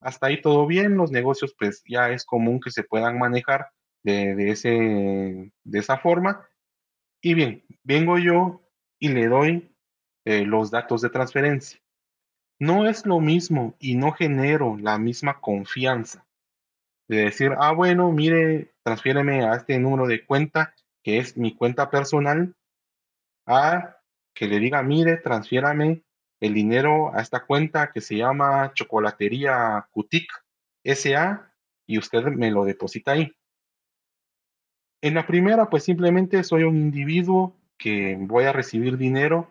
hasta 0.01 0.27
ahí 0.27 0.41
todo 0.41 0.67
bien, 0.67 0.97
los 0.97 1.11
negocios 1.11 1.55
pues 1.59 1.83
ya 1.87 2.11
es 2.11 2.25
común 2.25 2.61
que 2.61 2.71
se 2.71 2.83
puedan 2.83 3.19
manejar 3.19 3.71
de, 4.03 4.51
ese, 4.51 5.53
de 5.63 5.79
esa 5.79 5.99
forma. 5.99 6.49
Y 7.21 7.35
bien, 7.35 7.65
vengo 7.83 8.19
yo 8.19 8.63
y 9.01 9.09
le 9.09 9.27
doy 9.27 9.75
eh, 10.25 10.45
los 10.45 10.71
datos 10.71 11.01
de 11.01 11.11
transferencia. 11.11 11.81
No 12.61 12.87
es 12.87 13.07
lo 13.07 13.19
mismo 13.19 13.75
y 13.81 13.97
no 13.97 14.13
genero 14.13 14.77
la 14.79 14.99
misma 14.99 15.41
confianza 15.41 16.27
de 17.09 17.25
decir, 17.25 17.53
ah, 17.59 17.73
bueno, 17.73 18.13
mire, 18.13 18.73
transfiéreme 18.85 19.45
a 19.45 19.57
este 19.57 19.79
número 19.81 20.07
de 20.07 20.25
cuenta 20.25 20.75
que 21.03 21.19
es 21.19 21.37
mi 21.37 21.57
cuenta 21.57 21.91
personal, 21.91 22.55
a 23.47 23.97
que 24.35 24.47
le 24.47 24.61
diga, 24.61 24.83
mire, 24.83 25.17
transfiérame 25.17 26.05
el 26.41 26.55
dinero 26.55 27.13
a 27.15 27.21
esta 27.21 27.45
cuenta 27.45 27.91
que 27.93 28.01
se 28.01 28.17
llama 28.17 28.73
Chocolatería 28.75 29.89
Cutic 29.91 30.31
SA 30.85 31.53
y 31.87 31.99
usted 31.99 32.25
me 32.27 32.51
lo 32.51 32.65
deposita 32.65 33.13
ahí. 33.13 33.35
En 35.03 35.15
la 35.15 35.27
primera, 35.27 35.69
pues 35.69 35.85
simplemente 35.85 36.45
soy 36.45 36.63
un 36.63 36.77
individuo 36.77 37.57
que 37.81 38.17
voy 38.21 38.45
a 38.45 38.53
recibir 38.53 38.97
dinero 38.97 39.51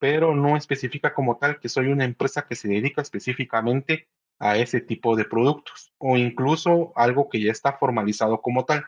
pero 0.00 0.34
no 0.34 0.56
especifica 0.56 1.14
como 1.14 1.36
tal 1.36 1.60
que 1.60 1.68
soy 1.68 1.88
una 1.88 2.06
empresa 2.06 2.46
que 2.46 2.56
se 2.56 2.68
dedica 2.68 3.02
específicamente 3.02 4.08
a 4.38 4.56
ese 4.56 4.80
tipo 4.80 5.14
de 5.14 5.26
productos 5.26 5.92
o 5.98 6.16
incluso 6.16 6.92
algo 6.96 7.28
que 7.28 7.40
ya 7.42 7.52
está 7.52 7.74
formalizado 7.74 8.40
como 8.40 8.64
tal. 8.64 8.86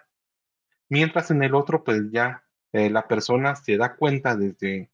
Mientras 0.89 1.31
en 1.31 1.43
el 1.43 1.55
otro, 1.55 1.85
pues 1.85 2.11
ya 2.11 2.45
eh, 2.73 2.89
la 2.89 3.07
persona 3.07 3.55
se 3.55 3.77
da 3.77 3.95
cuenta 3.95 4.35
desde 4.35 4.91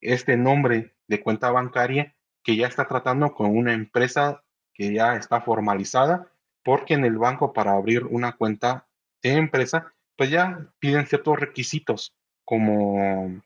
este 0.00 0.36
nombre 0.36 0.94
de 1.08 1.20
cuenta 1.20 1.50
bancaria 1.50 2.16
que 2.44 2.54
ya 2.54 2.68
está 2.68 2.86
tratando 2.86 3.34
con 3.34 3.56
una 3.56 3.74
empresa 3.74 4.44
que 4.72 4.94
ya 4.94 5.16
está 5.16 5.40
formalizada, 5.40 6.32
porque 6.62 6.94
en 6.94 7.04
el 7.04 7.18
banco 7.18 7.52
para 7.52 7.72
abrir 7.72 8.04
una 8.04 8.36
cuenta 8.36 8.86
de 9.20 9.32
empresa, 9.32 9.92
pues 10.16 10.30
ya 10.30 10.72
piden 10.78 11.06
ciertos 11.08 11.40
requisitos 11.40 12.14
como 12.50 13.40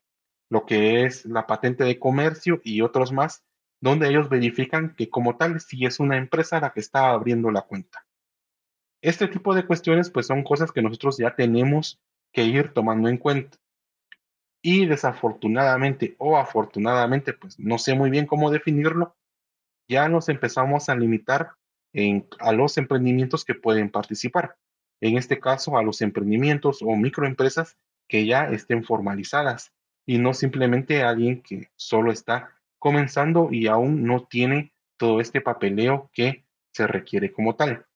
lo 0.48 0.64
que 0.64 1.04
es 1.04 1.26
la 1.26 1.46
patente 1.46 1.84
de 1.84 1.98
comercio 1.98 2.62
y 2.64 2.80
otros 2.80 3.12
más, 3.12 3.44
donde 3.82 4.08
ellos 4.08 4.30
verifican 4.30 4.94
que 4.96 5.10
como 5.10 5.36
tal 5.36 5.60
si 5.60 5.84
es 5.84 6.00
una 6.00 6.16
empresa 6.16 6.58
la 6.58 6.72
que 6.72 6.80
está 6.80 7.10
abriendo 7.10 7.50
la 7.50 7.60
cuenta. 7.60 8.06
Este 9.02 9.28
tipo 9.28 9.54
de 9.54 9.66
cuestiones 9.66 10.08
pues 10.08 10.26
son 10.26 10.42
cosas 10.42 10.72
que 10.72 10.80
nosotros 10.80 11.18
ya 11.18 11.36
tenemos 11.36 12.00
que 12.32 12.44
ir 12.44 12.72
tomando 12.72 13.10
en 13.10 13.18
cuenta. 13.18 13.58
Y 14.62 14.86
desafortunadamente 14.86 16.14
o 16.16 16.38
afortunadamente, 16.38 17.34
pues 17.34 17.58
no 17.58 17.76
sé 17.76 17.94
muy 17.94 18.08
bien 18.08 18.24
cómo 18.24 18.50
definirlo, 18.50 19.14
ya 19.86 20.08
nos 20.08 20.30
empezamos 20.30 20.88
a 20.88 20.96
limitar 20.96 21.50
en, 21.92 22.26
a 22.38 22.52
los 22.52 22.78
emprendimientos 22.78 23.44
que 23.44 23.54
pueden 23.54 23.90
participar. 23.90 24.56
En 25.02 25.18
este 25.18 25.38
caso, 25.38 25.76
a 25.76 25.82
los 25.82 26.00
emprendimientos 26.00 26.80
o 26.80 26.96
microempresas 26.96 27.76
que 28.08 28.26
ya 28.26 28.48
estén 28.50 28.84
formalizadas 28.84 29.72
y 30.06 30.18
no 30.18 30.34
simplemente 30.34 31.02
alguien 31.02 31.42
que 31.42 31.70
solo 31.76 32.12
está 32.12 32.50
comenzando 32.78 33.48
y 33.50 33.66
aún 33.66 34.04
no 34.04 34.24
tiene 34.24 34.72
todo 34.96 35.20
este 35.20 35.40
papeleo 35.40 36.10
que 36.12 36.44
se 36.72 36.86
requiere 36.86 37.32
como 37.32 37.56
tal. 37.56 37.86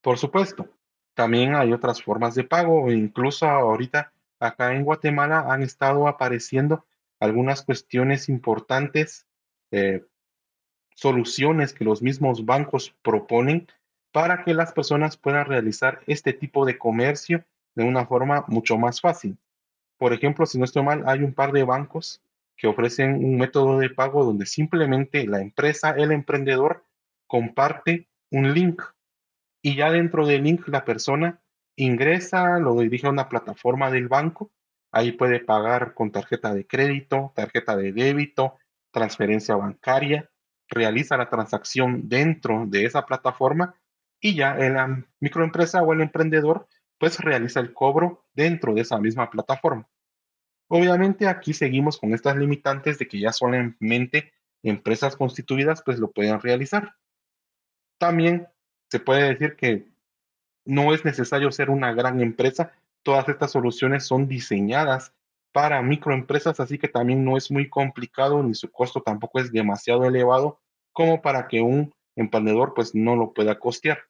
Por 0.00 0.18
supuesto, 0.18 0.68
también 1.14 1.54
hay 1.54 1.72
otras 1.72 2.02
formas 2.02 2.34
de 2.34 2.44
pago, 2.44 2.90
incluso 2.90 3.46
ahorita 3.46 4.12
acá 4.38 4.74
en 4.74 4.84
Guatemala 4.84 5.52
han 5.52 5.62
estado 5.62 6.08
apareciendo 6.08 6.86
algunas 7.20 7.62
cuestiones 7.62 8.28
importantes, 8.28 9.26
eh, 9.70 10.04
soluciones 10.94 11.72
que 11.72 11.84
los 11.84 12.02
mismos 12.02 12.44
bancos 12.44 12.94
proponen 13.02 13.66
para 14.12 14.44
que 14.44 14.54
las 14.54 14.72
personas 14.72 15.16
puedan 15.16 15.46
realizar 15.46 16.00
este 16.06 16.32
tipo 16.32 16.64
de 16.64 16.78
comercio 16.78 17.44
de 17.76 17.84
una 17.84 18.06
forma 18.06 18.44
mucho 18.48 18.76
más 18.76 19.00
fácil. 19.00 19.38
Por 19.98 20.12
ejemplo, 20.12 20.46
si 20.46 20.58
no 20.58 20.64
estoy 20.64 20.82
mal, 20.82 21.04
hay 21.06 21.20
un 21.20 21.32
par 21.32 21.52
de 21.52 21.62
bancos 21.62 22.20
que 22.56 22.66
ofrecen 22.66 23.24
un 23.24 23.36
método 23.36 23.78
de 23.78 23.90
pago 23.90 24.24
donde 24.24 24.46
simplemente 24.46 25.26
la 25.26 25.40
empresa, 25.40 25.90
el 25.90 26.10
emprendedor, 26.10 26.84
comparte 27.26 28.08
un 28.30 28.52
link 28.54 28.82
y 29.62 29.76
ya 29.76 29.90
dentro 29.90 30.26
del 30.26 30.44
link 30.44 30.66
la 30.68 30.84
persona 30.84 31.40
ingresa, 31.76 32.58
lo 32.58 32.74
dirige 32.80 33.06
a 33.06 33.10
una 33.10 33.28
plataforma 33.28 33.90
del 33.90 34.08
banco, 34.08 34.50
ahí 34.90 35.12
puede 35.12 35.40
pagar 35.40 35.92
con 35.92 36.10
tarjeta 36.10 36.54
de 36.54 36.66
crédito, 36.66 37.32
tarjeta 37.34 37.76
de 37.76 37.92
débito, 37.92 38.56
transferencia 38.90 39.56
bancaria, 39.56 40.30
realiza 40.68 41.16
la 41.16 41.28
transacción 41.28 42.08
dentro 42.08 42.64
de 42.66 42.86
esa 42.86 43.04
plataforma 43.04 43.74
y 44.20 44.34
ya 44.34 44.54
la 44.54 45.04
microempresa 45.20 45.82
o 45.82 45.92
el 45.92 46.00
emprendedor 46.00 46.68
pues 46.98 47.18
realiza 47.18 47.60
el 47.60 47.72
cobro 47.72 48.24
dentro 48.34 48.74
de 48.74 48.82
esa 48.82 48.98
misma 48.98 49.30
plataforma. 49.30 49.88
Obviamente 50.68 51.28
aquí 51.28 51.52
seguimos 51.52 51.98
con 51.98 52.12
estas 52.12 52.36
limitantes 52.36 52.98
de 52.98 53.06
que 53.06 53.20
ya 53.20 53.32
solamente 53.32 54.32
empresas 54.62 55.16
constituidas 55.16 55.82
pues 55.82 55.98
lo 55.98 56.10
pueden 56.10 56.40
realizar. 56.40 56.96
También 57.98 58.48
se 58.90 59.00
puede 59.00 59.28
decir 59.28 59.56
que 59.56 59.86
no 60.64 60.92
es 60.92 61.04
necesario 61.04 61.52
ser 61.52 61.70
una 61.70 61.92
gran 61.92 62.20
empresa. 62.20 62.72
Todas 63.02 63.28
estas 63.28 63.52
soluciones 63.52 64.04
son 64.04 64.26
diseñadas 64.26 65.14
para 65.52 65.80
microempresas, 65.80 66.60
así 66.60 66.78
que 66.78 66.88
también 66.88 67.24
no 67.24 67.36
es 67.36 67.50
muy 67.50 67.70
complicado 67.70 68.42
ni 68.42 68.54
su 68.54 68.70
costo 68.70 69.00
tampoco 69.00 69.38
es 69.38 69.52
demasiado 69.52 70.04
elevado 70.04 70.60
como 70.92 71.22
para 71.22 71.48
que 71.48 71.62
un 71.62 71.94
emprendedor 72.16 72.74
pues 72.74 72.94
no 72.94 73.16
lo 73.16 73.32
pueda 73.32 73.58
costear. 73.58 74.00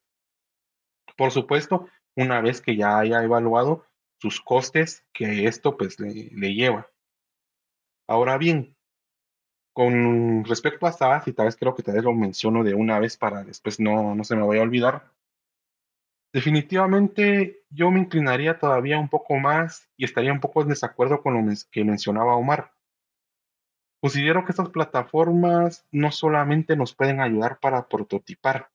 Por 1.16 1.30
supuesto, 1.30 1.88
una 2.16 2.40
vez 2.40 2.60
que 2.60 2.76
ya 2.76 2.98
haya 2.98 3.22
evaluado 3.22 3.86
sus 4.20 4.40
costes 4.40 5.04
que 5.12 5.46
esto 5.46 5.76
pues 5.76 6.00
le, 6.00 6.54
lleva. 6.54 6.90
Ahora 8.08 8.38
bien, 8.38 8.76
con 9.72 10.44
respecto 10.44 10.86
a 10.86 10.92
SaaS, 10.92 11.28
y 11.28 11.32
tal 11.32 11.46
vez 11.46 11.56
creo 11.56 11.74
que 11.74 11.82
tal 11.82 11.94
vez 11.94 12.04
lo 12.04 12.14
menciono 12.14 12.64
de 12.64 12.74
una 12.74 12.98
vez 12.98 13.16
para 13.16 13.44
después 13.44 13.78
no, 13.78 14.14
no 14.14 14.24
se 14.24 14.36
me 14.36 14.46
vaya 14.46 14.60
a 14.60 14.64
olvidar, 14.64 15.12
Definitivamente 16.36 17.62
yo 17.70 17.90
me 17.90 18.00
inclinaría 18.00 18.58
todavía 18.58 18.98
un 18.98 19.08
poco 19.08 19.36
más 19.36 19.88
y 19.96 20.04
estaría 20.04 20.34
un 20.34 20.40
poco 20.40 20.60
en 20.60 20.68
desacuerdo 20.68 21.22
con 21.22 21.32
lo 21.32 21.54
que 21.70 21.82
mencionaba 21.82 22.36
Omar. 22.36 22.72
Considero 24.02 24.44
que 24.44 24.52
estas 24.52 24.68
plataformas 24.68 25.86
no 25.90 26.12
solamente 26.12 26.76
nos 26.76 26.94
pueden 26.94 27.22
ayudar 27.22 27.58
para 27.58 27.88
prototipar, 27.88 28.68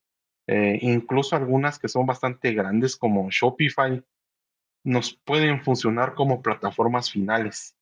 eh, 0.48 0.80
incluso 0.82 1.36
algunas 1.36 1.80
que 1.80 1.88
son 1.88 2.06
bastante 2.06 2.54
grandes 2.54 2.96
como 2.96 3.30
Shopify 3.30 4.04
nos 4.84 5.14
pueden 5.14 5.62
funcionar 5.64 6.16
como 6.16 6.42
plataformas 6.42 7.12
finales. 7.12 7.76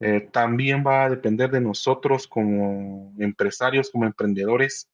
Eh, 0.00 0.20
también 0.32 0.84
va 0.86 1.04
a 1.04 1.10
depender 1.10 1.50
de 1.50 1.60
nosotros 1.60 2.26
como 2.26 3.14
empresarios, 3.18 3.90
como 3.90 4.04
emprendedores, 4.04 4.90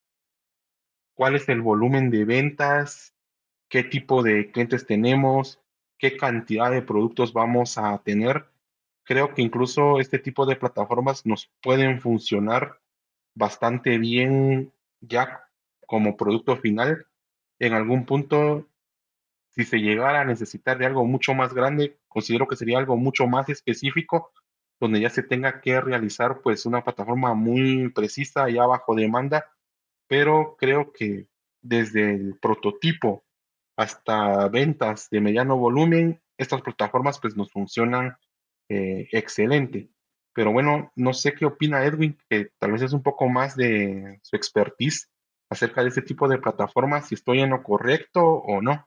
cuál 1.14 1.34
es 1.34 1.48
el 1.48 1.62
volumen 1.62 2.10
de 2.10 2.24
ventas 2.24 3.14
qué 3.68 3.84
tipo 3.84 4.22
de 4.22 4.50
clientes 4.50 4.86
tenemos, 4.86 5.60
qué 5.98 6.16
cantidad 6.16 6.70
de 6.70 6.82
productos 6.82 7.32
vamos 7.32 7.78
a 7.78 7.98
tener. 8.02 8.46
Creo 9.04 9.34
que 9.34 9.42
incluso 9.42 10.00
este 10.00 10.18
tipo 10.18 10.46
de 10.46 10.56
plataformas 10.56 11.24
nos 11.24 11.50
pueden 11.62 12.00
funcionar 12.00 12.80
bastante 13.34 13.98
bien 13.98 14.72
ya 15.00 15.47
como 15.88 16.16
producto 16.16 16.56
final. 16.58 17.06
En 17.58 17.72
algún 17.72 18.04
punto, 18.04 18.68
si 19.50 19.64
se 19.64 19.78
llegara 19.78 20.20
a 20.20 20.24
necesitar 20.24 20.78
de 20.78 20.86
algo 20.86 21.04
mucho 21.06 21.34
más 21.34 21.54
grande, 21.54 21.98
considero 22.06 22.46
que 22.46 22.56
sería 22.56 22.78
algo 22.78 22.96
mucho 22.96 23.26
más 23.26 23.48
específico, 23.48 24.30
donde 24.78 25.00
ya 25.00 25.10
se 25.10 25.24
tenga 25.24 25.60
que 25.60 25.80
realizar 25.80 26.40
pues 26.42 26.66
una 26.66 26.84
plataforma 26.84 27.34
muy 27.34 27.88
precisa 27.88 28.48
ya 28.50 28.66
bajo 28.66 28.94
demanda, 28.94 29.46
pero 30.06 30.56
creo 30.58 30.92
que 30.92 31.26
desde 31.62 32.14
el 32.14 32.38
prototipo 32.38 33.24
hasta 33.76 34.46
ventas 34.48 35.08
de 35.10 35.22
mediano 35.22 35.56
volumen, 35.56 36.20
estas 36.36 36.60
plataformas 36.60 37.18
pues 37.18 37.34
nos 37.34 37.50
funcionan 37.50 38.18
eh, 38.68 39.08
excelente. 39.12 39.88
Pero 40.34 40.52
bueno, 40.52 40.92
no 40.96 41.14
sé 41.14 41.32
qué 41.32 41.46
opina 41.46 41.84
Edwin, 41.84 42.18
que 42.28 42.50
tal 42.58 42.72
vez 42.72 42.82
es 42.82 42.92
un 42.92 43.02
poco 43.02 43.28
más 43.28 43.56
de 43.56 44.20
su 44.22 44.36
expertise 44.36 45.08
acerca 45.50 45.82
de 45.82 45.88
este 45.88 46.02
tipo 46.02 46.28
de 46.28 46.38
plataformas, 46.38 47.08
si 47.08 47.14
estoy 47.14 47.40
en 47.40 47.50
lo 47.50 47.62
correcto 47.62 48.22
o 48.22 48.60
no. 48.60 48.86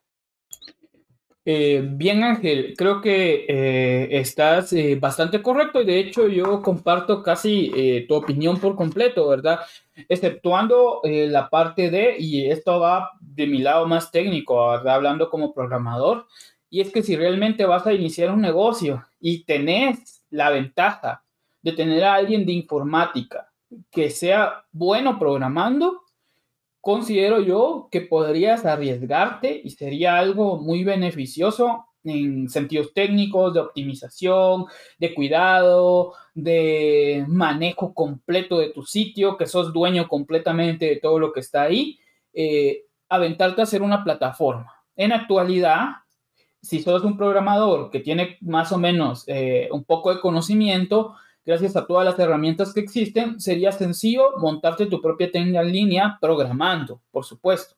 Eh, 1.43 1.81
bien, 1.83 2.23
Ángel, 2.23 2.75
creo 2.77 3.01
que 3.01 3.45
eh, 3.47 4.19
estás 4.19 4.73
eh, 4.73 4.95
bastante 5.01 5.41
correcto 5.41 5.81
y 5.81 5.85
de 5.85 5.99
hecho 5.99 6.27
yo 6.27 6.61
comparto 6.61 7.23
casi 7.23 8.05
tu 8.07 8.13
opinión 8.13 8.59
por 8.59 8.75
completo, 8.75 9.27
¿verdad? 9.27 9.59
Exceptuando 10.07 11.01
la 11.03 11.49
parte 11.49 11.89
de, 11.89 12.15
y 12.19 12.49
esto 12.49 12.79
va 12.79 13.11
de 13.19 13.47
mi 13.47 13.57
lado 13.57 13.87
más 13.87 14.11
técnico. 14.11 14.69
Hablando 14.71 15.29
como 15.29 15.53
programador, 15.53 16.27
y 16.69 16.79
es 16.81 16.91
que 16.91 17.01
si 17.01 17.15
realmente 17.15 17.65
vas 17.65 17.87
a 17.87 17.93
iniciar 17.93 18.31
un 18.31 18.41
negocio 18.41 19.03
y 19.19 19.43
tenés 19.43 20.23
la 20.29 20.51
ventaja 20.51 21.23
de 21.61 21.73
tener 21.73 22.03
a 22.03 22.15
alguien 22.15 22.45
de 22.45 22.53
informática 22.53 23.51
que 23.89 24.09
sea 24.09 24.65
bueno 24.71 25.17
programando, 25.17 26.03
considero 26.81 27.39
yo 27.41 27.87
que 27.91 28.01
podrías 28.01 28.65
arriesgarte 28.65 29.61
y 29.63 29.69
sería 29.69 30.17
algo 30.17 30.57
muy 30.57 30.83
beneficioso 30.83 31.85
en 32.03 32.49
sentidos 32.49 32.93
técnicos, 32.93 33.53
de 33.53 33.59
optimización, 33.59 34.65
de 34.97 35.13
cuidado, 35.13 36.13
de 36.33 37.23
manejo 37.27 37.93
completo 37.93 38.57
de 38.57 38.69
tu 38.69 38.83
sitio, 38.83 39.37
que 39.37 39.45
sos 39.45 39.71
dueño 39.71 40.07
completamente 40.07 40.85
de 40.85 40.95
todo 40.95 41.19
lo 41.19 41.31
que 41.31 41.41
está 41.41 41.61
ahí, 41.63 41.99
eh, 42.33 42.85
aventarte 43.07 43.61
a 43.61 43.65
hacer 43.65 43.83
una 43.83 44.03
plataforma. 44.03 44.73
En 44.95 45.11
actualidad, 45.11 45.89
si 46.61 46.81
sos 46.81 47.03
un 47.03 47.17
programador 47.17 47.91
que 47.91 47.99
tiene 47.99 48.37
más 48.41 48.71
o 48.71 48.77
menos 48.77 49.23
eh, 49.27 49.69
un 49.71 49.83
poco 49.83 50.13
de 50.13 50.21
conocimiento, 50.21 51.15
gracias 51.45 51.75
a 51.75 51.85
todas 51.85 52.05
las 52.05 52.19
herramientas 52.19 52.73
que 52.73 52.79
existen, 52.79 53.39
sería 53.39 53.71
sencillo 53.71 54.37
montarte 54.37 54.85
tu 54.85 55.01
propia 55.01 55.31
tienda 55.31 55.61
en 55.61 55.71
línea 55.71 56.17
programando, 56.21 57.01
por 57.11 57.25
supuesto. 57.25 57.75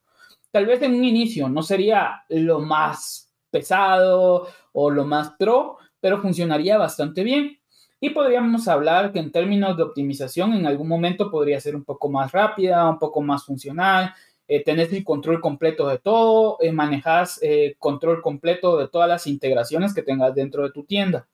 Tal 0.52 0.66
vez 0.66 0.82
en 0.82 0.94
un 0.94 1.04
inicio 1.04 1.50
no 1.50 1.64
sería 1.64 2.24
lo 2.30 2.60
más 2.60 3.32
pesado 3.50 4.48
o 4.72 4.90
lo 4.90 5.06
más 5.06 5.34
pro, 5.40 5.78
pero 6.00 6.22
funcionaría 6.22 6.78
bastante 6.78 7.24
bien. 7.24 7.60
Y 8.00 8.10
podríamos 8.10 8.68
hablar 8.68 9.14
que 9.14 9.20
en 9.20 9.32
términos 9.32 9.78
de 9.78 9.84
optimización 9.84 10.54
en 10.54 10.66
algún 10.66 10.90
momento 10.90 11.32
podría 11.32 11.60
ser 11.62 11.76
un 11.76 11.86
poco 11.86 12.10
más 12.10 12.32
rápida, 12.34 12.90
un 12.90 13.00
poco 13.00 13.22
más 13.22 13.46
funcional, 13.46 14.14
eh, 14.48 14.64
el 14.66 15.04
control 15.04 15.40
completo 15.40 15.88
de 15.88 16.00
todo, 16.00 16.58
eh, 16.60 16.72
manejas 16.72 17.40
eh, 17.42 17.76
control 17.80 18.22
completo 18.22 18.78
de 18.78 18.90
todas 18.90 19.08
las 19.08 19.26
integraciones 19.26 19.94
que 19.94 20.04
tengas 20.04 20.36
dentro 20.36 20.64
de 20.64 20.72
tu 20.72 20.84
tienda. 20.84 21.28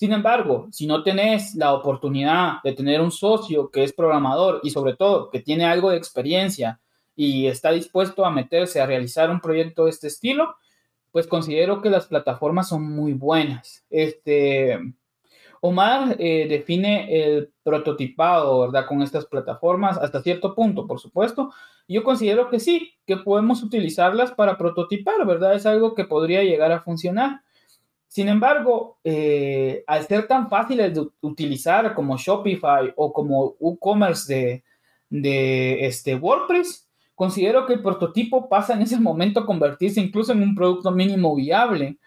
Sin 0.00 0.14
embargo, 0.14 0.66
si 0.72 0.86
no 0.86 1.02
tenés 1.02 1.54
la 1.56 1.74
oportunidad 1.74 2.62
de 2.64 2.72
tener 2.72 3.02
un 3.02 3.10
socio 3.10 3.70
que 3.70 3.84
es 3.84 3.92
programador 3.92 4.60
y 4.62 4.70
sobre 4.70 4.96
todo 4.96 5.28
que 5.28 5.40
tiene 5.40 5.66
algo 5.66 5.90
de 5.90 5.98
experiencia 5.98 6.80
y 7.14 7.48
está 7.48 7.70
dispuesto 7.70 8.24
a 8.24 8.30
meterse 8.30 8.80
a 8.80 8.86
realizar 8.86 9.28
un 9.28 9.42
proyecto 9.42 9.84
de 9.84 9.90
este 9.90 10.06
estilo, 10.06 10.56
pues 11.12 11.26
considero 11.26 11.82
que 11.82 11.90
las 11.90 12.06
plataformas 12.06 12.70
son 12.70 12.90
muy 12.90 13.12
buenas. 13.12 13.84
Este, 13.90 14.80
Omar 15.60 16.16
eh, 16.18 16.46
define 16.48 17.22
el 17.22 17.52
prototipado, 17.62 18.58
¿verdad? 18.60 18.86
Con 18.86 19.02
estas 19.02 19.26
plataformas 19.26 19.98
hasta 19.98 20.22
cierto 20.22 20.54
punto, 20.54 20.86
por 20.86 20.98
supuesto. 20.98 21.52
Yo 21.86 22.04
considero 22.04 22.48
que 22.48 22.58
sí, 22.58 22.94
que 23.04 23.18
podemos 23.18 23.62
utilizarlas 23.62 24.30
para 24.30 24.56
prototipar, 24.56 25.26
¿verdad? 25.26 25.56
Es 25.56 25.66
algo 25.66 25.94
que 25.94 26.06
podría 26.06 26.42
llegar 26.42 26.72
a 26.72 26.80
funcionar. 26.80 27.42
Sin 28.10 28.28
embargo, 28.28 28.98
eh, 29.04 29.84
al 29.86 30.04
ser 30.04 30.26
tan 30.26 30.50
fáciles 30.50 30.92
de 30.92 31.06
utilizar 31.20 31.94
como 31.94 32.16
Shopify 32.16 32.92
o 32.96 33.12
como 33.12 33.54
WooCommerce 33.60 34.34
de, 34.34 34.64
de 35.08 35.86
este 35.86 36.16
WordPress, 36.16 36.88
considero 37.14 37.66
que 37.66 37.74
el 37.74 37.82
prototipo 37.82 38.48
pasa 38.48 38.74
en 38.74 38.82
ese 38.82 38.98
momento 38.98 39.38
a 39.38 39.46
convertirse 39.46 40.00
incluso 40.00 40.32
en 40.32 40.42
un 40.42 40.56
producto 40.56 40.90
mínimo 40.90 41.36
viable 41.36 41.98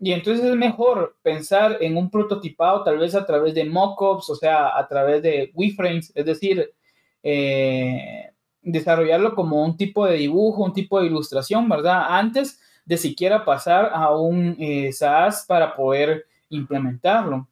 y 0.00 0.12
entonces 0.12 0.44
es 0.44 0.56
mejor 0.56 1.16
pensar 1.22 1.78
en 1.80 1.96
un 1.96 2.10
prototipado 2.10 2.82
tal 2.82 2.98
vez 2.98 3.14
a 3.14 3.24
través 3.24 3.54
de 3.54 3.64
mockups, 3.66 4.28
o 4.28 4.34
sea, 4.34 4.76
a 4.76 4.88
través 4.88 5.22
de 5.22 5.52
WeFrames, 5.54 6.12
es 6.12 6.26
decir, 6.26 6.74
eh, 7.22 8.30
desarrollarlo 8.62 9.36
como 9.36 9.64
un 9.64 9.76
tipo 9.76 10.06
de 10.06 10.16
dibujo, 10.16 10.64
un 10.64 10.72
tipo 10.72 11.00
de 11.00 11.06
ilustración, 11.06 11.68
¿verdad? 11.68 12.04
Antes 12.08 12.60
de 12.86 12.96
siquiera 12.96 13.44
pasar 13.44 13.90
a 13.92 14.16
un 14.16 14.56
eh, 14.58 14.92
SaaS 14.92 15.44
para 15.46 15.76
poder 15.76 16.24
implementarlo. 16.48 17.46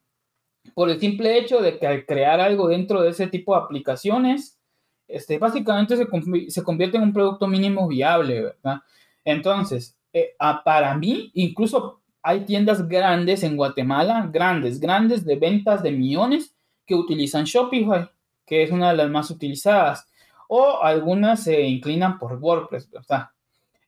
Por 0.72 0.88
el 0.88 0.98
simple 0.98 1.36
hecho 1.36 1.60
de 1.60 1.78
que 1.78 1.86
al 1.86 2.06
crear 2.06 2.40
algo 2.40 2.68
dentro 2.68 3.02
de 3.02 3.10
ese 3.10 3.26
tipo 3.26 3.54
de 3.54 3.62
aplicaciones, 3.62 4.58
este, 5.06 5.38
básicamente 5.38 5.96
se, 5.96 6.06
se 6.50 6.62
convierte 6.62 6.96
en 6.96 7.02
un 7.02 7.12
producto 7.12 7.46
mínimo 7.46 7.86
viable, 7.86 8.42
¿verdad? 8.42 8.80
Entonces, 9.24 9.98
eh, 10.12 10.34
para 10.64 10.94
mí, 10.96 11.30
incluso 11.34 12.00
hay 12.22 12.44
tiendas 12.44 12.88
grandes 12.88 13.42
en 13.42 13.56
Guatemala, 13.56 14.30
grandes, 14.32 14.80
grandes 14.80 15.24
de 15.24 15.36
ventas 15.36 15.82
de 15.82 15.90
millones 15.90 16.54
que 16.86 16.94
utilizan 16.94 17.44
Shopify, 17.44 18.08
que 18.46 18.62
es 18.62 18.70
una 18.70 18.90
de 18.90 18.96
las 18.96 19.10
más 19.10 19.30
utilizadas, 19.30 20.06
o 20.48 20.82
algunas 20.82 21.42
se 21.42 21.62
inclinan 21.62 22.18
por 22.18 22.34
WordPress, 22.34 22.90
¿verdad? 22.90 23.30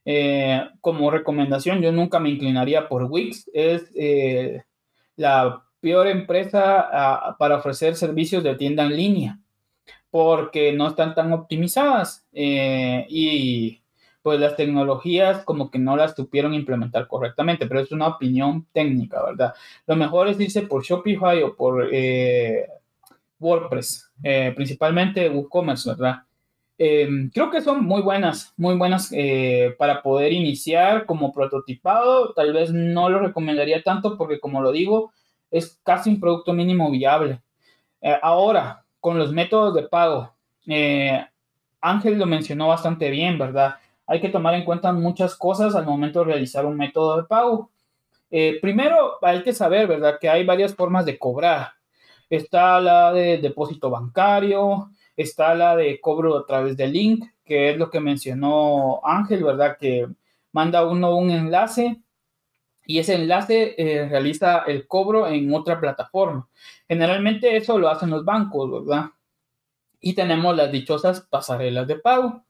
Eh, 0.09 0.61
como 0.79 1.11
recomendación, 1.11 1.81
yo 1.81 1.91
nunca 1.91 2.17
me 2.21 2.29
inclinaría 2.29 2.87
por 2.87 3.03
Wix, 3.03 3.49
es 3.53 3.91
eh, 3.93 4.63
la 5.17 5.65
peor 5.81 6.07
empresa 6.07 6.87
ah, 6.89 7.35
para 7.37 7.57
ofrecer 7.57 7.93
servicios 7.97 8.41
de 8.41 8.55
tienda 8.55 8.85
en 8.85 8.95
línea, 8.95 9.39
porque 10.09 10.71
no 10.71 10.87
están 10.87 11.13
tan 11.13 11.33
optimizadas 11.33 12.25
eh, 12.31 13.05
y 13.09 13.81
pues 14.21 14.39
las 14.39 14.55
tecnologías 14.55 15.43
como 15.43 15.69
que 15.69 15.77
no 15.77 15.97
las 15.97 16.15
supieron 16.15 16.53
implementar 16.53 17.05
correctamente, 17.09 17.67
pero 17.67 17.81
es 17.81 17.91
una 17.91 18.07
opinión 18.07 18.65
técnica, 18.71 19.21
¿verdad? 19.25 19.55
Lo 19.87 19.97
mejor 19.97 20.29
es 20.29 20.39
irse 20.39 20.61
por 20.61 20.85
Shopify 20.85 21.43
o 21.43 21.53
por 21.53 21.89
WordPress, 23.39 24.09
principalmente 24.55 25.29
WooCommerce, 25.29 25.89
¿verdad? 25.89 26.21
Em, 26.77 27.29
creo 27.31 27.49
que 27.49 27.61
son 27.61 27.83
muy 27.85 28.01
buenas, 28.01 28.53
muy 28.57 28.75
buenas 28.75 29.11
eh, 29.11 29.75
para 29.79 30.01
poder 30.03 30.31
iniciar 30.33 31.05
como 31.05 31.33
prototipado. 31.33 32.33
Tal 32.33 32.53
vez 32.53 32.71
no 32.71 33.09
lo 33.09 33.19
recomendaría 33.19 33.83
tanto 33.83 34.17
porque, 34.17 34.39
como 34.39 34.61
lo 34.61 34.71
digo, 34.71 35.11
es 35.51 35.79
casi 35.83 36.09
un 36.09 36.19
producto 36.19 36.53
mínimo 36.53 36.91
viable. 36.91 37.41
ahora, 38.21 38.85
con 38.99 39.17
los 39.17 39.33
métodos 39.33 39.73
de 39.75 39.83
pago, 39.83 40.33
Ángel 41.81 42.19
lo 42.19 42.25
mencionó 42.25 42.67
bastante 42.67 43.09
bien, 43.09 43.37
¿verdad? 43.37 43.75
hay 44.07 44.21
que 44.21 44.29
tomar 44.29 44.55
en 44.55 44.63
cuenta 44.63 44.91
muchas 44.93 45.35
cosas 45.35 45.75
al 45.75 45.85
momento 45.85 46.19
de 46.19 46.25
realizar 46.25 46.65
un 46.65 46.77
método 46.77 47.17
de 47.17 47.23
pago. 47.23 47.69
Eh, 48.31 48.57
primero, 48.61 49.17
hay 49.21 49.43
que 49.43 49.53
saber, 49.53 49.87
¿verdad?, 49.87 50.17
que 50.19 50.29
hay 50.29 50.45
varias 50.45 50.73
formas 50.73 51.05
de 51.05 51.19
cobrar. 51.19 51.73
Está 52.29 52.79
la 52.79 53.11
de 53.11 53.37
depósito 53.37 53.89
bancario, 53.89 54.89
está 55.17 55.55
la 55.55 55.75
de 55.75 55.99
cobro 55.99 56.37
a 56.37 56.45
través 56.45 56.77
de 56.77 56.87
link, 56.87 57.25
que 57.43 57.71
es 57.71 57.77
lo 57.77 57.89
que 57.89 57.99
mencionó 57.99 59.01
Ángel, 59.03 59.43
¿verdad?, 59.43 59.77
que 59.77 60.07
manda 60.53 60.85
uno 60.85 61.15
un 61.17 61.31
enlace 61.31 62.01
y 62.85 62.99
ese 62.99 63.15
enlace 63.15 63.75
eh, 63.77 64.07
realiza 64.07 64.59
el 64.59 64.87
cobro 64.87 65.27
en 65.27 65.53
otra 65.53 65.79
plataforma. 65.79 66.47
Generalmente 66.87 67.57
eso 67.57 67.77
lo 67.77 67.89
hacen 67.89 68.09
los 68.09 68.23
bancos, 68.23 68.71
¿verdad? 68.71 69.07
Y 69.99 70.13
tenemos 70.13 70.55
las 70.55 70.71
dichosas 70.71 71.21
pasarelas 71.21 71.85
de 71.87 71.97
pago. 71.97 72.43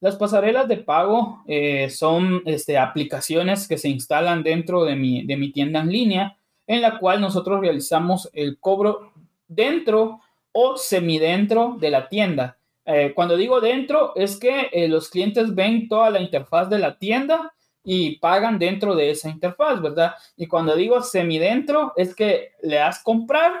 Las 0.00 0.16
pasarelas 0.16 0.68
de 0.68 0.76
pago 0.76 1.42
eh, 1.46 1.88
son 1.88 2.42
este, 2.44 2.76
aplicaciones 2.76 3.66
que 3.66 3.78
se 3.78 3.88
instalan 3.88 4.42
dentro 4.42 4.84
de 4.84 4.94
mi, 4.94 5.24
de 5.24 5.36
mi 5.38 5.50
tienda 5.52 5.80
en 5.80 5.90
línea, 5.90 6.36
en 6.66 6.82
la 6.82 6.98
cual 6.98 7.20
nosotros 7.20 7.60
realizamos 7.60 8.28
el 8.34 8.58
cobro 8.60 9.12
dentro 9.48 10.20
o 10.52 10.76
semidentro 10.76 11.76
de 11.78 11.90
la 11.90 12.08
tienda. 12.08 12.58
Eh, 12.84 13.12
cuando 13.14 13.36
digo 13.36 13.60
dentro, 13.60 14.12
es 14.16 14.38
que 14.38 14.70
eh, 14.72 14.88
los 14.88 15.10
clientes 15.10 15.54
ven 15.54 15.88
toda 15.88 16.10
la 16.10 16.20
interfaz 16.20 16.70
de 16.70 16.78
la 16.78 16.98
tienda 16.98 17.52
y 17.84 18.18
pagan 18.18 18.58
dentro 18.58 18.94
de 18.94 19.10
esa 19.10 19.28
interfaz, 19.28 19.80
¿verdad? 19.80 20.14
Y 20.36 20.46
cuando 20.46 20.74
digo 20.74 21.02
semidentro, 21.02 21.92
es 21.96 22.14
que 22.14 22.52
le 22.62 22.76
das 22.76 23.02
comprar 23.02 23.52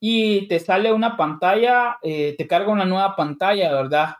y 0.00 0.46
te 0.48 0.58
sale 0.60 0.92
una 0.92 1.16
pantalla, 1.16 1.98
te 2.02 2.46
carga 2.46 2.70
una 2.70 2.84
nueva 2.84 3.16
pantalla, 3.16 3.72
¿verdad? 3.72 4.16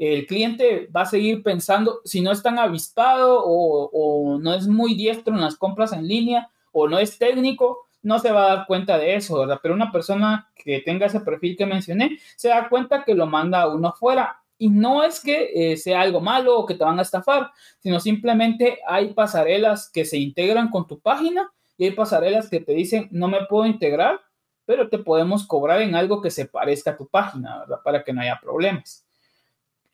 el 0.00 0.26
cliente 0.26 0.88
va 0.96 1.02
a 1.02 1.06
seguir 1.06 1.42
pensando, 1.42 2.00
si 2.06 2.22
no 2.22 2.32
es 2.32 2.42
tan 2.42 2.58
avispado 2.58 3.42
o, 3.44 4.38
no 4.40 4.54
es 4.54 4.66
muy 4.66 4.94
diestro 4.94 5.34
en 5.34 5.42
las 5.42 5.56
compras 5.56 5.92
en 5.92 6.08
línea 6.08 6.48
o 6.72 6.88
no 6.88 6.98
es 6.98 7.18
técnico, 7.18 7.86
no 8.02 8.18
se 8.18 8.32
va 8.32 8.44
a 8.44 8.56
dar 8.56 8.66
cuenta 8.66 8.98
de 8.98 9.14
eso, 9.14 9.40
¿verdad? 9.40 9.60
Pero 9.62 9.74
una 9.74 9.92
persona 9.92 10.50
que 10.54 10.80
tenga 10.80 11.06
ese 11.06 11.20
perfil 11.20 11.56
que 11.56 11.66
mencioné 11.66 12.18
se 12.36 12.48
da 12.48 12.68
cuenta 12.68 13.04
que 13.04 13.14
lo 13.14 13.26
manda 13.26 13.68
uno 13.68 13.88
afuera. 13.88 14.42
Y 14.58 14.68
no 14.68 15.02
es 15.02 15.20
que 15.20 15.50
eh, 15.54 15.76
sea 15.76 16.02
algo 16.02 16.20
malo 16.20 16.58
o 16.58 16.66
que 16.66 16.74
te 16.74 16.84
van 16.84 16.98
a 16.98 17.02
estafar, 17.02 17.50
sino 17.78 17.98
simplemente 17.98 18.78
hay 18.86 19.14
pasarelas 19.14 19.90
que 19.90 20.04
se 20.04 20.18
integran 20.18 20.68
con 20.68 20.86
tu 20.86 21.00
página 21.00 21.50
y 21.78 21.84
hay 21.84 21.90
pasarelas 21.92 22.50
que 22.50 22.60
te 22.60 22.72
dicen, 22.72 23.08
no 23.10 23.28
me 23.28 23.46
puedo 23.46 23.64
integrar, 23.64 24.20
pero 24.66 24.90
te 24.90 24.98
podemos 24.98 25.46
cobrar 25.46 25.80
en 25.80 25.94
algo 25.94 26.20
que 26.20 26.30
se 26.30 26.44
parezca 26.44 26.90
a 26.90 26.96
tu 26.96 27.08
página, 27.08 27.60
¿verdad? 27.60 27.78
Para 27.82 28.04
que 28.04 28.12
no 28.12 28.20
haya 28.20 28.38
problemas. 28.38 29.06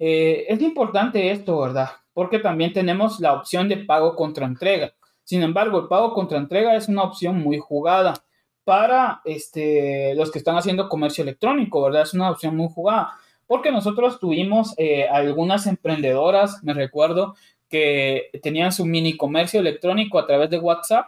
Eh, 0.01 0.47
es 0.49 0.61
importante 0.61 1.31
esto, 1.31 1.61
¿verdad? 1.61 1.91
Porque 2.13 2.41
también 2.41 2.73
tenemos 2.73 3.21
la 3.21 3.35
opción 3.35 3.69
de 3.69 3.77
pago 3.77 4.17
contra 4.17 4.47
entrega. 4.47 4.93
Sin 5.27 5.43
embargo, 5.43 5.81
el 5.81 5.89
pago 5.89 6.14
contra 6.14 6.39
entrega 6.39 6.77
es 6.77 6.89
una 6.89 7.03
opción 7.03 7.43
muy 7.43 7.59
jugada 7.59 8.14
para 8.62 9.22
este, 9.24 10.14
los 10.14 10.31
que 10.31 10.39
están 10.39 10.57
haciendo 10.57 10.89
comercio 10.89 11.22
electrónico, 11.22 11.83
¿verdad? 11.83 12.03
Es 12.03 12.14
una 12.14 12.31
opción 12.31 12.57
muy 12.57 12.68
jugada. 12.72 13.14
Porque 13.49 13.72
nosotros 13.72 14.20
tuvimos 14.20 14.72
eh, 14.79 15.09
algunas 15.09 15.66
emprendedoras, 15.66 16.62
me 16.62 16.74
recuerdo, 16.74 17.35
que 17.68 18.31
tenían 18.41 18.70
su 18.70 18.87
mini 18.87 19.16
comercio 19.16 19.59
electrónico 19.59 20.20
a 20.20 20.29
través 20.29 20.49
de 20.49 20.61
WhatsApp 20.61 21.07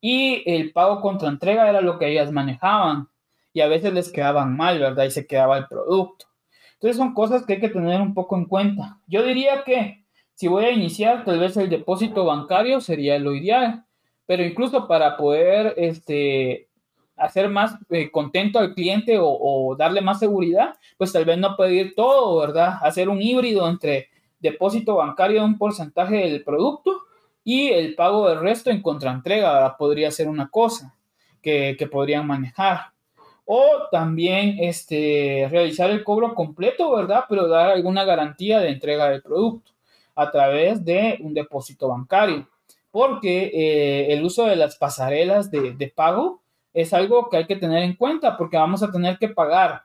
y 0.00 0.44
el 0.46 0.72
pago 0.72 1.00
contra 1.00 1.28
entrega 1.28 1.68
era 1.68 1.80
lo 1.80 1.98
que 1.98 2.08
ellas 2.08 2.30
manejaban 2.30 3.08
y 3.52 3.60
a 3.60 3.66
veces 3.66 3.92
les 3.92 4.12
quedaban 4.12 4.56
mal, 4.56 4.78
¿verdad? 4.78 5.04
Y 5.04 5.10
se 5.10 5.26
quedaba 5.26 5.58
el 5.58 5.66
producto. 5.66 6.26
Entonces 6.74 6.96
son 6.96 7.12
cosas 7.12 7.44
que 7.44 7.54
hay 7.54 7.60
que 7.60 7.70
tener 7.70 8.00
un 8.00 8.14
poco 8.14 8.36
en 8.36 8.44
cuenta. 8.44 9.00
Yo 9.08 9.24
diría 9.24 9.64
que 9.64 10.05
si 10.36 10.48
voy 10.48 10.66
a 10.66 10.70
iniciar, 10.70 11.24
tal 11.24 11.38
vez 11.40 11.56
el 11.56 11.70
depósito 11.70 12.26
bancario 12.26 12.82
sería 12.82 13.18
lo 13.18 13.34
ideal, 13.34 13.86
pero 14.26 14.44
incluso 14.44 14.86
para 14.86 15.16
poder 15.16 15.72
este, 15.78 16.68
hacer 17.16 17.48
más 17.48 17.76
eh, 17.88 18.10
contento 18.10 18.58
al 18.58 18.74
cliente 18.74 19.16
o, 19.18 19.74
darle 19.78 20.02
más 20.02 20.18
seguridad, 20.18 20.74
pues 20.98 21.10
tal 21.10 21.24
vez 21.24 21.38
no 21.38 21.56
pedir 21.56 21.94
todo, 21.94 22.38
¿verdad? 22.38 22.74
Hacer 22.82 23.08
un 23.08 23.22
híbrido 23.22 23.66
entre 23.66 24.10
depósito 24.38 24.96
bancario 24.96 25.40
de 25.40 25.46
un 25.46 25.56
porcentaje 25.56 26.16
del 26.16 26.44
producto 26.44 27.04
y 27.42 27.68
el 27.68 27.94
pago 27.94 28.28
del 28.28 28.40
resto 28.40 28.68
en 28.68 28.82
contraentrega, 28.82 29.74
podría 29.78 30.10
ser 30.10 30.28
una 30.28 30.50
cosa 30.50 30.94
que, 31.40 31.76
que 31.78 31.86
podrían 31.86 32.26
manejar 32.26 32.90
o 33.46 33.88
también 33.90 34.56
este, 34.58 35.48
realizar 35.50 35.88
el 35.88 36.04
cobro 36.04 36.34
completo, 36.34 36.94
¿verdad? 36.94 37.24
Pero 37.26 37.48
dar 37.48 37.70
alguna 37.70 38.04
garantía 38.04 38.60
de 38.60 38.68
entrega 38.68 39.08
del 39.08 39.22
producto 39.22 39.75
a 40.16 40.30
través 40.30 40.84
de 40.84 41.18
un 41.20 41.34
depósito 41.34 41.88
bancario, 41.88 42.48
porque 42.90 43.50
eh, 43.52 44.12
el 44.14 44.24
uso 44.24 44.46
de 44.46 44.56
las 44.56 44.76
pasarelas 44.76 45.50
de, 45.50 45.92
pago 45.94 46.42
es 46.72 46.92
algo 46.94 47.28
que 47.28 47.36
hay 47.36 47.46
que 47.46 47.56
tener 47.56 47.82
en 47.82 47.94
cuenta 47.94 48.36
porque 48.36 48.56
vamos 48.56 48.82
a 48.82 48.90
tener 48.90 49.18
que 49.18 49.28
pagar. 49.28 49.82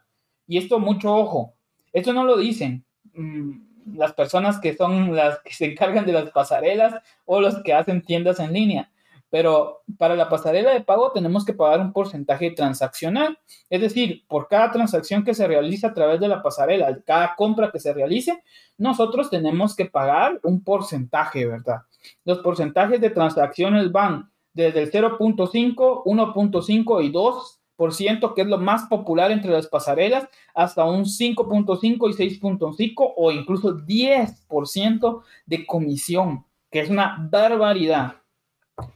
Y 0.48 0.58
esto 0.58 0.80
mucho 0.80 1.14
ojo, 1.14 1.54
esto 1.92 2.14
no 2.14 2.24
lo 2.24 2.38
dicen 2.38 2.86
mm, 3.14 3.98
las 3.98 4.14
personas 4.14 4.60
que 4.60 4.76
son 4.76 5.16
las 5.16 5.40
que 5.40 5.54
se 5.54 5.66
encargan 5.66 6.06
de 6.06 6.14
las 6.14 6.32
pasarelas 6.32 6.96
o 7.26 7.42
los 7.42 7.62
que 7.64 7.74
hacen 7.74 8.02
tiendas 8.02 8.40
en 8.40 8.54
línea. 8.54 8.90
Pero 9.32 9.82
para 9.98 10.16
la 10.16 10.30
pasarela 10.30 10.72
de 10.72 10.82
pago 10.82 11.12
tenemos 11.12 11.46
que 11.46 11.54
pagar 11.54 11.80
un 11.80 11.94
porcentaje 11.94 12.52
transaccional. 12.52 13.40
Es 13.70 13.82
decir, 13.82 14.24
por 14.28 14.48
cada 14.50 14.72
transacción 14.72 15.24
que 15.24 15.34
se 15.34 15.48
realiza 15.48 15.88
a 15.88 15.94
través 15.94 16.20
de 16.20 16.28
la 16.28 16.44
pasarela, 16.44 17.00
cada 17.06 17.36
compra 17.36 17.72
que 17.72 17.80
se 17.80 17.94
realice, 17.94 18.44
nosotros 18.78 19.30
tenemos 19.30 19.76
que 19.76 19.86
pagar 19.86 20.40
un 20.44 20.64
porcentaje, 20.64 21.48
¿verdad? 21.48 21.84
Los 22.26 22.40
porcentajes 22.40 23.00
de 23.00 23.10
transacciones 23.10 23.92
van 23.92 24.30
desde 24.54 24.82
el 24.84 24.92
0.5, 24.92 26.04
1.5 26.04 27.06
y 27.06 27.12
2%, 27.12 28.34
que 28.34 28.42
es 28.42 28.48
lo 28.48 28.58
más 28.58 28.84
popular 28.84 29.32
entre 29.32 29.52
las 29.52 29.68
pasarelas, 29.68 30.28
hasta 30.54 30.84
un 30.84 31.06
5.5 31.06 31.82
y 32.10 32.40
6.5 32.40 33.14
o 33.16 33.32
incluso 33.32 33.78
10% 33.78 35.22
de 35.46 35.66
comisión, 35.66 36.46
que 36.70 36.82
es 36.82 36.90
una 36.90 37.30
barbaridad. 37.32 38.21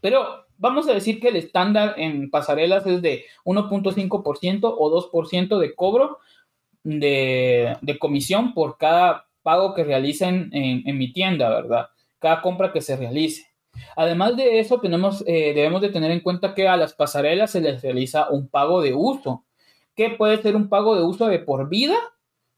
Pero 0.01 0.45
vamos 0.57 0.87
a 0.87 0.93
decir 0.93 1.19
que 1.19 1.29
el 1.29 1.35
estándar 1.35 1.95
en 1.97 2.29
pasarelas 2.29 2.85
es 2.85 3.01
de 3.01 3.25
1.5% 3.43 4.75
o 4.77 5.11
2% 5.11 5.59
de 5.59 5.75
cobro 5.75 6.19
de, 6.83 7.97
comisión 7.99 8.53
por 8.53 8.77
cada 8.77 9.25
pago 9.41 9.73
que 9.73 9.83
realicen 9.83 10.49
en, 10.53 10.97
mi 10.97 11.11
tienda, 11.11 11.49
¿verdad? 11.49 11.89
Cada 12.19 12.41
compra 12.41 12.71
que 12.71 12.81
se 12.81 12.95
realice. 12.95 13.47
Además 13.95 14.37
de 14.37 14.59
eso, 14.59 14.79
tenemos, 14.79 15.23
eh, 15.27 15.53
debemos 15.53 15.81
de 15.81 15.89
tener 15.89 16.11
en 16.11 16.21
cuenta 16.21 16.53
que 16.53 16.67
a 16.67 16.77
las 16.77 16.93
pasarelas 16.93 17.51
se 17.51 17.61
les 17.61 17.81
realiza 17.81 18.29
un 18.29 18.47
pago 18.47 18.81
de 18.81 18.93
uso, 18.93 19.43
que 19.95 20.11
puede 20.11 20.41
ser 20.41 20.55
un 20.55 20.69
pago 20.69 20.95
de 20.95 21.03
uso 21.03 21.27
de 21.27 21.39
por 21.39 21.67
vida, 21.69 21.97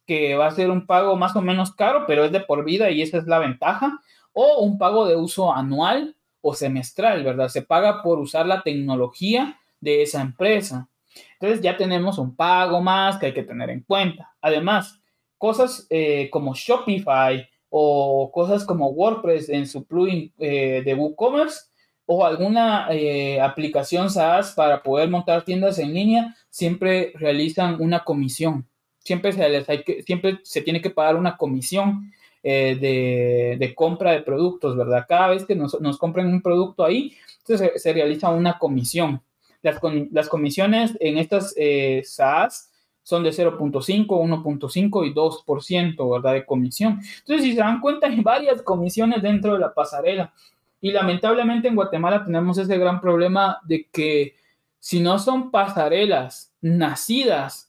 que 0.05 0.35
va 0.35 0.47
a 0.47 0.51
ser 0.51 0.69
un 0.69 0.85
pago 0.85 1.15
más 1.15 1.35
o 1.35 1.41
menos 1.41 1.73
caro, 1.73 2.05
pero 2.07 2.23
es 2.23 2.31
de 2.31 2.39
por 2.39 2.63
vida 2.63 2.91
y 2.91 3.01
esa 3.01 3.17
es 3.17 3.27
la 3.27 3.39
ventaja, 3.39 3.99
o 4.33 4.59
un 4.59 4.77
pago 4.77 5.07
de 5.07 5.15
uso 5.15 5.53
anual, 5.53 6.15
semestral, 6.53 7.23
¿verdad? 7.23 7.49
Se 7.49 7.61
paga 7.61 8.01
por 8.01 8.19
usar 8.19 8.45
la 8.45 8.61
tecnología 8.61 9.59
de 9.79 10.01
esa 10.01 10.21
empresa. 10.21 10.89
Entonces 11.33 11.61
ya 11.61 11.77
tenemos 11.77 12.17
un 12.17 12.35
pago 12.35 12.81
más 12.81 13.17
que 13.17 13.27
hay 13.27 13.33
que 13.33 13.43
tener 13.43 13.69
en 13.69 13.81
cuenta. 13.81 14.33
Además, 14.41 14.99
cosas 15.37 15.87
eh, 15.89 16.29
como 16.31 16.53
Shopify 16.55 17.47
o 17.69 18.31
cosas 18.33 18.65
como 18.65 18.89
WordPress 18.89 19.49
en 19.49 19.67
su 19.67 19.85
plugin 19.85 20.33
eh, 20.39 20.81
de 20.83 20.93
WooCommerce 20.93 21.65
o 22.05 22.25
alguna 22.25 22.87
eh, 22.91 23.39
aplicación 23.41 24.09
SaaS 24.09 24.53
para 24.53 24.81
poder 24.81 25.09
montar 25.09 25.43
tiendas 25.43 25.77
en 25.77 25.93
línea, 25.93 26.35
siempre 26.49 27.11
realizan 27.15 27.81
una 27.81 28.03
comisión. 28.03 28.65
Siempre 28.99 29.33
se, 29.33 29.47
les 29.49 29.65
siempre 30.05 30.39
se 30.43 30.61
tiene 30.61 30.81
que 30.81 30.89
pagar 30.89 31.15
una 31.15 31.37
comisión 31.37 32.11
eh, 32.49 33.57
de, 33.59 33.75
compra 33.75 34.11
de 34.11 34.21
productos, 34.21 34.77
¿verdad? 34.77 35.05
Cada 35.05 35.27
vez 35.27 35.45
que 35.45 35.53
nos, 35.53 35.81
nos 35.81 35.97
compren 35.97 36.27
un 36.27 36.41
producto 36.41 36.85
ahí, 36.85 37.13
se, 37.43 37.91
realiza 37.91 38.29
una 38.29 38.57
comisión. 38.57 39.21
Las, 39.61 39.81
las, 40.11 40.29
comisiones 40.29 40.95
en 41.01 41.17
estas 41.17 41.53
eh, 41.57 42.03
SaaS 42.05 42.71
son 43.03 43.23
de 43.23 43.31
0.5, 43.31 44.07
1.5 44.07 45.05
y 45.05 45.13
2%, 45.13 46.09
¿verdad? 46.09 46.33
De 46.35 46.45
comisión. 46.45 47.01
Entonces, 47.19 47.43
si 47.43 47.51
se 47.51 47.59
dan 47.59 47.81
cuenta, 47.81 48.07
hay 48.07 48.21
varias 48.21 48.61
comisiones 48.61 49.21
dentro 49.21 49.51
de 49.51 49.59
la 49.59 49.73
pasarela. 49.73 50.33
Y 50.79 50.91
lamentablemente 50.91 51.67
en 51.67 51.75
Guatemala 51.75 52.23
tenemos 52.23 52.57
ese 52.57 52.77
gran 52.77 53.01
problema 53.01 53.59
de 53.65 53.89
que 53.91 54.35
si 54.79 55.01
no 55.01 55.19
son 55.19 55.51
pasarelas 55.51 56.53
nacidas 56.61 57.66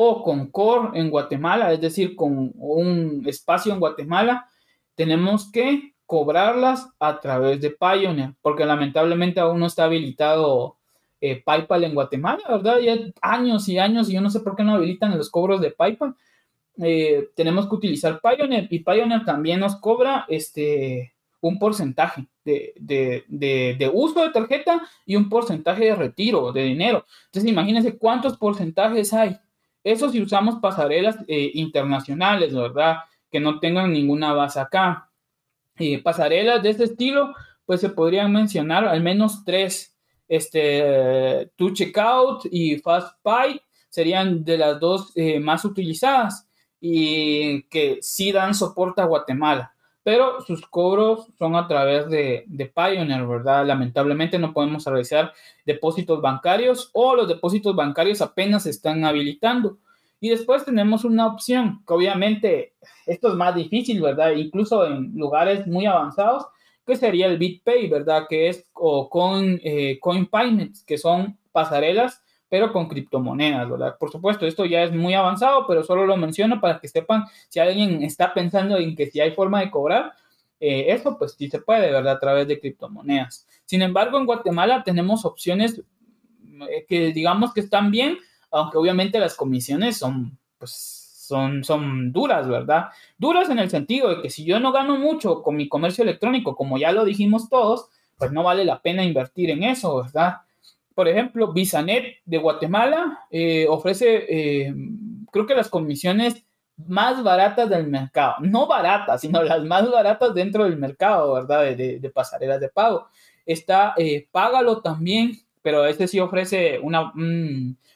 o 0.00 0.22
con 0.22 0.52
core 0.52 0.96
en 0.96 1.10
Guatemala, 1.10 1.72
es 1.72 1.80
decir, 1.80 2.14
con 2.14 2.52
un 2.54 3.24
espacio 3.26 3.72
en 3.72 3.80
Guatemala, 3.80 4.48
tenemos 4.94 5.50
que 5.50 5.94
cobrarlas 6.06 6.88
a 7.00 7.18
través 7.18 7.60
de 7.60 7.70
Pioneer, 7.70 8.34
porque 8.40 8.64
lamentablemente 8.64 9.40
aún 9.40 9.58
no 9.58 9.66
está 9.66 9.84
habilitado 9.86 10.76
eh, 11.20 11.42
PayPal 11.44 11.82
en 11.82 11.94
Guatemala, 11.94 12.44
¿verdad? 12.48 12.78
Ya 12.78 12.96
años 13.20 13.68
y 13.68 13.78
años 13.80 14.08
y 14.08 14.12
yo 14.12 14.20
no 14.20 14.30
sé 14.30 14.38
por 14.38 14.54
qué 14.54 14.62
no 14.62 14.76
habilitan 14.76 15.18
los 15.18 15.30
cobros 15.30 15.60
de 15.60 15.72
PayPal. 15.72 16.14
Eh, 16.80 17.30
tenemos 17.34 17.68
que 17.68 17.74
utilizar 17.74 18.20
Pioneer 18.20 18.68
y 18.70 18.78
Pioneer 18.78 19.24
también 19.24 19.58
nos 19.58 19.80
cobra 19.80 20.26
este, 20.28 21.12
un 21.40 21.58
porcentaje 21.58 22.28
de, 22.44 22.72
de, 23.26 23.90
uso 23.92 24.22
de 24.22 24.30
tarjeta 24.30 24.80
y 25.04 25.16
un 25.16 25.28
porcentaje 25.28 25.86
de 25.86 25.96
retiro 25.96 26.52
de 26.52 26.62
dinero. 26.62 27.04
Entonces, 27.26 27.50
imagínense 27.50 27.98
cuántos 27.98 28.38
porcentajes 28.38 29.12
hay 29.12 29.36
eso 29.92 30.10
si 30.10 30.20
usamos 30.20 30.60
pasarelas 30.60 31.16
eh, 31.26 31.50
internacionales, 31.54 32.54
¿verdad? 32.54 32.98
Que 33.30 33.40
no 33.40 33.60
tengan 33.60 33.92
ninguna 33.92 34.32
base 34.32 34.60
acá. 34.60 35.10
Pasarelas 36.02 36.62
de 36.62 36.70
este 36.70 36.84
estilo, 36.84 37.34
pues 37.64 37.80
se 37.80 37.90
podrían 37.90 38.32
mencionar 38.32 38.84
al 38.84 39.00
menos 39.00 39.44
tres. 39.44 39.94
Este, 40.26 41.50
To 41.56 41.72
Checkout 41.72 42.46
y 42.50 42.78
FastPay 42.78 43.60
serían 43.88 44.44
de 44.44 44.58
las 44.58 44.78
dos 44.78 45.12
eh, 45.14 45.40
más 45.40 45.64
utilizadas 45.64 46.46
y 46.80 47.62
que 47.64 47.98
sí 48.02 48.32
dan 48.32 48.54
soporte 48.54 49.00
a 49.00 49.06
Guatemala 49.06 49.74
pero 50.08 50.40
sus 50.40 50.66
cobros 50.66 51.26
son 51.38 51.54
a 51.54 51.68
través 51.68 52.08
de, 52.08 52.44
de, 52.46 52.64
Pioneer, 52.64 53.26
¿verdad? 53.26 53.66
Lamentablemente 53.66 54.38
no 54.38 54.54
podemos 54.54 54.86
realizar 54.86 55.34
depósitos 55.66 56.22
bancarios 56.22 56.88
o 56.94 57.14
los 57.14 57.28
depósitos 57.28 57.76
bancarios 57.76 58.22
apenas 58.22 58.62
se 58.62 58.70
están 58.70 59.04
habilitando. 59.04 59.76
Y 60.18 60.30
después 60.30 60.64
tenemos 60.64 61.04
una 61.04 61.26
opción 61.26 61.82
que 61.86 61.92
obviamente 61.92 62.72
esto 63.04 63.28
es 63.28 63.34
más 63.34 63.54
difícil, 63.54 64.00
¿verdad? 64.00 64.30
Incluso 64.30 64.86
en 64.86 65.12
lugares 65.14 65.66
muy 65.66 65.84
avanzados, 65.84 66.46
que 66.86 66.96
sería 66.96 67.26
el 67.26 67.36
BitPay, 67.36 67.90
¿verdad? 67.90 68.24
Que 68.30 68.48
es 68.48 68.66
o 68.72 69.10
con 69.10 69.60
eh, 69.62 69.98
Coin 70.00 70.26
que 70.86 70.96
son 70.96 71.36
pasarelas 71.52 72.22
pero 72.48 72.72
con 72.72 72.88
criptomonedas, 72.88 73.68
¿verdad? 73.68 73.96
Por 73.98 74.10
supuesto, 74.10 74.46
esto 74.46 74.64
ya 74.64 74.82
es 74.82 74.92
muy 74.92 75.14
avanzado, 75.14 75.66
pero 75.66 75.82
solo 75.82 76.06
lo 76.06 76.16
menciono 76.16 76.60
para 76.60 76.80
que 76.80 76.88
sepan 76.88 77.24
si 77.48 77.60
alguien 77.60 78.02
está 78.02 78.32
pensando 78.32 78.78
en 78.78 78.96
que 78.96 79.06
si 79.06 79.20
hay 79.20 79.32
forma 79.32 79.60
de 79.60 79.70
cobrar, 79.70 80.14
eh, 80.60 80.86
eso 80.88 81.16
pues 81.18 81.34
sí 81.38 81.48
se 81.48 81.60
puede, 81.60 81.92
¿verdad? 81.92 82.14
A 82.14 82.20
través 82.20 82.48
de 82.48 82.58
criptomonedas. 82.58 83.46
Sin 83.64 83.82
embargo, 83.82 84.18
en 84.18 84.26
Guatemala 84.26 84.82
tenemos 84.82 85.24
opciones 85.24 85.82
eh, 86.70 86.84
que 86.88 87.12
digamos 87.12 87.52
que 87.52 87.60
están 87.60 87.90
bien, 87.90 88.18
aunque 88.50 88.78
obviamente 88.78 89.20
las 89.20 89.34
comisiones 89.34 89.98
son, 89.98 90.38
pues, 90.58 90.70
son, 91.28 91.62
son 91.62 92.12
duras, 92.12 92.48
¿verdad? 92.48 92.88
Duras 93.18 93.50
en 93.50 93.58
el 93.58 93.68
sentido 93.68 94.08
de 94.08 94.22
que 94.22 94.30
si 94.30 94.44
yo 94.44 94.58
no 94.58 94.72
gano 94.72 94.96
mucho 94.96 95.42
con 95.42 95.56
mi 95.56 95.68
comercio 95.68 96.02
electrónico, 96.02 96.56
como 96.56 96.78
ya 96.78 96.92
lo 96.92 97.04
dijimos 97.04 97.50
todos, 97.50 97.88
pues 98.16 98.32
no 98.32 98.42
vale 98.42 98.64
la 98.64 98.80
pena 98.80 99.04
invertir 99.04 99.50
en 99.50 99.62
eso, 99.62 100.02
¿verdad? 100.02 100.38
Por 100.98 101.06
ejemplo, 101.06 101.52
Bisanet 101.52 102.16
de 102.24 102.38
Guatemala 102.38 103.20
eh, 103.30 103.68
ofrece, 103.68 104.26
eh, 104.28 104.74
creo 105.30 105.46
que 105.46 105.54
las 105.54 105.68
comisiones 105.68 106.44
más 106.76 107.22
baratas 107.22 107.70
del 107.70 107.86
mercado, 107.86 108.34
no 108.40 108.66
baratas, 108.66 109.20
sino 109.20 109.40
las 109.44 109.62
más 109.62 109.88
baratas 109.88 110.34
dentro 110.34 110.64
del 110.64 110.76
mercado, 110.76 111.34
¿verdad? 111.34 111.76
De, 111.76 112.10
pasarelas 112.12 112.58
de 112.58 112.68
pago. 112.68 113.06
Está 113.46 113.94
eh, 113.96 114.26
Págalo 114.32 114.82
también, 114.82 115.38
pero 115.62 115.86
este 115.86 116.08
sí 116.08 116.18
ofrece 116.18 116.80
una, 116.82 117.12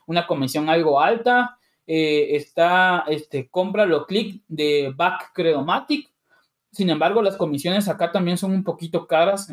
una 0.06 0.24
comisión 0.28 0.68
algo 0.68 1.00
alta. 1.00 1.58
está 1.84 3.02
este, 3.08 3.48
Cómpralo 3.50 4.06
Click 4.06 4.44
de 4.46 4.92
Back 4.94 5.32
Credomatic. 5.34 6.08
Sin 6.70 6.88
embargo, 6.88 7.20
las 7.20 7.36
comisiones 7.36 7.88
acá 7.88 8.12
también 8.12 8.38
son 8.38 8.52
un 8.52 8.62
poquito 8.62 9.08
caras, 9.08 9.52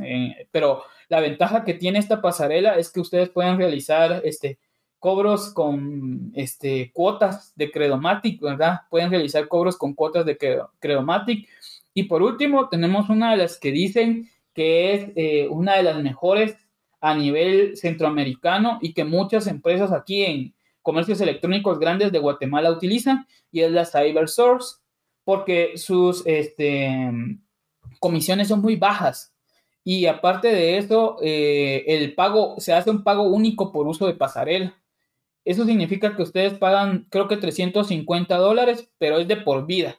pero 0.51 0.83
la 1.09 1.19
ventaja 1.19 1.65
que 1.65 1.73
tiene 1.73 1.99
esta 1.99 2.21
pasarela 2.21 2.77
es 2.77 2.91
que 2.91 2.99
ustedes 2.99 3.29
pueden 3.29 3.57
realizar 3.57 4.21
este, 4.23 4.59
cobros 4.99 5.51
con 5.53 6.31
este, 6.35 6.91
cuotas 6.93 7.51
de 7.55 7.71
Credomatic, 7.71 8.39
¿verdad? 8.39 8.81
Pueden 8.89 9.09
realizar 9.09 9.47
cobros 9.47 9.75
con 9.75 9.93
cuotas 9.93 10.25
de 10.25 10.37
Credomatic. 10.79 11.49
Y 11.93 12.03
por 12.03 12.21
último, 12.21 12.69
tenemos 12.69 13.09
una 13.09 13.31
de 13.31 13.37
las 13.37 13.57
que 13.57 13.71
dicen 13.71 14.29
que 14.53 14.93
es 14.93 15.09
eh, 15.15 15.47
una 15.49 15.77
de 15.77 15.83
las 15.83 16.01
mejores 16.01 16.55
a 17.01 17.15
nivel 17.15 17.75
centroamericano 17.75 18.77
y 18.81 18.93
que 18.93 19.03
muchas 19.03 19.47
empresas 19.47 19.91
aquí 19.91 20.23
en 20.23 20.53
comercios 20.81 21.21
electrónicos 21.21 21.79
grandes 21.79 22.11
de 22.11 22.19
Guatemala 22.19 22.71
utilizan 22.71 23.25
y 23.51 23.61
es 23.61 23.71
la 23.71 23.85
CyberSource 23.85 24.77
porque 25.23 25.77
sus 25.77 26.23
este, 26.25 27.11
comisiones 27.99 28.47
son 28.49 28.61
muy 28.61 28.75
bajas 28.75 29.33
y 29.91 30.05
aparte 30.05 30.49
de 30.49 30.77
eso, 30.77 31.17
eh, 31.19 31.83
el 31.87 32.13
pago, 32.13 32.59
se 32.59 32.73
hace 32.73 32.91
un 32.91 33.03
pago 33.03 33.23
único 33.23 33.71
por 33.71 33.87
uso 33.87 34.05
de 34.05 34.13
pasarela. 34.13 34.77
Eso 35.43 35.65
significa 35.65 36.15
que 36.15 36.21
ustedes 36.21 36.53
pagan, 36.53 37.07
creo 37.09 37.27
que 37.27 37.37
350 37.37 38.37
dólares, 38.37 38.87
pero 38.99 39.17
es 39.17 39.27
de 39.27 39.37
por 39.37 39.65
vida. 39.65 39.97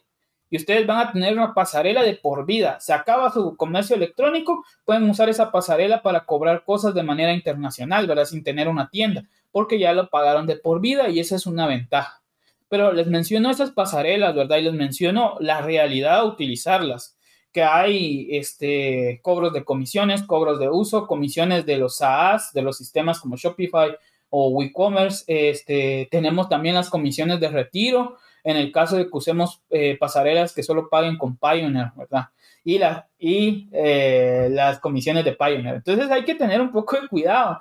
y 0.48 0.58
ustedes 0.58 0.86
van 0.86 1.08
a 1.08 1.12
tener 1.12 1.32
una 1.32 1.54
pasarela 1.54 2.04
de 2.04 2.14
por 2.14 2.46
vida. 2.46 2.78
Se 2.78 2.92
acaba 2.92 3.32
su 3.32 3.56
comercio 3.56 3.96
electrónico, 3.96 4.64
pueden 4.84 5.10
usar 5.10 5.28
esa 5.28 5.50
pasarela 5.50 6.02
para 6.02 6.24
cobrar 6.24 6.64
cosas 6.64 6.94
de 6.94 7.02
manera 7.02 7.32
internacional, 7.32 8.06
¿verdad? 8.06 8.26
Sin 8.26 8.44
tener 8.44 8.68
una 8.68 8.90
tienda, 8.90 9.24
porque 9.50 9.80
ya 9.80 9.92
lo 9.92 10.08
pagaron 10.08 10.46
de 10.46 10.54
por 10.56 10.80
vida 10.80 11.08
y 11.08 11.18
esa 11.18 11.34
es 11.34 11.46
una 11.46 11.66
ventaja. 11.66 12.22
Pero 12.68 12.92
les 12.92 13.08
menciono 13.08 13.50
esas 13.50 13.72
pasarelas, 13.72 14.36
¿verdad? 14.36 14.58
Y 14.58 14.62
les 14.62 14.74
menciono 14.74 15.34
la 15.40 15.62
realidad 15.62 16.22
de 16.22 16.28
utilizarlas 16.28 17.16
que 17.52 17.62
hay 17.62 18.28
este, 18.30 19.20
cobros 19.22 19.52
de 19.52 19.64
comisiones, 19.64 20.22
cobros 20.22 20.60
de 20.60 20.68
uso, 20.68 21.06
comisiones 21.06 21.66
de 21.66 21.78
los 21.78 21.96
SaaS, 21.96 22.52
de 22.52 22.62
los 22.62 22.76
sistemas 22.76 23.20
como 23.20 23.36
Shopify 23.36 23.96
o 24.28 24.50
WeCommerce. 24.50 25.24
Este, 25.26 26.08
tenemos 26.10 26.48
también 26.48 26.76
las 26.76 26.90
comisiones 26.90 27.40
de 27.40 27.48
retiro, 27.48 28.16
en 28.44 28.56
el 28.56 28.70
caso 28.70 28.96
de 28.96 29.04
que 29.04 29.16
usemos 29.16 29.62
eh, 29.70 29.96
pasarelas 29.98 30.54
que 30.54 30.62
solo 30.62 30.88
paguen 30.88 31.18
con 31.18 31.36
Pioneer, 31.36 31.90
¿verdad? 31.96 32.28
Y, 32.62 32.78
la, 32.78 33.08
y 33.18 33.68
eh, 33.72 34.48
las 34.50 34.78
comisiones 34.78 35.24
de 35.24 35.32
Pioneer. 35.32 35.76
Entonces 35.76 36.10
hay 36.10 36.24
que 36.24 36.34
tener 36.36 36.60
un 36.60 36.70
poco 36.70 37.00
de 37.00 37.08
cuidado. 37.08 37.60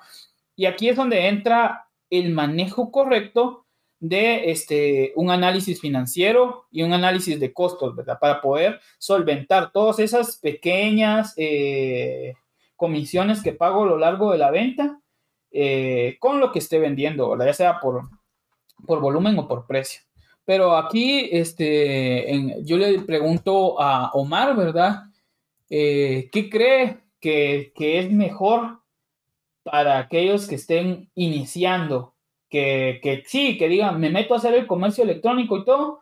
Y 0.56 0.66
aquí 0.66 0.90
es 0.90 0.96
donde 0.96 1.28
entra 1.28 1.88
el 2.10 2.32
manejo 2.32 2.92
correcto 2.92 3.66
de 4.00 4.52
este, 4.52 5.12
un 5.16 5.30
análisis 5.30 5.82
financiero 5.82 6.66
y 6.72 6.84
un 6.84 6.94
análisis 6.94 7.40
de 7.40 7.54
costos, 7.54 7.96
¿verdad? 7.96 8.18
Para 8.20 8.42
poder 8.42 8.80
solventar 8.98 9.72
todas 9.72 10.00
esas 10.00 10.38
pequeñas 10.38 11.34
eh, 11.38 12.36
comisiones 12.76 13.44
que 13.44 13.54
pago 13.54 13.84
a 13.84 13.88
lo 13.88 13.98
largo 13.98 14.32
de 14.32 14.38
la 14.38 14.52
venta 14.52 15.00
con 16.20 16.40
lo 16.40 16.52
que 16.52 16.60
esté 16.60 16.78
vendiendo, 16.78 17.30
¿verdad? 17.32 17.48
Ya 17.48 17.54
sea 17.54 17.80
por, 17.80 18.04
por 18.86 19.02
volumen 19.02 19.38
o 19.40 19.48
por 19.48 19.66
precio. 19.66 20.02
Pero 20.50 20.76
aquí, 20.76 21.30
este, 21.32 22.64
yo 22.64 22.78
le 22.78 23.02
pregunto 23.02 23.80
a 23.80 24.10
Omar, 24.14 24.56
¿verdad? 24.56 25.04
Eh, 25.70 26.28
¿Qué 26.32 26.50
cree 26.50 27.02
que, 27.22 27.72
es 27.78 28.12
mejor 28.12 28.80
para 29.62 30.00
aquellos 30.00 30.48
que 30.48 30.56
estén 30.56 31.12
iniciando? 31.14 32.16
Que, 32.50 33.00
que 33.04 33.24
sí, 33.28 33.58
que 33.58 33.70
digan, 33.70 34.00
me 34.00 34.10
meto 34.10 34.34
a 34.34 34.38
hacer 34.38 34.54
el 34.56 34.68
comercio 34.68 35.04
electrónico 35.04 35.58
y 35.58 35.66
todo, 35.66 36.02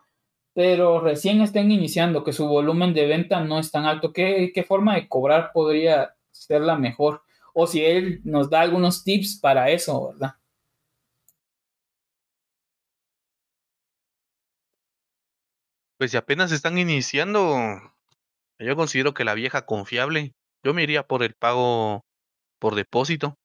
pero 0.54 1.00
recién 1.00 1.40
estén 1.42 1.70
iniciando, 1.70 2.24
que 2.24 2.32
su 2.32 2.46
volumen 2.48 2.94
de 2.94 3.06
venta 3.06 3.40
no 3.44 3.58
es 3.58 3.70
tan 3.70 3.84
alto. 3.84 4.12
¿Qué, 4.12 4.50
qué 4.54 4.64
forma 4.64 4.94
de 4.94 5.08
cobrar 5.08 5.52
podría 5.52 6.14
ser 6.30 6.62
la 6.62 6.76
mejor? 6.76 7.22
O 7.54 7.66
si 7.66 7.84
él 7.84 8.20
nos 8.24 8.50
da 8.50 8.62
algunos 8.62 9.04
tips 9.04 9.38
para 9.40 9.70
eso, 9.70 10.08
¿verdad? 10.12 10.34
Pues 15.98 16.12
si 16.12 16.16
apenas 16.16 16.52
están 16.52 16.78
iniciando, 16.78 17.56
yo 18.58 18.76
considero 18.76 19.14
que 19.14 19.24
la 19.24 19.34
vieja 19.34 19.66
confiable, 19.66 20.34
yo 20.64 20.74
me 20.74 20.82
iría 20.82 21.06
por 21.06 21.22
el 21.22 21.34
pago 21.34 22.04
por 22.60 22.74
depósito. 22.74 23.37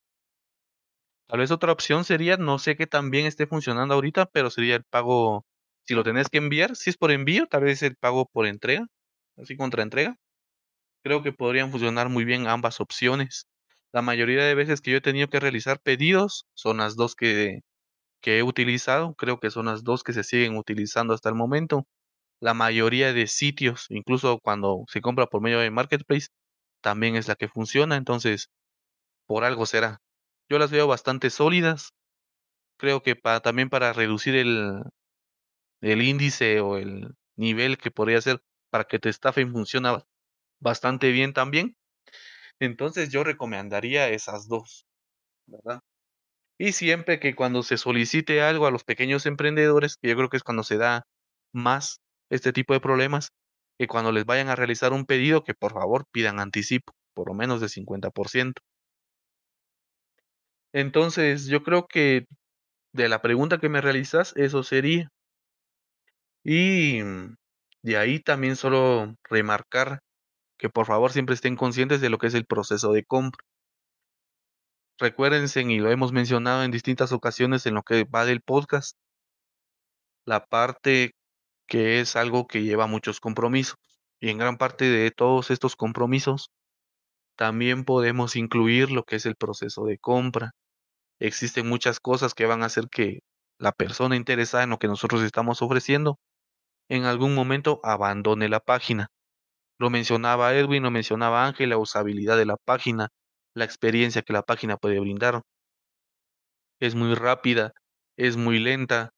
Tal 1.28 1.40
vez 1.40 1.52
otra 1.52 1.72
opción 1.72 2.04
sería, 2.06 2.38
no 2.38 2.60
sé 2.60 2.76
qué 2.76 2.88
tan 2.88 3.10
bien 3.12 3.26
esté 3.26 3.48
funcionando 3.48 3.94
ahorita, 3.96 4.26
pero 4.28 4.50
sería 4.50 4.76
el 4.76 4.84
pago, 4.84 5.46
si 5.84 5.96
lo 5.96 6.04
tenés 6.04 6.30
que 6.30 6.38
enviar, 6.38 6.76
si 6.76 6.90
es 6.92 6.98
por 6.98 7.12
envío, 7.12 7.48
tal 7.48 7.64
vez 7.64 7.82
el 7.84 7.96
pago 7.96 8.28
por 8.32 8.46
entrega, 8.46 8.86
así 9.38 9.58
contra 9.58 9.84
entrega. 9.84 10.18
Creo 11.04 11.24
que 11.24 11.34
podrían 11.34 11.72
funcionar 11.72 12.10
muy 12.10 12.26
bien 12.26 12.48
ambas 12.48 12.80
opciones. 12.82 13.48
La 13.94 14.02
mayoría 14.02 14.44
de 14.46 14.56
veces 14.56 14.82
que 14.82 14.92
yo 14.92 14.98
he 14.98 15.02
tenido 15.02 15.28
que 15.30 15.40
realizar 15.40 15.80
pedidos 15.82 16.46
son 16.56 16.78
las 16.78 16.96
dos 16.96 17.16
que, 17.16 17.62
que 18.22 18.40
he 18.40 18.44
utilizado, 18.44 19.16
creo 19.16 19.40
que 19.40 19.52
son 19.52 19.68
las 19.68 19.84
dos 19.84 20.04
que 20.04 20.14
se 20.14 20.24
siguen 20.24 20.58
utilizando 20.58 21.14
hasta 21.16 21.30
el 21.30 21.36
momento 21.36 21.86
la 22.42 22.54
mayoría 22.56 23.14
de 23.14 23.28
sitios, 23.28 23.88
incluso 23.90 24.40
cuando 24.40 24.86
se 24.90 25.02
compra 25.02 25.28
por 25.28 25.42
medio 25.42 25.60
de 25.60 25.72
Marketplace, 25.72 26.28
también 26.82 27.16
es 27.18 27.28
la 27.30 27.36
que 27.36 27.50
funciona, 27.50 27.98
entonces 27.98 28.50
por 29.28 29.46
algo 29.46 29.66
será. 29.66 30.03
Yo 30.50 30.60
las 30.60 30.72
veo 30.72 30.88
bastante 30.88 31.30
sólidas. 31.30 31.92
Creo 32.78 33.04
que 33.04 33.16
para, 33.16 33.42
también 33.42 33.70
para 33.70 33.94
reducir 33.94 34.36
el, 34.36 34.84
el 35.82 36.02
índice 36.02 36.60
o 36.62 36.78
el 36.78 37.16
nivel 37.36 37.78
que 37.78 37.92
podría 37.92 38.22
ser 38.22 38.42
para 38.70 38.86
que 38.86 39.00
te 39.00 39.10
estafen 39.10 39.52
funciona 39.52 40.04
bastante 40.60 41.12
bien 41.12 41.34
también. 41.34 41.76
Entonces 42.60 43.10
yo 43.12 43.24
recomendaría 43.24 44.10
esas 44.10 44.48
dos, 44.48 44.86
¿verdad? 45.48 45.82
Y 46.60 46.74
siempre 46.74 47.20
que 47.20 47.36
cuando 47.36 47.64
se 47.64 47.78
solicite 47.78 48.42
algo 48.42 48.68
a 48.68 48.72
los 48.72 48.84
pequeños 48.84 49.26
emprendedores, 49.26 49.98
que 49.98 50.10
yo 50.10 50.16
creo 50.16 50.30
que 50.30 50.38
es 50.38 50.44
cuando 50.44 50.64
se 50.64 50.78
da 50.78 51.04
más 51.54 52.00
este 52.30 52.54
tipo 52.54 52.74
de 52.74 52.80
problemas, 52.80 53.30
que 53.80 53.88
cuando 53.88 54.12
les 54.12 54.26
vayan 54.26 54.50
a 54.50 54.56
realizar 54.56 54.94
un 54.94 55.06
pedido, 55.06 55.44
que 55.44 55.54
por 55.56 55.74
favor 55.74 56.06
pidan 56.12 56.40
anticipo, 56.40 56.94
por 57.14 57.30
lo 57.30 57.34
menos 57.34 57.62
de 57.62 57.70
50%. 57.70 58.62
Entonces, 60.74 61.46
yo 61.48 61.64
creo 61.64 61.88
que 61.88 62.26
de 62.94 63.10
la 63.10 63.22
pregunta 63.22 63.60
que 63.60 63.70
me 63.70 63.82
realizas, 63.82 64.34
eso 64.38 64.64
sería. 64.64 65.10
Y 66.44 67.02
de 67.82 67.98
ahí 67.98 68.20
también 68.20 68.56
solo 68.56 69.16
remarcar 69.30 70.00
que 70.58 70.70
por 70.70 70.86
favor 70.86 71.12
siempre 71.12 71.36
estén 71.36 71.56
conscientes 71.58 72.02
de 72.02 72.10
lo 72.10 72.18
que 72.18 72.28
es 72.28 72.34
el 72.36 72.46
proceso 72.46 72.94
de 72.94 73.04
compra. 73.06 73.44
Recuérdense, 74.98 75.62
y 75.62 75.78
lo 75.80 75.92
hemos 75.92 76.12
mencionado 76.12 76.64
en 76.64 76.72
distintas 76.72 77.12
ocasiones 77.12 77.66
en 77.68 77.76
lo 77.76 77.84
que 77.84 78.06
va 78.06 78.26
del 78.26 78.42
podcast, 78.42 78.98
la 80.26 80.46
parte 80.46 81.14
que 81.68 82.00
es 82.02 82.16
algo 82.16 82.48
que 82.48 82.64
lleva 82.64 82.88
muchos 82.88 83.20
compromisos. 83.20 83.78
Y 84.20 84.30
en 84.30 84.38
gran 84.38 84.58
parte 84.58 84.86
de 84.86 85.12
todos 85.12 85.52
estos 85.52 85.76
compromisos 85.76 86.52
también 87.38 87.86
podemos 87.86 88.36
incluir 88.36 88.92
lo 88.92 89.04
que 89.04 89.18
es 89.18 89.26
el 89.26 89.36
proceso 89.36 89.86
de 89.86 89.98
compra. 90.00 90.54
Existen 91.24 91.70
muchas 91.70 92.02
cosas 92.02 92.34
que 92.34 92.46
van 92.46 92.64
a 92.64 92.66
hacer 92.66 92.90
que 92.90 93.22
la 93.58 93.72
persona 93.72 94.18
interesada 94.18 94.66
en 94.66 94.72
lo 94.72 94.78
que 94.78 94.90
nosotros 94.90 95.22
estamos 95.24 95.62
ofreciendo 95.62 96.18
en 96.90 97.06
algún 97.06 97.34
momento 97.34 97.80
abandone 97.82 98.50
la 98.50 98.60
página. 98.60 99.08
Lo 99.80 99.90
mencionaba 99.90 100.54
Edwin, 100.54 100.84
lo 100.84 100.92
mencionaba 100.92 101.46
Ángel, 101.46 101.70
la 101.70 101.78
usabilidad 101.78 102.36
de 102.36 102.46
la 102.46 102.58
página, 102.58 103.08
la 103.56 103.64
experiencia 103.64 104.22
que 104.22 104.34
la 104.34 104.42
página 104.42 104.76
puede 104.76 105.00
brindar. 105.00 105.44
Es 106.82 106.94
muy 106.94 107.16
rápida, 107.16 107.72
es 108.18 108.36
muy 108.36 108.60
lenta. 108.60 109.12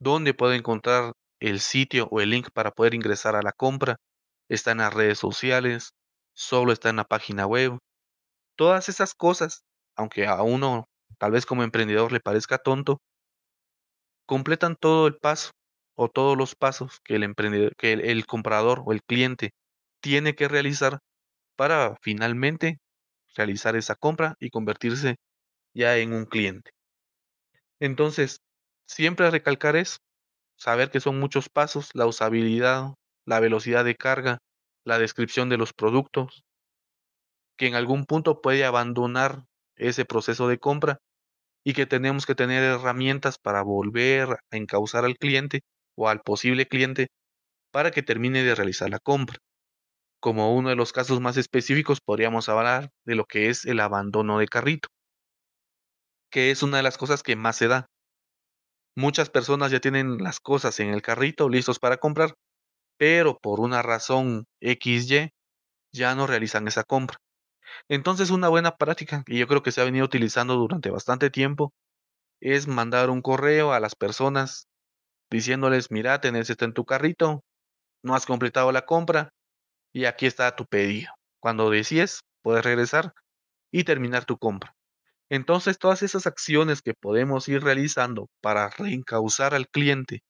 ¿Dónde 0.00 0.32
puede 0.32 0.56
encontrar 0.56 1.12
el 1.40 1.60
sitio 1.60 2.08
o 2.10 2.22
el 2.22 2.30
link 2.30 2.48
para 2.54 2.70
poder 2.70 2.94
ingresar 2.94 3.36
a 3.36 3.42
la 3.42 3.52
compra 3.52 3.96
está 4.48 4.70
en 4.70 4.78
las 4.78 4.94
redes 4.94 5.18
sociales, 5.18 5.90
solo 6.34 6.72
está 6.72 6.88
en 6.88 6.96
la 6.96 7.04
página 7.04 7.46
web. 7.46 7.76
Todas 8.56 8.88
esas 8.88 9.14
cosas, 9.14 9.60
aunque 9.94 10.26
a 10.26 10.42
uno 10.42 10.86
tal 11.18 11.32
vez 11.32 11.46
como 11.46 11.62
emprendedor 11.62 12.12
le 12.12 12.20
parezca 12.20 12.58
tonto, 12.58 13.00
completan 14.26 14.76
todo 14.76 15.06
el 15.06 15.16
paso 15.16 15.52
o 15.96 16.08
todos 16.08 16.36
los 16.36 16.54
pasos 16.54 17.00
que 17.02 17.16
el 17.16 17.22
emprendedor, 17.22 17.74
que 17.76 17.92
el 17.92 18.26
comprador 18.26 18.82
o 18.84 18.92
el 18.92 19.02
cliente 19.02 19.52
tiene 20.00 20.34
que 20.34 20.48
realizar 20.48 21.00
para 21.56 21.96
finalmente 22.02 22.78
realizar 23.34 23.76
esa 23.76 23.94
compra 23.94 24.36
y 24.38 24.50
convertirse 24.50 25.16
ya 25.74 25.96
en 25.96 26.12
un 26.12 26.26
cliente. 26.26 26.72
Entonces, 27.80 28.40
siempre 28.86 29.30
recalcar 29.30 29.76
eso, 29.76 29.98
saber 30.56 30.90
que 30.90 31.00
son 31.00 31.18
muchos 31.18 31.48
pasos, 31.48 31.90
la 31.94 32.06
usabilidad, 32.06 32.94
la 33.24 33.40
velocidad 33.40 33.84
de 33.84 33.94
carga, 33.94 34.38
la 34.84 34.98
descripción 34.98 35.48
de 35.48 35.58
los 35.58 35.72
productos, 35.72 36.44
que 37.56 37.66
en 37.66 37.74
algún 37.74 38.04
punto 38.04 38.40
puede 38.40 38.64
abandonar 38.64 39.44
ese 39.78 40.04
proceso 40.04 40.48
de 40.48 40.58
compra 40.58 40.98
y 41.64 41.74
que 41.74 41.86
tenemos 41.86 42.26
que 42.26 42.34
tener 42.34 42.62
herramientas 42.62 43.38
para 43.38 43.62
volver 43.62 44.30
a 44.50 44.56
encauzar 44.56 45.04
al 45.04 45.18
cliente 45.18 45.60
o 45.96 46.08
al 46.08 46.20
posible 46.20 46.66
cliente 46.66 47.08
para 47.72 47.90
que 47.90 48.02
termine 48.02 48.42
de 48.42 48.54
realizar 48.54 48.90
la 48.90 48.98
compra. 49.00 49.38
Como 50.20 50.54
uno 50.56 50.70
de 50.70 50.76
los 50.76 50.92
casos 50.92 51.20
más 51.20 51.36
específicos 51.36 52.00
podríamos 52.00 52.48
hablar 52.48 52.90
de 53.04 53.14
lo 53.14 53.24
que 53.24 53.50
es 53.50 53.64
el 53.66 53.80
abandono 53.80 54.38
de 54.38 54.48
carrito, 54.48 54.88
que 56.30 56.50
es 56.50 56.62
una 56.62 56.78
de 56.78 56.82
las 56.82 56.98
cosas 56.98 57.22
que 57.22 57.36
más 57.36 57.56
se 57.56 57.68
da. 57.68 57.86
Muchas 58.96 59.30
personas 59.30 59.70
ya 59.70 59.80
tienen 59.80 60.18
las 60.18 60.40
cosas 60.40 60.80
en 60.80 60.88
el 60.90 61.02
carrito 61.02 61.48
listos 61.48 61.78
para 61.78 61.98
comprar, 61.98 62.34
pero 62.98 63.38
por 63.38 63.60
una 63.60 63.82
razón 63.82 64.46
XY 64.60 65.30
ya 65.92 66.14
no 66.14 66.26
realizan 66.26 66.68
esa 66.68 66.84
compra. 66.84 67.18
Entonces 67.88 68.30
una 68.30 68.48
buena 68.48 68.76
práctica, 68.76 69.24
y 69.26 69.38
yo 69.38 69.46
creo 69.48 69.62
que 69.62 69.72
se 69.72 69.80
ha 69.80 69.84
venido 69.84 70.04
utilizando 70.04 70.54
durante 70.54 70.90
bastante 70.90 71.30
tiempo, 71.30 71.72
es 72.40 72.68
mandar 72.68 73.10
un 73.10 73.22
correo 73.22 73.72
a 73.72 73.80
las 73.80 73.94
personas 73.94 74.68
diciéndoles, 75.30 75.90
mira, 75.90 76.20
tenés 76.20 76.50
esto 76.50 76.64
en 76.64 76.74
tu 76.74 76.84
carrito, 76.84 77.44
no 78.02 78.14
has 78.14 78.26
completado 78.26 78.72
la 78.72 78.86
compra 78.86 79.30
y 79.92 80.06
aquí 80.06 80.26
está 80.26 80.54
tu 80.56 80.66
pedido. 80.66 81.12
Cuando 81.40 81.70
decides, 81.70 82.20
puedes 82.42 82.64
regresar 82.64 83.12
y 83.72 83.84
terminar 83.84 84.24
tu 84.24 84.38
compra. 84.38 84.74
Entonces, 85.30 85.78
todas 85.78 86.02
esas 86.02 86.26
acciones 86.26 86.82
que 86.82 86.94
podemos 86.94 87.48
ir 87.48 87.62
realizando 87.62 88.28
para 88.40 88.70
reencauzar 88.70 89.54
al 89.54 89.68
cliente 89.68 90.22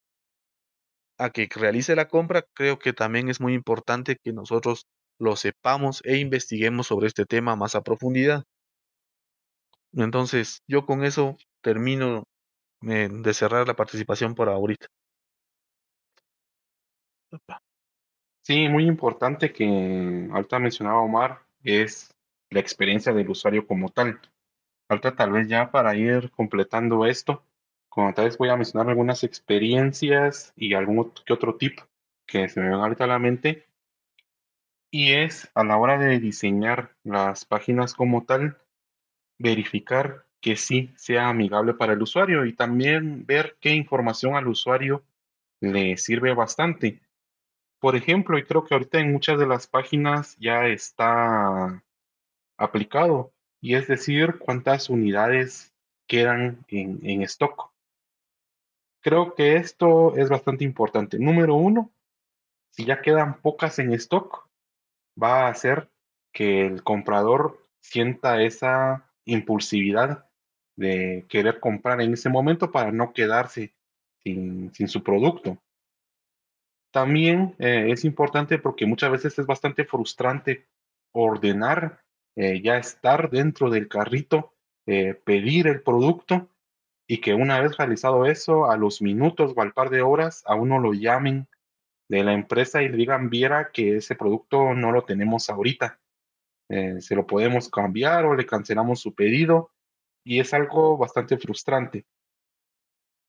a 1.18 1.30
que 1.30 1.48
realice 1.54 1.96
la 1.96 2.08
compra, 2.08 2.44
creo 2.54 2.78
que 2.78 2.92
también 2.92 3.28
es 3.28 3.40
muy 3.40 3.54
importante 3.54 4.16
que 4.22 4.32
nosotros 4.32 4.86
lo 5.18 5.36
sepamos 5.36 6.02
e 6.04 6.18
investiguemos 6.18 6.86
sobre 6.86 7.08
este 7.08 7.26
tema 7.26 7.56
más 7.56 7.74
a 7.74 7.82
profundidad. 7.82 8.44
Entonces, 9.92 10.62
yo 10.66 10.86
con 10.86 11.04
eso 11.04 11.36
termino 11.62 12.24
eh, 12.82 13.08
de 13.10 13.34
cerrar 13.34 13.66
la 13.66 13.74
participación 13.74 14.34
por 14.34 14.48
ahorita. 14.48 14.86
Sí, 18.42 18.68
muy 18.68 18.86
importante 18.86 19.52
que 19.52 20.28
ahorita 20.32 20.58
mencionaba 20.58 21.02
Omar 21.02 21.42
es 21.62 22.10
la 22.50 22.60
experiencia 22.60 23.12
del 23.12 23.28
usuario 23.28 23.66
como 23.66 23.90
tal. 23.90 24.20
Ahorita 24.88 25.14
tal 25.14 25.32
vez 25.32 25.48
ya 25.48 25.70
para 25.70 25.94
ir 25.96 26.30
completando 26.30 27.04
esto, 27.04 27.44
como 27.90 28.14
tal 28.14 28.24
vez 28.24 28.38
voy 28.38 28.48
a 28.48 28.56
mencionar 28.56 28.88
algunas 28.88 29.22
experiencias 29.22 30.54
y 30.56 30.72
algún 30.72 31.12
que 31.26 31.32
otro 31.34 31.56
tip 31.56 31.80
que 32.26 32.48
se 32.48 32.60
me 32.60 32.70
van 32.70 32.80
ahorita 32.80 33.04
a 33.04 33.08
la 33.08 33.18
mente. 33.18 33.67
Y 34.90 35.12
es 35.12 35.50
a 35.54 35.64
la 35.64 35.76
hora 35.76 35.98
de 35.98 36.18
diseñar 36.18 36.96
las 37.04 37.44
páginas 37.44 37.94
como 37.94 38.24
tal, 38.24 38.58
verificar 39.38 40.24
que 40.40 40.56
sí 40.56 40.92
sea 40.96 41.28
amigable 41.28 41.74
para 41.74 41.92
el 41.92 42.02
usuario 42.02 42.46
y 42.46 42.54
también 42.54 43.26
ver 43.26 43.56
qué 43.60 43.74
información 43.74 44.34
al 44.34 44.48
usuario 44.48 45.04
le 45.60 45.96
sirve 45.96 46.34
bastante. 46.34 47.00
Por 47.80 47.96
ejemplo, 47.96 48.38
y 48.38 48.44
creo 48.44 48.64
que 48.64 48.74
ahorita 48.74 48.98
en 48.98 49.12
muchas 49.12 49.38
de 49.38 49.46
las 49.46 49.66
páginas 49.66 50.36
ya 50.38 50.66
está 50.66 51.82
aplicado, 52.56 53.32
y 53.60 53.74
es 53.74 53.88
decir, 53.88 54.38
cuántas 54.38 54.88
unidades 54.88 55.74
quedan 56.06 56.64
en, 56.68 57.00
en 57.02 57.22
stock. 57.22 57.72
Creo 59.00 59.34
que 59.34 59.56
esto 59.56 60.16
es 60.16 60.28
bastante 60.28 60.64
importante. 60.64 61.18
Número 61.18 61.54
uno, 61.54 61.92
si 62.70 62.84
ya 62.84 63.00
quedan 63.00 63.40
pocas 63.40 63.78
en 63.78 63.92
stock, 63.94 64.47
va 65.20 65.46
a 65.46 65.48
hacer 65.48 65.90
que 66.32 66.66
el 66.66 66.82
comprador 66.82 67.66
sienta 67.80 68.42
esa 68.42 69.10
impulsividad 69.24 70.28
de 70.76 71.26
querer 71.28 71.60
comprar 71.60 72.00
en 72.00 72.12
ese 72.12 72.28
momento 72.28 72.70
para 72.70 72.92
no 72.92 73.12
quedarse 73.12 73.74
sin, 74.22 74.72
su 74.88 75.02
producto. 75.02 75.58
También 76.92 77.54
eh, 77.58 77.90
es 77.90 78.04
importante 78.04 78.58
porque 78.58 78.86
muchas 78.86 79.10
veces 79.10 79.38
es 79.38 79.46
bastante 79.46 79.84
frustrante 79.84 80.66
ordenar, 81.12 82.04
eh, 82.36 82.62
ya 82.62 82.78
estar 82.78 83.30
dentro 83.30 83.70
del 83.70 83.88
carrito, 83.88 84.54
eh, 84.86 85.14
pedir 85.14 85.66
el 85.66 85.82
producto 85.82 86.48
y 87.06 87.20
que 87.20 87.34
una 87.34 87.60
vez 87.60 87.76
realizado 87.76 88.26
eso, 88.26 88.70
a 88.70 88.76
los 88.76 89.02
minutos 89.02 89.52
o 89.56 89.60
al 89.62 89.72
par 89.72 89.90
de 89.90 90.02
horas, 90.02 90.42
a 90.46 90.54
uno 90.54 90.78
lo 90.78 90.92
llamen 90.92 91.48
de 92.08 92.24
la 92.24 92.32
empresa 92.32 92.82
y 92.82 92.88
le 92.88 92.96
digan, 92.96 93.30
viera 93.30 93.70
que 93.72 93.96
ese 93.96 94.14
producto 94.14 94.74
no 94.74 94.92
lo 94.92 95.04
tenemos 95.04 95.50
ahorita, 95.50 96.00
se 96.68 97.14
lo 97.14 97.26
podemos 97.26 97.70
cambiar 97.70 98.26
o 98.26 98.34
le 98.34 98.44
cancelamos 98.44 99.00
su 99.00 99.14
pedido 99.14 99.70
y 100.24 100.40
es 100.40 100.52
algo 100.52 100.98
bastante 100.98 101.38
frustrante. 101.38 102.04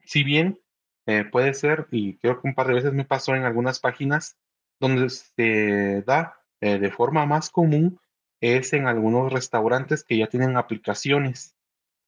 Si 0.04 0.24
bien 0.24 0.60
eh, 1.06 1.24
puede 1.24 1.54
ser, 1.54 1.88
y 1.92 2.18
creo 2.18 2.42
que 2.42 2.48
un 2.48 2.56
par 2.56 2.68
de 2.68 2.74
veces 2.74 2.94
me 2.94 3.06
pasó 3.06 3.36
en 3.36 3.44
algunas 3.44 3.80
páginas, 3.80 4.38
donde 4.80 5.10
se 5.10 6.04
da 6.04 6.42
eh, 6.62 6.78
de 6.78 6.92
forma 6.92 7.26
más 7.26 7.50
común 7.50 8.00
es 8.42 8.74
en 8.74 8.86
algunos 8.88 9.32
restaurantes 9.32 10.04
que 10.04 10.18
ya 10.18 10.28
tienen 10.28 10.58
aplicaciones 10.58 11.56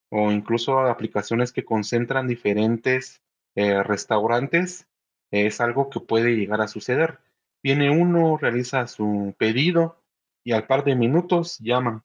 o 0.09 0.31
incluso 0.31 0.79
aplicaciones 0.79 1.51
que 1.51 1.65
concentran 1.65 2.27
diferentes 2.27 3.21
eh, 3.55 3.81
restaurantes. 3.81 4.87
Es 5.31 5.61
algo 5.61 5.89
que 5.89 5.99
puede 5.99 6.35
llegar 6.35 6.61
a 6.61 6.67
suceder. 6.67 7.19
Viene 7.63 7.89
uno, 7.89 8.37
realiza 8.37 8.87
su 8.87 9.33
pedido 9.37 10.03
y 10.43 10.51
al 10.51 10.67
par 10.67 10.83
de 10.83 10.95
minutos 10.95 11.57
llaman 11.59 12.03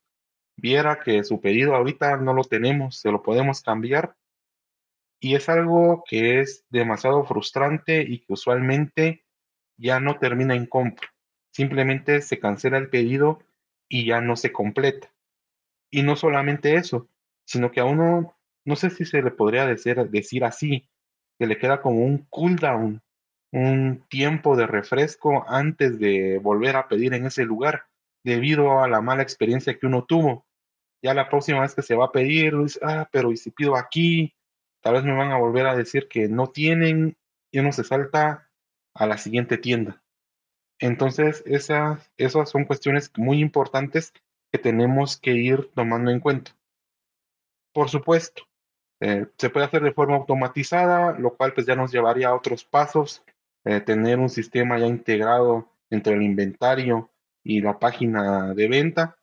viera 0.57 1.01
que 1.01 1.23
su 1.25 1.41
pedido 1.41 1.75
ahorita 1.75 2.17
no 2.17 2.33
lo 2.33 2.45
tenemos, 2.45 2.99
se 2.99 3.11
lo 3.11 3.23
podemos 3.23 3.63
cambiar. 3.63 4.17
Y 5.21 5.35
es 5.35 5.49
algo 5.49 6.05
que 6.09 6.41
es 6.41 6.65
demasiado 6.71 7.25
frustrante 7.25 8.03
y 8.03 8.21
que 8.21 8.33
usualmente 8.33 9.25
ya 9.77 10.01
no 10.01 10.19
termina 10.19 10.55
en 10.55 10.67
compra. 10.67 11.09
Simplemente 11.53 12.23
se 12.23 12.39
cancela 12.39 12.79
el 12.79 12.91
pedido 12.91 13.41
y 13.89 14.07
ya 14.07 14.21
no 14.21 14.37
se 14.37 14.53
completa. 14.53 15.13
Y 15.91 16.03
no 16.03 16.17
solamente 16.17 16.75
eso, 16.75 17.09
sino 17.47 17.71
que 17.71 17.81
a 17.81 17.85
uno, 17.85 18.37
no 18.65 18.77
sé 18.77 18.91
si 18.91 19.05
se 19.05 19.23
le 19.23 19.31
podría 19.31 19.67
decir, 19.67 19.97
decir 20.11 20.45
así, 20.45 20.89
que 21.39 21.47
le 21.47 21.59
queda 21.59 21.81
como 21.81 22.05
un 22.05 22.27
cooldown, 22.29 23.03
un 23.57 24.05
tiempo 24.09 24.57
de 24.57 24.67
refresco 24.67 25.45
antes 25.49 25.99
de 25.99 26.39
volver 26.39 26.77
a 26.77 26.89
pedir 26.89 27.15
en 27.15 27.27
ese 27.27 27.45
lugar, 27.45 27.87
debido 28.23 28.81
a 28.81 28.89
la 28.89 29.01
mala 29.01 29.23
experiencia 29.23 29.79
que 29.79 29.87
uno 29.87 30.05
tuvo 30.05 30.47
ya 31.03 31.15
la 31.15 31.29
próxima 31.29 31.61
vez 31.61 31.75
que 31.75 31.83
se 31.83 31.95
va 31.95 32.07
a 32.07 32.13
pedir, 32.13 32.55
ah, 32.83 33.09
pero 33.13 33.33
¿y 33.33 33.37
si 33.37 33.51
pido 33.51 33.77
aquí? 33.77 34.35
Tal 34.83 34.95
vez 34.95 35.05
me 35.05 35.17
van 35.17 35.31
a 35.31 35.39
volver 35.39 35.67
a 35.67 35.77
decir 35.77 36.09
que 36.09 36.29
no 36.29 36.49
tienen 36.49 37.17
y 37.53 37.59
uno 37.61 37.73
se 37.73 37.85
salta 37.85 38.51
a 38.95 39.07
la 39.07 39.19
siguiente 39.19 39.59
tienda. 39.59 40.03
Entonces, 40.79 41.43
esas, 41.47 42.11
esas 42.17 42.51
son 42.51 42.65
cuestiones 42.65 43.11
muy 43.17 43.41
importantes 43.41 44.13
que 44.53 44.59
tenemos 44.59 45.19
que 45.19 45.33
ir 45.33 45.71
tomando 45.75 46.11
en 46.11 46.21
cuenta. 46.21 46.57
Por 47.73 47.89
supuesto, 47.89 48.43
eh, 49.01 49.27
se 49.39 49.51
puede 49.51 49.67
hacer 49.67 49.83
de 49.83 49.93
forma 49.93 50.17
automatizada, 50.17 51.19
lo 51.19 51.37
cual 51.37 51.53
pues 51.53 51.67
ya 51.67 51.77
nos 51.77 51.93
llevaría 51.93 52.29
a 52.29 52.35
otros 52.35 52.65
pasos, 52.65 53.23
eh, 53.67 53.81
tener 53.81 54.21
un 54.21 54.29
sistema 54.29 54.79
ya 54.79 54.87
integrado 54.87 55.69
entre 55.91 56.15
el 56.15 56.23
inventario 56.23 57.11
y 57.43 57.61
la 57.61 57.79
página 57.81 58.55
de 58.55 58.69
venta 58.69 59.19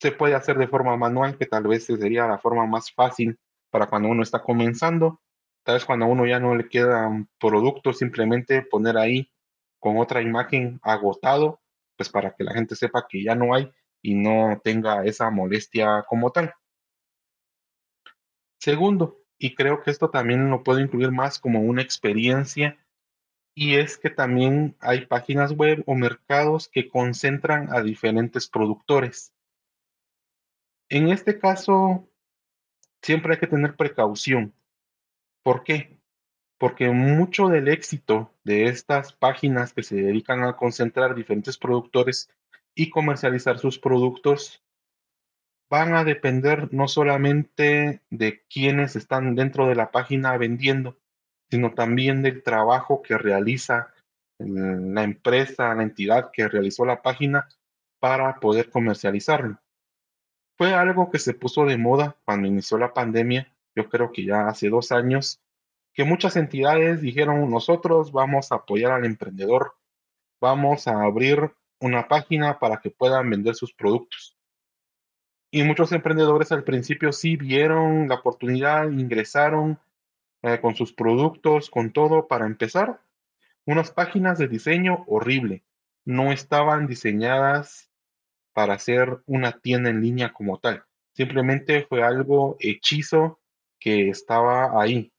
se 0.00 0.10
puede 0.10 0.34
hacer 0.34 0.56
de 0.56 0.68
forma 0.68 0.96
manual, 0.96 1.36
que 1.36 1.44
tal 1.44 1.64
vez 1.64 1.84
sería 1.84 2.26
la 2.26 2.38
forma 2.38 2.66
más 2.66 2.90
fácil 2.92 3.38
para 3.70 3.86
cuando 3.86 4.08
uno 4.08 4.22
está 4.22 4.42
comenzando. 4.42 5.20
Tal 5.64 5.74
vez 5.74 5.84
cuando 5.84 6.06
a 6.06 6.08
uno 6.08 6.24
ya 6.26 6.40
no 6.40 6.54
le 6.54 6.68
quedan 6.68 7.28
productos, 7.38 7.98
simplemente 7.98 8.62
poner 8.62 8.96
ahí 8.96 9.30
con 9.78 9.98
otra 9.98 10.22
imagen 10.22 10.80
agotado, 10.82 11.60
pues 11.96 12.08
para 12.08 12.34
que 12.34 12.44
la 12.44 12.54
gente 12.54 12.74
sepa 12.74 13.06
que 13.06 13.22
ya 13.22 13.34
no 13.34 13.54
hay 13.54 13.70
y 14.00 14.14
no 14.14 14.58
tenga 14.64 15.04
esa 15.04 15.30
molestia 15.30 16.06
como 16.08 16.30
tal. 16.30 16.54
Segundo, 18.58 19.18
y 19.36 19.54
creo 19.54 19.82
que 19.82 19.90
esto 19.90 20.08
también 20.08 20.48
lo 20.48 20.62
puedo 20.62 20.80
incluir 20.80 21.10
más 21.10 21.38
como 21.38 21.60
una 21.60 21.82
experiencia, 21.82 22.78
y 23.60 23.74
es 23.74 23.98
que 23.98 24.08
también 24.08 24.76
hay 24.78 25.06
páginas 25.06 25.50
web 25.50 25.82
o 25.86 25.96
mercados 25.96 26.68
que 26.68 26.88
concentran 26.88 27.74
a 27.74 27.82
diferentes 27.82 28.46
productores. 28.46 29.34
En 30.88 31.08
este 31.08 31.40
caso, 31.40 32.08
siempre 33.02 33.34
hay 33.34 33.40
que 33.40 33.48
tener 33.48 33.74
precaución. 33.74 34.54
¿Por 35.42 35.64
qué? 35.64 35.98
Porque 36.56 36.90
mucho 36.90 37.48
del 37.48 37.66
éxito 37.66 38.32
de 38.44 38.66
estas 38.66 39.12
páginas 39.12 39.72
que 39.72 39.82
se 39.82 39.96
dedican 39.96 40.44
a 40.44 40.56
concentrar 40.56 41.16
diferentes 41.16 41.58
productores 41.58 42.30
y 42.76 42.90
comercializar 42.90 43.58
sus 43.58 43.80
productos 43.80 44.62
van 45.68 45.96
a 45.96 46.04
depender 46.04 46.72
no 46.72 46.86
solamente 46.86 48.02
de 48.08 48.40
quienes 48.46 48.94
están 48.94 49.34
dentro 49.34 49.66
de 49.66 49.74
la 49.74 49.90
página 49.90 50.36
vendiendo, 50.36 50.96
sino 51.50 51.74
también 51.74 52.22
del 52.22 52.42
trabajo 52.42 53.02
que 53.02 53.16
realiza 53.18 53.92
la 54.38 55.02
empresa, 55.02 55.74
la 55.74 55.82
entidad 55.82 56.30
que 56.32 56.48
realizó 56.48 56.84
la 56.84 57.02
página 57.02 57.48
para 57.98 58.38
poder 58.38 58.70
comercializarlo. 58.70 59.58
Fue 60.56 60.74
algo 60.74 61.10
que 61.10 61.18
se 61.18 61.34
puso 61.34 61.64
de 61.64 61.78
moda 61.78 62.16
cuando 62.24 62.48
inició 62.48 62.78
la 62.78 62.92
pandemia, 62.92 63.52
yo 63.74 63.88
creo 63.88 64.12
que 64.12 64.24
ya 64.24 64.48
hace 64.48 64.68
dos 64.68 64.92
años, 64.92 65.40
que 65.94 66.04
muchas 66.04 66.36
entidades 66.36 67.00
dijeron, 67.00 67.50
nosotros 67.50 68.12
vamos 68.12 68.52
a 68.52 68.56
apoyar 68.56 68.92
al 68.92 69.04
emprendedor, 69.04 69.74
vamos 70.40 70.86
a 70.86 71.02
abrir 71.02 71.52
una 71.80 72.08
página 72.08 72.58
para 72.58 72.80
que 72.80 72.90
puedan 72.90 73.30
vender 73.30 73.54
sus 73.54 73.72
productos. 73.72 74.36
Y 75.50 75.62
muchos 75.62 75.92
emprendedores 75.92 76.52
al 76.52 76.64
principio 76.64 77.12
sí 77.12 77.36
vieron 77.36 78.08
la 78.08 78.16
oportunidad, 78.16 78.90
ingresaron 78.90 79.78
eh, 80.54 80.60
con 80.60 80.74
sus 80.74 80.92
productos, 80.92 81.70
con 81.70 81.92
todo 81.92 82.28
para 82.28 82.46
empezar. 82.46 83.00
Unas 83.66 83.90
páginas 83.90 84.38
de 84.38 84.48
diseño 84.48 85.04
horrible. 85.06 85.64
No 86.04 86.32
estaban 86.32 86.86
diseñadas 86.86 87.90
para 88.52 88.74
hacer 88.74 89.20
una 89.26 89.52
tienda 89.52 89.90
en 89.90 90.00
línea 90.00 90.32
como 90.32 90.58
tal. 90.58 90.84
Simplemente 91.12 91.84
fue 91.88 92.02
algo 92.02 92.56
hechizo 92.60 93.40
que 93.78 94.08
estaba 94.08 94.80
ahí. 94.80 95.12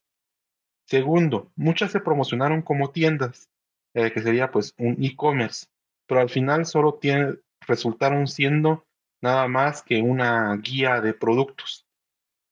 Segundo, 0.86 1.52
muchas 1.54 1.92
se 1.92 2.00
promocionaron 2.00 2.62
como 2.62 2.90
tiendas, 2.90 3.48
eh, 3.94 4.10
que 4.12 4.20
sería 4.22 4.50
pues 4.50 4.74
un 4.78 4.96
e-commerce, 5.02 5.66
pero 6.06 6.20
al 6.20 6.28
final 6.28 6.66
solo 6.66 6.98
resultaron 7.66 8.26
siendo 8.26 8.84
nada 9.20 9.46
más 9.46 9.82
que 9.82 10.02
una 10.02 10.56
guía 10.56 11.00
de 11.00 11.14
productos. 11.14 11.86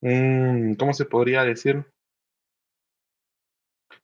¿cómo 0.00 0.94
se 0.94 1.04
podría 1.04 1.42
decir? 1.42 1.84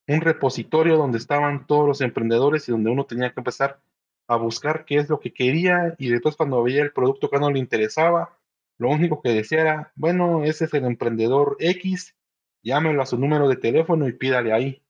Un 0.07 0.21
repositorio 0.21 0.97
donde 0.97 1.19
estaban 1.19 1.67
todos 1.67 1.87
los 1.87 2.01
emprendedores 2.01 2.69
y 2.69 2.73
donde 2.73 2.91
uno 2.91 3.07
tenía 3.07 3.33
que 3.33 3.41
empezar 3.41 3.81
a 4.27 4.37
buscar 4.37 4.85
qué 4.85 4.97
es 4.97 5.09
lo 5.09 5.21
que 5.21 5.33
quería 5.33 5.95
y 5.99 6.09
después 6.09 6.37
cuando 6.37 6.63
veía 6.63 6.83
el 6.83 6.93
producto 6.93 7.31
que 7.31 7.39
no 7.39 7.51
le 7.51 7.59
interesaba, 7.59 8.39
lo 8.79 8.91
único 8.91 9.23
que 9.23 9.31
decía 9.31 9.61
era, 9.61 9.93
bueno, 9.95 10.45
ese 10.45 10.65
es 10.65 10.75
el 10.75 10.85
emprendedor 10.85 11.57
X, 11.61 12.17
llámelo 12.63 13.03
a 13.03 13.07
su 13.07 13.19
número 13.19 13.49
de 13.49 13.57
teléfono 13.57 14.09
y 14.09 14.13
pídale 14.13 14.53
ahí. 14.53 14.83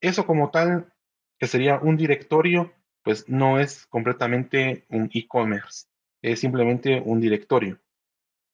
Eso 0.00 0.26
como 0.26 0.50
tal, 0.50 0.92
que 1.38 1.46
sería 1.46 1.78
un 1.78 1.96
directorio, 1.96 2.72
pues 3.02 3.28
no 3.28 3.58
es 3.58 3.86
completamente 3.86 4.84
un 4.88 5.10
e-commerce, 5.12 5.86
es 6.22 6.40
simplemente 6.40 7.02
un 7.04 7.20
directorio. 7.20 7.78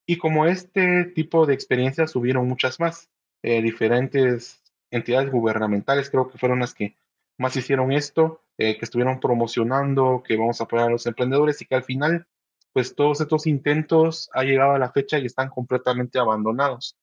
Y 0.07 0.19
como 0.19 0.47
este 0.47 1.05
tipo 1.07 1.47
de 1.47 1.55
experiencias 1.55 2.15
hubieron 2.15 2.47
muchas 2.47 2.79
más, 2.79 3.11
eh, 3.43 3.61
diferentes 3.61 4.63
entidades 4.91 5.31
gubernamentales 5.31 6.11
creo 6.11 6.29
que 6.29 6.39
fueron 6.39 6.61
las 6.61 6.75
que 6.75 6.97
más 7.39 7.57
hicieron 7.57 7.93
esto, 7.93 8.43
eh, 8.59 8.79
que 8.79 8.85
estuvieron 8.85 9.21
promocionando, 9.21 10.23
que 10.27 10.37
vamos 10.37 10.61
a 10.61 10.65
apoyar 10.65 10.89
a 10.89 10.93
los 10.93 11.07
emprendedores 11.07 11.61
y 11.61 11.67
que 11.67 11.75
al 11.75 11.85
final, 11.85 12.27
pues 12.73 12.95
todos 12.95 13.21
estos 13.21 13.47
intentos 13.47 14.31
han 14.33 14.47
llegado 14.47 14.73
a 14.73 14.79
la 14.79 14.93
fecha 14.93 15.19
y 15.19 15.27
están 15.27 15.51
completamente 15.51 16.19
abandonados. 16.19 16.97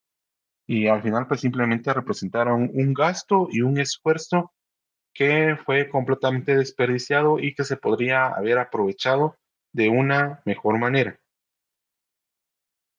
Y 0.66 0.88
al 0.88 1.02
final, 1.04 1.28
pues 1.28 1.42
simplemente 1.42 1.94
representaron 1.94 2.72
un 2.74 2.94
gasto 2.94 3.48
y 3.52 3.62
un 3.62 3.78
esfuerzo 3.80 4.54
que 5.14 5.58
fue 5.66 5.90
completamente 5.90 6.56
desperdiciado 6.56 7.40
y 7.40 7.54
que 7.54 7.64
se 7.64 7.78
podría 7.78 8.28
haber 8.28 8.58
aprovechado 8.58 9.38
de 9.72 9.90
una 9.90 10.42
mejor 10.46 10.80
manera. 10.80 11.20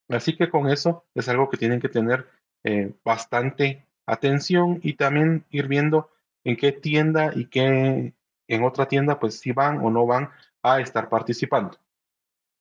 Así 0.09 0.37
que 0.37 0.51
con 0.51 0.68
eso 0.68 1.07
es 1.14 1.28
algo 1.28 1.49
que 1.49 1.57
tienen 1.57 1.80
que 1.80 1.89
tener 1.89 2.28
eh, 2.62 2.95
bastante 3.05 3.84
atención 4.07 4.80
y 4.82 4.94
también 4.94 5.44
ir 5.50 5.68
viendo 5.68 6.11
en 6.44 6.57
qué 6.57 6.72
tienda 6.72 7.32
y 7.34 7.46
qué 7.46 8.14
en 8.46 8.64
otra 8.64 8.86
tienda, 8.86 9.18
pues 9.18 9.38
si 9.40 9.52
van 9.52 9.78
o 9.78 9.90
no 9.90 10.07
van 10.07 10.30
a 10.62 10.80
estar 10.80 11.09
participando. 11.09 11.78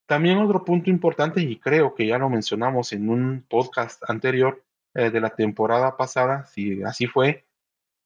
También 0.05 0.37
otro 0.37 0.63
punto 0.63 0.89
importante, 0.89 1.41
y 1.41 1.57
creo 1.59 1.95
que 1.95 2.07
ya 2.07 2.17
lo 2.17 2.29
mencionamos 2.29 2.93
en 2.93 3.09
un 3.09 3.45
podcast 3.47 4.01
anterior 4.09 4.63
eh, 4.93 5.09
de 5.09 5.21
la 5.21 5.29
temporada 5.31 5.97
pasada, 5.97 6.45
si 6.45 6.83
así 6.83 7.07
fue, 7.07 7.45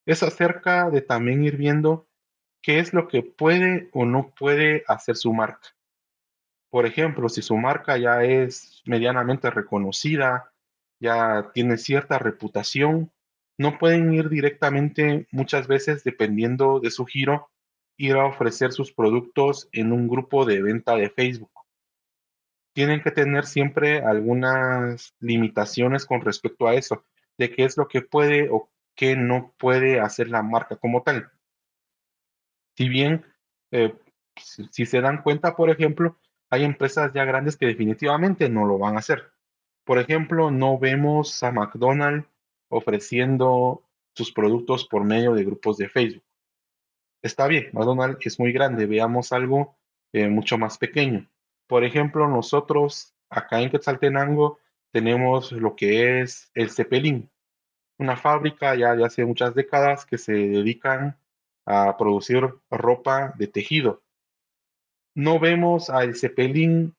es 0.06 0.24
acerca 0.24 0.90
de 0.90 1.02
también 1.02 1.44
ir 1.44 1.58
viendo 1.58 2.08
qué 2.62 2.80
es 2.80 2.94
lo 2.94 3.08
que 3.08 3.24
puede 3.24 3.90
o 3.94 4.06
no 4.06 4.34
puede 4.38 4.84
hacer 4.88 5.16
su 5.18 5.34
marca. 5.34 5.70
Por 6.70 6.86
ejemplo, 6.86 7.30
si 7.30 7.42
su 7.42 7.58
marca 7.58 7.98
ya 7.98 8.24
es 8.24 8.82
medianamente 8.86 9.50
reconocida, 9.50 10.52
ya 11.00 11.52
tiene 11.54 11.78
cierta 11.78 12.20
reputación, 12.20 13.12
no 13.58 13.80
pueden 13.80 14.14
ir 14.14 14.30
directamente 14.30 15.28
muchas 15.32 15.68
veces, 15.68 16.04
dependiendo 16.04 16.80
de 16.80 16.92
su 16.92 17.06
giro, 17.06 17.50
ir 17.98 18.16
a 18.16 18.26
ofrecer 18.26 18.72
sus 18.72 18.94
productos 18.94 19.68
en 19.72 19.92
un 19.92 20.08
grupo 20.08 20.46
de 20.46 20.62
venta 20.62 20.96
de 20.96 21.10
Facebook. 21.10 21.52
Tienen 22.74 23.02
que 23.02 23.10
tener 23.10 23.46
siempre 23.46 24.02
algunas 24.02 25.16
limitaciones 25.20 26.06
con 26.06 26.22
respecto 26.22 26.68
a 26.68 26.76
eso, 26.76 27.04
de 27.38 27.52
qué 27.52 27.66
es 27.66 27.76
lo 27.78 27.88
que 27.88 28.02
puede 28.02 28.50
o 28.52 28.70
qué 28.96 29.16
no 29.16 29.54
puede 29.58 30.00
hacer 30.00 30.30
la 30.30 30.44
marca 30.44 30.76
como 30.76 31.02
tal. 31.02 31.32
Si 32.76 32.88
bien, 32.88 33.26
eh, 33.72 33.96
si 34.36 34.86
se 34.86 35.02
dan 35.02 35.24
cuenta, 35.24 35.56
por 35.56 35.72
ejemplo, 35.72 36.20
hay 36.52 36.64
empresas 36.64 37.12
ya 37.14 37.26
grandes 37.26 37.58
que 37.58 37.66
definitivamente 37.66 38.50
no 38.50 38.66
lo 38.66 38.78
van 38.78 38.96
a 38.96 39.00
hacer. 39.00 39.32
Por 39.84 39.98
ejemplo, 39.98 40.52
no 40.52 40.78
vemos 40.78 41.42
a 41.44 41.52
McDonald's 41.52 42.28
ofreciendo 42.70 43.84
sus 44.16 44.32
productos 44.32 44.86
por 44.88 45.04
medio 45.04 45.34
de 45.34 45.44
grupos 45.44 45.78
de 45.78 45.90
Facebook. 45.90 46.24
Está 47.22 47.48
bien, 47.48 47.70
McDonald's 47.74 48.26
es 48.26 48.40
muy 48.40 48.52
grande, 48.52 48.86
veamos 48.86 49.32
algo 49.32 49.78
eh, 50.14 50.28
mucho 50.28 50.58
más 50.58 50.78
pequeño. 50.78 51.30
Por 51.68 51.84
ejemplo, 51.84 52.28
nosotros 52.28 53.14
acá 53.30 53.62
en 53.62 53.70
Quetzaltenango 53.70 54.60
tenemos 54.92 55.52
lo 55.52 55.76
que 55.76 56.22
es 56.22 56.50
el 56.54 56.70
Cepelín, 56.70 57.30
una 58.00 58.16
fábrica 58.16 58.76
ya 58.76 58.96
de 58.96 59.06
hace 59.06 59.26
muchas 59.26 59.56
décadas 59.56 60.06
que 60.06 60.18
se 60.18 60.34
dedican 60.34 61.18
a 61.66 61.98
producir 61.98 62.48
ropa 62.70 63.34
de 63.38 63.48
tejido. 63.48 64.04
No 65.16 65.40
vemos 65.40 65.90
al 65.90 66.16
Cepelín 66.16 66.96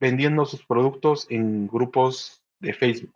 vendiendo 0.00 0.46
sus 0.46 0.64
productos 0.64 1.26
en 1.30 1.66
grupos 1.66 2.42
de 2.60 2.72
Facebook. 2.72 3.15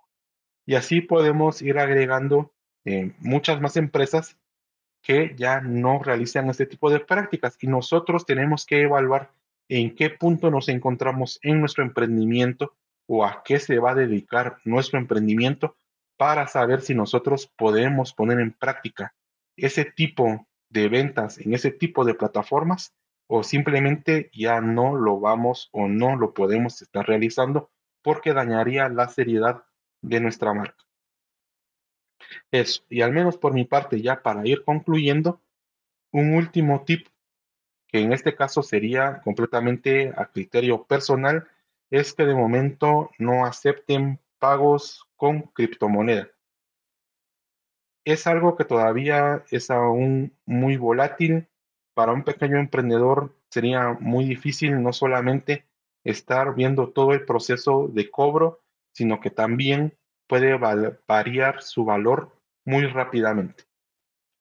Y 0.67 0.75
así 0.75 1.01
podemos 1.01 1.63
ir 1.63 1.79
agregando 1.79 2.53
eh, 2.85 3.13
muchas 3.19 3.61
más 3.61 3.77
empresas 3.77 4.37
que 5.03 5.35
ya 5.37 5.61
no 5.61 6.03
realizan 6.03 6.51
este 6.51 6.67
tipo 6.67 6.91
de 6.91 7.01
prácticas. 7.01 7.57
Y 7.61 7.67
nosotros 7.67 8.27
tenemos 8.27 8.67
que 8.67 8.83
evaluar 8.83 9.33
en 9.69 9.95
qué 9.95 10.11
punto 10.11 10.51
nos 10.51 10.69
encontramos 10.69 11.39
en 11.43 11.61
nuestro 11.61 11.85
emprendimiento 11.85 12.75
o 13.07 13.25
a 13.25 13.43
qué 13.45 13.59
se 13.59 13.79
va 13.79 13.93
a 13.93 13.95
dedicar 13.95 14.59
nuestro 14.65 14.99
emprendimiento 14.99 15.77
para 16.17 16.47
saber 16.49 16.83
si 16.83 16.95
nosotros 16.95 17.51
podemos 17.57 18.13
poner 18.13 18.41
en 18.41 18.53
práctica 18.53 19.15
ese 19.57 19.85
tipo 19.85 20.47
de 20.69 20.89
ventas 20.89 21.39
en 21.39 21.53
ese 21.55 21.71
tipo 21.71 22.05
de 22.05 22.15
plataformas 22.15 22.95
o 23.27 23.43
simplemente 23.43 24.31
ya 24.33 24.61
no 24.61 24.97
lo 24.97 25.21
vamos 25.21 25.69
o 25.73 25.89
no 25.89 26.17
lo 26.17 26.33
podemos 26.33 26.81
estar 26.81 27.07
realizando 27.07 27.71
porque 28.03 28.33
dañaría 28.33 28.89
la 28.89 29.09
seriedad 29.09 29.65
de 30.03 30.21
nuestra 30.21 30.53
marca. 30.55 30.85
Eso, 32.51 32.83
y 32.89 33.03
al 33.03 33.13
menos 33.13 33.37
por 33.37 33.53
mi 33.53 33.65
parte, 33.65 34.01
ya 34.01 34.23
para 34.23 34.47
ir 34.47 34.65
concluyendo, 34.65 35.41
un 36.13 36.35
último 36.35 36.85
tip, 36.85 37.09
que 37.89 38.01
en 38.01 38.13
este 38.13 38.35
caso 38.35 38.63
sería 38.63 39.21
completamente 39.23 40.13
a 40.17 40.27
criterio 40.27 40.85
personal, 40.85 41.49
es 41.91 42.15
que 42.15 42.25
de 42.25 42.35
momento 42.35 43.11
no 43.19 43.45
acepten 43.47 44.21
pagos 44.39 45.09
con 45.17 45.43
criptomoneda. 45.43 46.29
Es 48.05 48.27
algo 48.27 48.57
que 48.57 48.65
todavía 48.65 49.45
es 49.51 49.71
aún 49.71 50.37
muy 50.47 50.77
volátil. 50.77 51.49
Para 51.95 52.13
un 52.13 52.25
pequeño 52.25 52.59
emprendedor 52.59 53.37
sería 53.51 53.93
muy 54.01 54.25
difícil 54.25 54.83
no 54.83 54.93
solamente 54.93 55.67
estar 56.05 56.55
viendo 56.55 56.91
todo 56.91 57.13
el 57.13 57.25
proceso 57.25 57.89
de 57.89 58.11
cobro, 58.11 58.61
sino 59.01 59.19
que 59.19 59.31
también 59.31 59.97
puede 60.29 60.59
variar 60.59 61.63
su 61.63 61.87
valor 61.87 62.37
muy 62.67 62.85
rápidamente. 62.85 63.65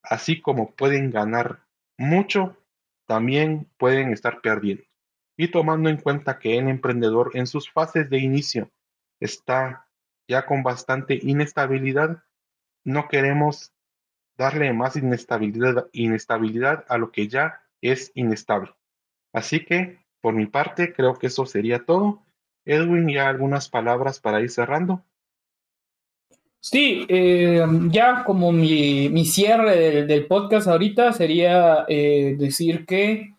Así 0.03 0.41
como 0.41 0.75
pueden 0.75 1.11
ganar 1.11 1.63
mucho, 1.97 2.57
también 3.07 3.69
pueden 3.77 4.11
estar 4.11 4.41
perdiendo. 4.41 4.83
Y 5.37 5.47
tomando 5.47 5.89
en 5.89 5.95
cuenta 5.95 6.39
que 6.39 6.57
el 6.57 6.67
emprendedor 6.67 7.31
en 7.35 7.47
sus 7.47 7.71
fases 7.71 8.09
de 8.09 8.19
inicio 8.19 8.69
está 9.21 9.87
ya 10.27 10.45
con 10.45 10.61
bastante 10.61 11.17
inestabilidad, 11.21 12.21
no 12.83 13.07
queremos 13.07 13.71
darle 14.37 14.73
más 14.73 14.97
inestabilidad, 14.97 15.87
inestabilidad 15.93 16.83
a 16.89 16.97
lo 16.97 17.13
que 17.13 17.29
ya 17.29 17.61
es 17.79 18.11
inestable. 18.13 18.75
Así 19.31 19.63
que, 19.63 19.99
por 20.19 20.33
mi 20.33 20.47
parte, 20.47 20.91
creo 20.91 21.13
que 21.13 21.27
eso 21.27 21.45
sería 21.45 21.85
todo. 21.85 22.25
Edwin, 22.69 23.09
ya 23.09 23.29
algunas 23.29 23.69
palabras 23.69 24.19
para 24.19 24.41
ir 24.41 24.49
cerrando. 24.49 25.03
Sí, 26.61 27.05
eh, 27.07 27.65
ya 27.89 28.23
como 28.25 28.51
mi, 28.51 29.25
cierre 29.25 30.05
del, 30.05 30.27
podcast 30.27 30.67
ahorita 30.67 31.13
sería 31.13 31.85
eh, 31.87 32.35
decir 32.37 32.85
que 32.85 33.33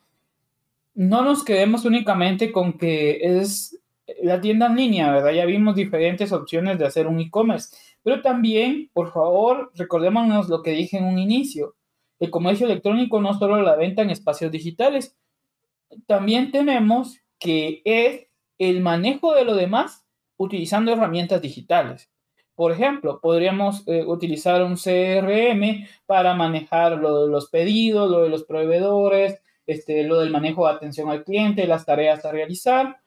no 0.95 1.23
nos 1.23 1.45
quedemos 1.45 1.85
únicamente 1.85 2.51
con 2.51 2.79
que 2.79 3.21
es 3.23 3.79
la 4.23 4.41
tienda 4.41 4.67
en 4.67 4.77
línea, 4.77 5.13
¿verdad? 5.13 5.33
Ya 5.33 5.45
vimos 5.45 5.77
diferentes 5.77 6.33
opciones 6.33 6.79
de 6.79 6.87
hacer 6.87 7.07
un 7.07 7.21
e-commerce, 7.21 7.77
pero 8.03 8.23
también, 8.23 8.91
por 8.93 9.13
favor, 9.13 9.71
recordémonos 9.75 10.49
lo 10.49 10.63
que 10.63 10.73
dije 10.73 10.97
en 10.97 11.05
un 11.05 11.19
inicio. 11.19 11.75
El 12.19 12.31
comercio 12.31 12.67
electrónico 12.67 13.21
no 13.21 13.39
solo 13.39 13.63
la 13.63 13.77
venta 13.77 14.03
en 14.03 14.11
espacios 14.11 14.51
digitales, 14.51 15.17
también 16.07 16.51
tenemos 16.51 17.19
que 17.39 17.83
es 17.85 18.30
el 18.61 18.83
manejo 18.83 19.35
de 19.35 19.45
lo 19.45 19.55
demás 19.55 20.05
utilizando 20.37 20.93
herramientas 20.93 21.41
digitales. 21.41 22.11
Por 22.55 22.73
ejemplo, 22.73 23.21
podríamos 23.23 23.83
eh, 23.89 24.05
utilizar 24.05 24.63
un 24.63 24.77
CRM 24.77 25.87
para 26.05 26.35
manejar 26.35 26.99
lo 26.99 27.25
de 27.25 27.33
los 27.33 27.49
pedidos, 27.49 28.11
lo 28.11 28.23
de 28.23 28.29
los 28.29 28.45
proveedores, 28.45 29.41
este, 29.67 30.05
lo 30.05 30.21
del 30.21 30.31
manejo 30.31 30.67
de 30.67 30.75
atención 30.75 31.09
al 31.09 31.25
cliente, 31.25 31.67
las 31.67 31.87
tareas 31.87 32.23
a 32.27 32.33
realizar. 32.33 32.99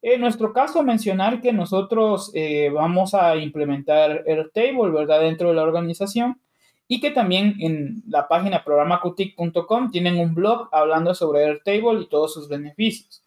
En 0.00 0.20
nuestro 0.20 0.52
caso, 0.52 0.84
mencionar 0.84 1.40
que 1.40 1.52
nosotros 1.52 2.30
eh, 2.34 2.70
vamos 2.72 3.12
a 3.14 3.34
implementar 3.34 4.22
Airtable, 4.28 4.92
¿verdad?, 4.92 5.22
dentro 5.22 5.48
de 5.48 5.56
la 5.56 5.64
organización 5.64 6.40
y 6.86 7.00
que 7.00 7.10
también 7.10 7.56
en 7.58 8.04
la 8.06 8.28
página 8.28 8.62
programacutic.com 8.62 9.90
tienen 9.90 10.18
un 10.18 10.36
blog 10.36 10.68
hablando 10.70 11.16
sobre 11.16 11.44
Airtable 11.44 12.02
y 12.02 12.08
todos 12.08 12.32
sus 12.32 12.48
beneficios. 12.48 13.24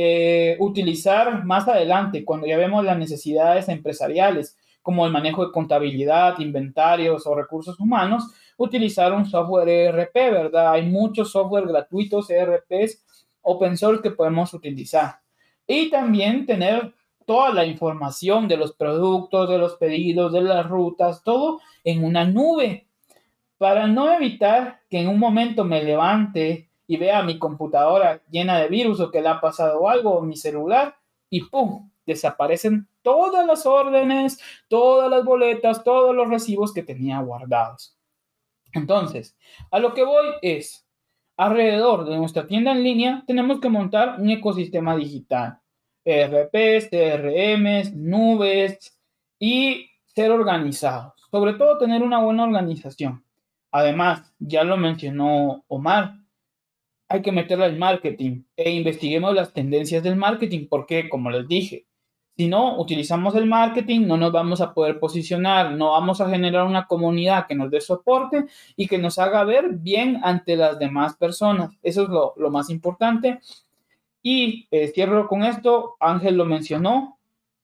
Eh, 0.00 0.56
utilizar 0.60 1.44
más 1.44 1.66
adelante, 1.66 2.24
cuando 2.24 2.46
ya 2.46 2.56
vemos 2.56 2.84
las 2.84 2.96
necesidades 2.96 3.68
empresariales, 3.68 4.56
como 4.80 5.04
el 5.04 5.10
manejo 5.10 5.44
de 5.44 5.50
contabilidad, 5.50 6.38
inventarios 6.38 7.26
o 7.26 7.34
recursos 7.34 7.80
humanos, 7.80 8.32
utilizar 8.58 9.12
un 9.12 9.26
software 9.26 9.68
ERP, 9.68 10.14
¿verdad? 10.14 10.70
Hay 10.74 10.88
muchos 10.88 11.32
software 11.32 11.66
gratuitos, 11.66 12.30
ERPs, 12.30 13.04
open 13.42 13.76
source 13.76 14.00
que 14.00 14.12
podemos 14.12 14.54
utilizar. 14.54 15.18
Y 15.66 15.90
también 15.90 16.46
tener 16.46 16.94
toda 17.26 17.52
la 17.52 17.66
información 17.66 18.46
de 18.46 18.56
los 18.56 18.74
productos, 18.74 19.50
de 19.50 19.58
los 19.58 19.74
pedidos, 19.78 20.32
de 20.32 20.42
las 20.42 20.68
rutas, 20.68 21.24
todo 21.24 21.58
en 21.82 22.04
una 22.04 22.24
nube, 22.24 22.86
para 23.56 23.88
no 23.88 24.12
evitar 24.12 24.78
que 24.88 25.00
en 25.00 25.08
un 25.08 25.18
momento 25.18 25.64
me 25.64 25.82
levante 25.82 26.67
y 26.88 26.96
vea 26.96 27.22
mi 27.22 27.38
computadora 27.38 28.22
llena 28.30 28.58
de 28.58 28.68
virus 28.68 28.98
o 28.98 29.10
que 29.12 29.20
le 29.20 29.28
ha 29.28 29.40
pasado 29.40 29.88
algo, 29.88 30.14
o 30.14 30.22
mi 30.22 30.36
celular, 30.36 30.96
y 31.30 31.42
¡pum! 31.44 31.90
desaparecen 32.06 32.88
todas 33.02 33.46
las 33.46 33.66
órdenes, 33.66 34.40
todas 34.68 35.10
las 35.10 35.22
boletas, 35.24 35.84
todos 35.84 36.16
los 36.16 36.28
recibos 36.28 36.72
que 36.72 36.82
tenía 36.82 37.20
guardados. 37.20 37.96
Entonces, 38.72 39.36
a 39.70 39.78
lo 39.78 39.92
que 39.92 40.04
voy 40.04 40.26
es, 40.40 40.88
alrededor 41.36 42.08
de 42.08 42.16
nuestra 42.16 42.46
tienda 42.46 42.72
en 42.72 42.82
línea 42.82 43.22
tenemos 43.26 43.60
que 43.60 43.68
montar 43.68 44.18
un 44.18 44.30
ecosistema 44.30 44.96
digital. 44.96 45.60
ERPs, 46.04 46.88
CRMs, 46.88 47.94
nubes 47.94 48.98
y 49.38 49.90
ser 50.06 50.30
organizados. 50.30 51.12
Sobre 51.30 51.52
todo 51.54 51.76
tener 51.76 52.02
una 52.02 52.20
buena 52.20 52.44
organización. 52.44 53.22
Además, 53.70 54.32
ya 54.38 54.64
lo 54.64 54.78
mencionó 54.78 55.64
Omar, 55.68 56.17
hay 57.08 57.22
que 57.22 57.32
meterle 57.32 57.64
al 57.64 57.78
marketing 57.78 58.42
e 58.56 58.70
investiguemos 58.70 59.34
las 59.34 59.52
tendencias 59.52 60.02
del 60.02 60.16
marketing 60.16 60.66
porque, 60.68 61.08
como 61.08 61.30
les 61.30 61.48
dije, 61.48 61.86
si 62.36 62.46
no 62.46 62.78
utilizamos 62.78 63.34
el 63.34 63.46
marketing, 63.46 64.06
no 64.06 64.16
nos 64.16 64.30
vamos 64.30 64.60
a 64.60 64.72
poder 64.72 65.00
posicionar, 65.00 65.72
no 65.72 65.90
vamos 65.90 66.20
a 66.20 66.30
generar 66.30 66.66
una 66.66 66.86
comunidad 66.86 67.48
que 67.48 67.56
nos 67.56 67.68
dé 67.68 67.80
soporte 67.80 68.44
y 68.76 68.86
que 68.86 68.96
nos 68.98 69.18
haga 69.18 69.42
ver 69.42 69.70
bien 69.70 70.20
ante 70.22 70.54
las 70.54 70.78
demás 70.78 71.16
personas. 71.16 71.76
Eso 71.82 72.04
es 72.04 72.08
lo, 72.08 72.50
más 72.50 72.70
importante. 72.70 73.40
Y 74.22 74.68
eh, 74.70 74.86
cierro 74.94 75.26
con 75.26 75.42
esto, 75.42 75.96
Ángel 75.98 76.36
lo 76.36 76.44
mencionó, 76.44 77.18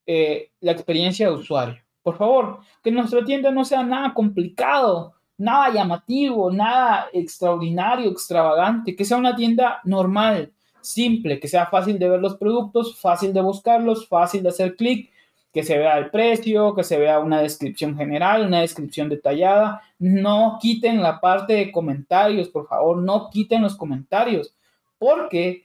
eh, 0.07 0.51
la 0.59 0.73
experiencia 0.73 1.29
de 1.29 1.35
usuario. 1.35 1.85
Por 2.03 2.17
favor, 2.17 2.59
que 2.83 2.91
nuestra 2.91 3.25
tienda 3.25 3.53
no 3.53 3.65
sea 3.65 3.85
nada 3.85 4.13
complicado, 4.13 5.15
nada 5.37 5.73
llamativo, 5.73 6.51
nada 6.51 7.09
extraordinario, 7.13 8.11
extravagante, 8.11 8.95
que 8.95 9.05
sea 9.05 9.17
una 9.17 9.37
tienda 9.37 9.81
normal, 9.85 10.53
simple, 10.81 11.41
que 11.41 11.49
sea 11.49 11.67
fácil 11.67 11.99
de 11.99 12.09
ver 12.09 12.21
los 12.21 12.37
productos, 12.37 13.01
fácil 13.01 13.33
de 13.33 13.41
buscarlos, 13.41 14.07
fácil 14.09 14.43
de 14.43 14.51
hacer 14.51 14.77
clic, 14.77 15.11
que 15.53 15.63
se 15.63 15.79
vea 15.79 15.99
el 15.99 16.11
precio, 16.11 16.75
que 16.75 16.83
se 16.83 16.99
vea 16.99 17.21
una 17.21 17.41
descripción 17.41 17.97
general, 17.97 18.47
una 18.47 18.61
descripción 18.61 19.09
detallada. 19.09 19.83
No 20.01 20.59
quiten 20.61 21.01
la 21.01 21.21
parte 21.21 21.53
de 21.53 21.71
comentarios, 21.71 22.49
por 22.49 22.67
favor, 22.67 22.99
no 22.99 23.31
quiten 23.31 23.63
los 23.63 23.77
comentarios, 23.77 24.53
porque 24.99 25.65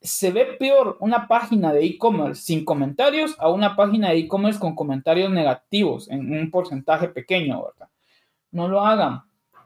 se 0.00 0.30
ve 0.30 0.44
peor 0.58 0.96
una 1.00 1.26
página 1.26 1.72
de 1.72 1.84
e-commerce 1.84 2.42
sin 2.42 2.64
comentarios 2.64 3.34
a 3.38 3.50
una 3.50 3.76
página 3.76 4.10
de 4.10 4.18
e-commerce 4.18 4.60
con 4.60 4.74
comentarios 4.74 5.30
negativos 5.30 6.08
en 6.08 6.32
un 6.32 6.50
porcentaje 6.50 7.08
pequeño, 7.08 7.64
¿verdad? 7.64 7.88
No 8.50 8.68
lo 8.68 8.84
hagan, 8.84 9.22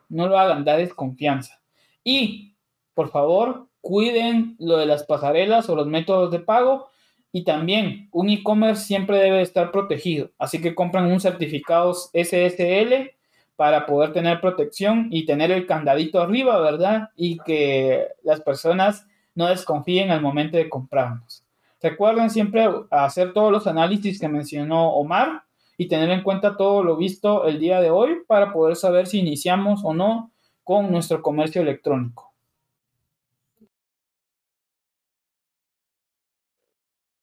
no 0.08 0.28
lo 0.28 0.38
hagan, 0.38 0.64
da 0.64 0.76
desconfianza. 0.76 1.60
Y, 2.02 2.54
por 2.94 3.10
favor, 3.10 3.68
cuiden 3.80 4.56
lo 4.58 4.76
de 4.76 4.86
las 4.86 5.04
pasarelas 5.04 5.68
o 5.68 5.76
los 5.76 5.86
métodos 5.86 6.30
de 6.30 6.40
pago. 6.40 6.88
Y 7.32 7.44
también, 7.44 8.08
un 8.12 8.30
e-commerce 8.30 8.84
siempre 8.84 9.18
debe 9.18 9.42
estar 9.42 9.72
protegido. 9.72 10.30
Así 10.38 10.60
que 10.60 10.74
compran 10.74 11.10
un 11.10 11.20
certificado 11.20 11.92
SSL 11.92 13.10
para 13.56 13.86
poder 13.86 14.12
tener 14.12 14.40
protección 14.40 15.08
y 15.10 15.26
tener 15.26 15.50
el 15.50 15.66
candadito 15.66 16.20
arriba, 16.20 16.60
¿verdad? 16.60 17.10
Y 17.16 17.38
que 17.38 18.08
las 18.22 18.40
personas 18.40 19.06
no 19.34 19.46
desconfíen 19.46 20.10
al 20.10 20.20
momento 20.20 20.56
de 20.56 20.68
comprarnos. 20.68 21.44
Recuerden 21.80 22.30
siempre 22.30 22.66
hacer 22.90 23.32
todos 23.32 23.52
los 23.52 23.66
análisis 23.66 24.18
que 24.18 24.28
mencionó 24.28 24.90
Omar 24.94 25.42
y 25.76 25.88
tener 25.88 26.10
en 26.10 26.22
cuenta 26.22 26.56
todo 26.56 26.82
lo 26.84 26.96
visto 26.96 27.46
el 27.46 27.58
día 27.58 27.80
de 27.80 27.90
hoy 27.90 28.18
para 28.26 28.52
poder 28.52 28.76
saber 28.76 29.06
si 29.06 29.20
iniciamos 29.20 29.80
o 29.84 29.94
no 29.94 30.32
con 30.62 30.90
nuestro 30.90 31.22
comercio 31.22 31.62
electrónico. 31.62 32.32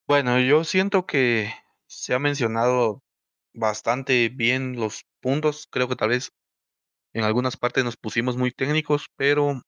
Bueno, 0.07 0.39
yo 0.39 0.63
siento 0.63 1.05
que 1.07 1.51
se 1.87 2.13
ha 2.13 2.19
mencionado 2.19 3.01
bastante 3.53 4.29
bien 4.29 4.75
los 4.75 5.05
puntos. 5.21 5.67
Creo 5.71 5.87
que 5.87 5.95
tal 5.95 6.09
vez 6.09 6.31
en 7.13 7.23
algunas 7.25 7.57
partes 7.57 7.83
nos 7.85 7.97
pusimos 7.97 8.37
muy 8.37 8.51
técnicos, 8.51 9.07
pero 9.17 9.61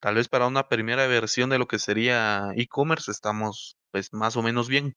tal 0.00 0.14
vez 0.16 0.28
para 0.28 0.46
una 0.46 0.68
primera 0.68 1.06
versión 1.06 1.50
de 1.50 1.58
lo 1.58 1.66
que 1.66 1.78
sería 1.78 2.50
e-commerce 2.56 3.10
estamos 3.10 3.76
pues 3.90 4.12
más 4.12 4.36
o 4.36 4.42
menos 4.42 4.68
bien. 4.68 4.94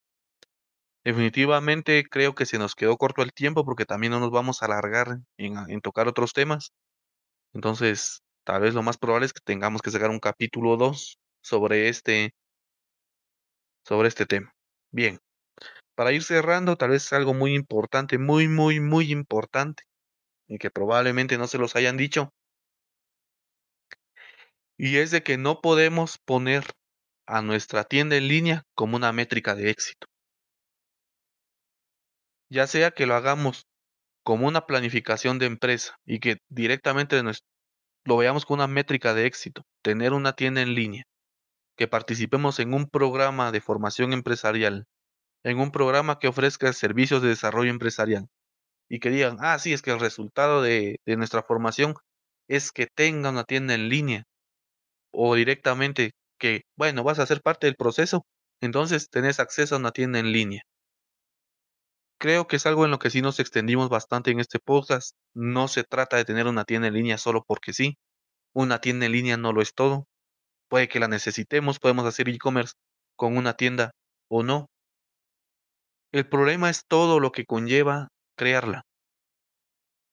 Definitivamente 1.04 2.06
creo 2.10 2.34
que 2.34 2.46
se 2.46 2.58
nos 2.58 2.76
quedó 2.76 2.98
corto 2.98 3.22
el 3.24 3.34
tiempo 3.34 3.66
porque 3.66 3.86
también 3.86 4.12
no 4.12 4.20
nos 4.20 4.32
vamos 4.32 4.62
a 4.62 4.68
alargar 4.68 5.20
en, 5.38 5.82
tocar 5.82 6.08
otros 6.08 6.34
temas. 6.34 6.72
Entonces, 7.54 8.24
tal 8.46 8.62
vez 8.62 8.74
lo 8.74 8.84
más 8.84 8.98
probable 8.98 9.26
es 9.26 9.34
que 9.34 9.42
tengamos 9.44 9.82
que 9.82 9.92
sacar 9.92 10.10
un 10.10 10.20
capítulo 10.20 10.78
2 10.78 11.20
sobre 11.42 11.90
este 11.90 12.34
sobre 13.86 14.08
este 14.08 14.26
tema. 14.26 14.54
Bien, 14.92 15.20
para 15.96 16.14
ir 16.14 16.24
cerrando, 16.24 16.78
tal 16.78 16.92
vez 16.92 17.12
algo 17.14 17.34
muy 17.34 17.54
importante, 17.54 18.18
muy, 18.18 18.48
muy, 18.48 18.80
muy 18.80 19.12
importante, 19.12 19.84
y 20.48 20.58
que 20.58 20.72
probablemente 20.72 21.38
no 21.38 21.48
se 21.48 21.58
los 21.58 21.76
hayan 21.76 21.98
dicho, 21.98 22.32
y 24.78 24.98
es 24.98 25.12
de 25.12 25.24
que 25.24 25.38
no 25.38 25.62
podemos 25.62 26.18
poner 26.18 26.66
a 27.28 27.42
nuestra 27.42 27.84
tienda 27.84 28.16
en 28.16 28.28
línea 28.28 28.64
como 28.76 28.96
una 28.96 29.12
métrica 29.12 29.56
de 29.56 29.70
éxito. 29.70 30.08
Ya 32.50 32.68
sea 32.68 32.92
que 32.92 33.06
lo 33.06 33.16
hagamos 33.16 33.66
como 34.24 34.48
una 34.48 34.66
planificación 34.68 35.40
de 35.40 35.48
empresa 35.48 35.96
y 36.06 36.20
que 36.20 36.38
directamente 36.50 37.22
lo 38.06 38.18
veamos 38.18 38.46
como 38.46 38.56
una 38.64 38.68
métrica 38.68 39.14
de 39.14 39.26
éxito, 39.28 39.64
tener 39.84 40.14
una 40.14 40.34
tienda 40.34 40.62
en 40.62 40.76
línea, 40.76 41.04
que 41.78 41.88
participemos 41.88 42.60
en 42.60 42.74
un 42.74 42.88
programa 42.90 43.52
de 43.52 43.62
formación 43.62 44.14
empresarial, 44.14 44.86
en 45.44 45.60
un 45.60 45.72
programa 45.72 46.20
que 46.20 46.28
ofrezca 46.30 46.74
servicios 46.74 47.22
de 47.22 47.30
desarrollo 47.30 47.72
empresarial 47.72 48.28
y 48.90 49.00
que 49.00 49.10
digan, 49.12 49.38
ah, 49.42 49.60
sí, 49.60 49.74
es 49.74 49.82
que 49.82 49.92
el 49.92 50.00
resultado 50.00 50.62
de, 50.62 50.98
de 51.06 51.18
nuestra 51.18 51.44
formación 51.44 51.96
es 52.50 52.72
que 52.72 52.88
tenga 52.88 53.30
una 53.32 53.46
tienda 53.46 53.76
en 53.76 53.90
línea 53.90 54.24
o 55.12 55.36
directamente 55.36 56.12
que, 56.40 56.64
bueno, 56.78 57.04
vas 57.04 57.20
a 57.20 57.26
ser 57.26 57.42
parte 57.42 57.68
del 57.68 57.76
proceso, 57.76 58.26
entonces 58.62 59.10
tenés 59.10 59.40
acceso 59.40 59.76
a 59.76 59.80
una 59.80 59.92
tienda 59.92 60.20
en 60.20 60.32
línea. 60.32 60.64
Creo 62.24 62.48
que 62.48 62.56
es 62.56 62.66
algo 62.66 62.86
en 62.86 62.92
lo 62.92 62.98
que 62.98 63.12
sí 63.12 63.22
nos 63.22 63.40
extendimos 63.40 63.90
bastante 63.90 64.32
en 64.32 64.40
este 64.40 64.58
podcast. 64.58 65.16
No 65.36 65.68
se 65.68 65.84
trata 65.84 66.18
de 66.18 66.26
tener 66.26 66.48
una 66.48 66.64
tienda 66.64 66.88
en 66.88 66.96
línea 66.96 67.20
solo 67.20 67.44
porque 67.46 67.74
sí. 67.74 67.98
Una 68.54 68.80
tienda 68.80 69.06
en 69.06 69.12
línea 69.12 69.38
no 69.38 69.54
lo 69.54 69.62
es 69.62 69.74
todo 69.76 70.08
puede 70.74 70.88
que 70.88 71.00
la 71.00 71.08
necesitemos, 71.08 71.78
podemos 71.78 72.04
hacer 72.08 72.28
e-commerce 72.30 72.74
con 73.16 73.38
una 73.38 73.54
tienda 73.54 73.92
o 74.28 74.42
no. 74.42 74.72
El 76.12 76.28
problema 76.28 76.72
es 76.72 76.88
todo 76.88 77.20
lo 77.20 77.32
que 77.32 77.46
conlleva 77.46 78.08
crearla. 78.36 78.82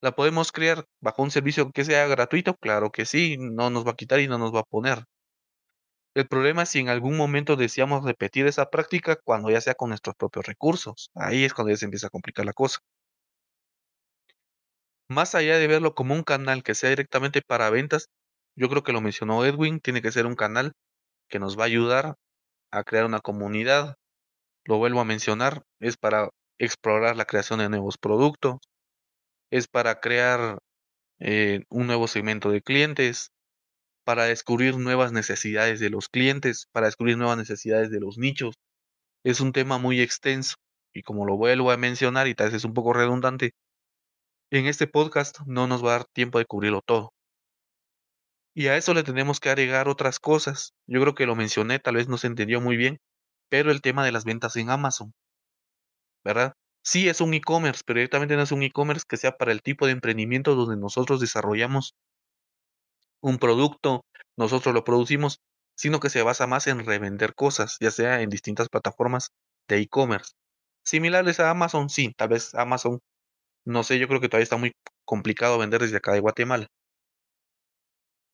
¿La 0.03 0.13
podemos 0.13 0.53
crear 0.53 0.85
bajo 1.01 1.23
un 1.23 1.31
servicio 1.31 1.71
que 1.73 1.87
sea 1.87 2.07
gratuito? 2.09 2.57
Claro 2.57 2.91
que 2.91 3.07
sí, 3.07 3.39
no 3.39 3.71
nos 3.71 3.87
va 3.87 3.93
a 3.93 3.97
quitar 3.97 4.21
y 4.21 4.29
no 4.29 4.37
nos 4.37 4.55
va 4.55 4.61
a 4.61 4.65
poner. 4.65 5.05
El 6.15 6.27
problema 6.27 6.63
es 6.63 6.71
si 6.71 6.81
en 6.81 6.89
algún 6.89 7.17
momento 7.17 7.57
deseamos 7.57 8.05
repetir 8.05 8.47
esa 8.47 8.71
práctica 8.71 9.17
cuando 9.17 9.51
ya 9.51 9.61
sea 9.61 9.75
con 9.75 9.91
nuestros 9.91 10.17
propios 10.17 10.47
recursos. 10.47 11.11
Ahí 11.15 11.45
es 11.45 11.55
cuando 11.55 11.71
ya 11.71 11.77
se 11.77 11.85
empieza 11.85 12.09
a 12.09 12.11
complicar 12.11 12.45
la 12.45 12.53
cosa. 12.53 12.81
Más 15.09 15.35
allá 15.35 15.59
de 15.59 15.67
verlo 15.67 15.95
como 15.95 16.15
un 16.15 16.23
canal 16.23 16.63
que 16.63 16.75
sea 16.75 16.91
directamente 16.91 17.43
para 17.43 17.71
ventas, 17.71 18.09
yo 18.57 18.69
creo 18.69 18.83
que 18.83 18.93
lo 18.93 19.01
mencionó 19.01 19.45
Edwin, 19.45 19.81
tiene 19.81 20.03
que 20.03 20.13
ser 20.13 20.27
un 20.27 20.37
canal 20.37 20.73
que 21.29 21.39
nos 21.39 21.59
va 21.59 21.65
a 21.65 21.67
ayudar 21.67 22.17
a 22.73 22.85
crear 22.85 23.07
una 23.07 23.21
comunidad. 23.21 23.97
Lo 24.65 24.79
vuelvo 24.79 25.01
a 25.01 25.05
mencionar, 25.05 25.63
es 25.81 25.97
para 25.97 26.31
explorar 26.59 27.17
la 27.17 27.25
creación 27.25 27.61
de 27.61 27.69
nuevos 27.69 27.99
productos, 27.99 28.59
es 29.51 29.69
para 29.69 30.01
crear 30.01 30.59
eh, 31.21 31.65
un 31.71 31.87
nuevo 31.87 32.09
segmento 32.09 32.51
de 32.51 32.63
clientes, 32.63 33.31
para 34.05 34.25
descubrir 34.25 34.77
nuevas 34.77 35.13
necesidades 35.13 35.81
de 35.81 35.91
los 35.91 36.09
clientes, 36.09 36.67
para 36.73 36.87
descubrir 36.87 37.17
nuevas 37.17 37.39
necesidades 37.39 37.91
de 37.91 38.01
los 38.01 38.19
nichos. 38.19 38.57
Es 39.25 39.41
un 39.41 39.53
tema 39.53 39.79
muy 39.79 40.01
extenso 40.01 40.57
y 40.95 41.03
como 41.03 41.27
lo 41.27 41.37
vuelvo 41.37 41.71
a 41.71 41.77
mencionar 41.77 42.27
y 42.29 42.35
tal 42.35 42.49
vez 42.49 42.57
es 42.57 42.65
un 42.65 42.75
poco 42.75 42.93
redundante, 42.93 43.53
en 44.51 44.67
este 44.67 44.87
podcast 44.87 45.41
no 45.47 45.67
nos 45.67 45.85
va 45.85 45.91
a 45.91 45.99
dar 45.99 46.05
tiempo 46.07 46.39
de 46.39 46.47
cubrirlo 46.47 46.83
todo. 46.83 47.13
Y 48.55 48.67
a 48.67 48.77
eso 48.77 48.95
le 48.95 49.05
tenemos 49.05 49.39
que 49.39 49.49
agregar 49.49 49.89
otras 49.89 50.19
cosas. 50.19 50.75
Yo 50.87 51.01
creo 51.01 51.15
que 51.15 51.27
lo 51.27 51.37
mencioné, 51.37 51.79
tal 51.79 51.95
vez 51.97 52.09
no 52.09 52.19
se 52.19 52.27
entendió 52.27 52.61
muy 52.61 52.77
bien, 52.77 52.99
pero 53.49 53.71
el 53.71 53.81
tema 53.81 54.05
de 54.05 54.13
las 54.13 54.25
ventas 54.25 54.57
en 54.57 54.71
Amazon, 54.71 55.13
¿verdad? 56.25 56.55
Sí 56.83 57.09
es 57.09 57.21
un 57.21 57.35
e-commerce, 57.35 57.83
pero 57.87 57.99
directamente 57.99 58.37
no 58.37 58.43
es 58.43 58.53
un 58.53 58.63
e-commerce 58.63 59.05
que 59.09 59.17
sea 59.17 59.37
para 59.37 59.53
el 59.53 59.63
tipo 59.63 59.87
de 59.87 59.93
emprendimiento 59.93 60.55
donde 60.55 60.77
nosotros 60.77 61.21
desarrollamos 61.21 61.95
un 63.21 63.39
producto, 63.39 64.05
nosotros 64.37 64.75
lo 64.75 64.85
producimos, 64.85 65.41
sino 65.75 66.01
que 66.01 66.11
se 66.11 66.23
basa 66.23 66.47
más 66.47 66.67
en 66.67 66.85
revender 66.85 67.35
cosas, 67.35 67.77
ya 67.81 67.91
sea 67.91 68.23
en 68.23 68.31
distintas 68.31 68.69
plataformas 68.69 69.31
de 69.69 69.79
e-commerce. 69.79 70.33
Similares 70.85 71.41
a 71.41 71.51
Amazon, 71.51 71.89
sí, 71.91 72.13
tal 72.17 72.29
vez 72.29 72.55
Amazon, 72.55 73.01
no 73.65 73.83
sé, 73.83 73.99
yo 73.99 74.09
creo 74.09 74.21
que 74.21 74.29
todavía 74.29 74.45
está 74.45 74.57
muy 74.57 74.73
complicado 75.05 75.59
vender 75.59 75.83
desde 75.83 75.99
acá 75.99 76.13
de 76.13 76.21
Guatemala. 76.21 76.67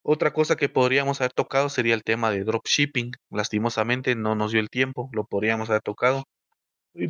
Otra 0.02 0.32
cosa 0.32 0.56
que 0.56 0.68
podríamos 0.68 1.20
haber 1.20 1.32
tocado 1.32 1.68
sería 1.68 1.94
el 1.94 2.04
tema 2.04 2.30
de 2.30 2.44
dropshipping. 2.44 3.10
Lastimosamente 3.30 4.14
no 4.14 4.36
nos 4.36 4.52
dio 4.52 4.60
el 4.60 4.70
tiempo, 4.70 5.10
lo 5.12 5.24
podríamos 5.24 5.68
haber 5.68 5.82
tocado, 5.82 6.24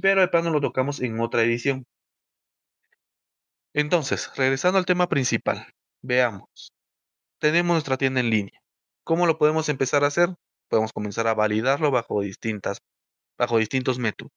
pero 0.01 0.23
de 0.23 0.29
plano 0.29 0.51
lo 0.51 0.61
tocamos 0.61 1.01
en 1.01 1.21
otra 1.21 1.43
edición. 1.43 1.85
Entonces, 3.75 4.31
regresando 4.37 4.79
al 4.79 4.87
tema 4.87 5.09
principal, 5.09 5.67
veamos. 6.03 6.73
Tenemos 7.39 7.75
nuestra 7.75 7.97
tienda 7.97 8.21
en 8.21 8.31
línea. 8.31 8.61
¿Cómo 9.05 9.27
lo 9.27 9.39
podemos 9.39 9.69
empezar 9.69 10.05
a 10.05 10.09
hacer? 10.09 10.35
Podemos 10.69 10.93
comenzar 10.93 11.27
a 11.27 11.35
validarlo 11.35 11.91
bajo 11.91 12.21
distintas 12.23 12.79
bajo 13.39 13.59
distintos 13.59 13.99
métodos. 13.99 14.33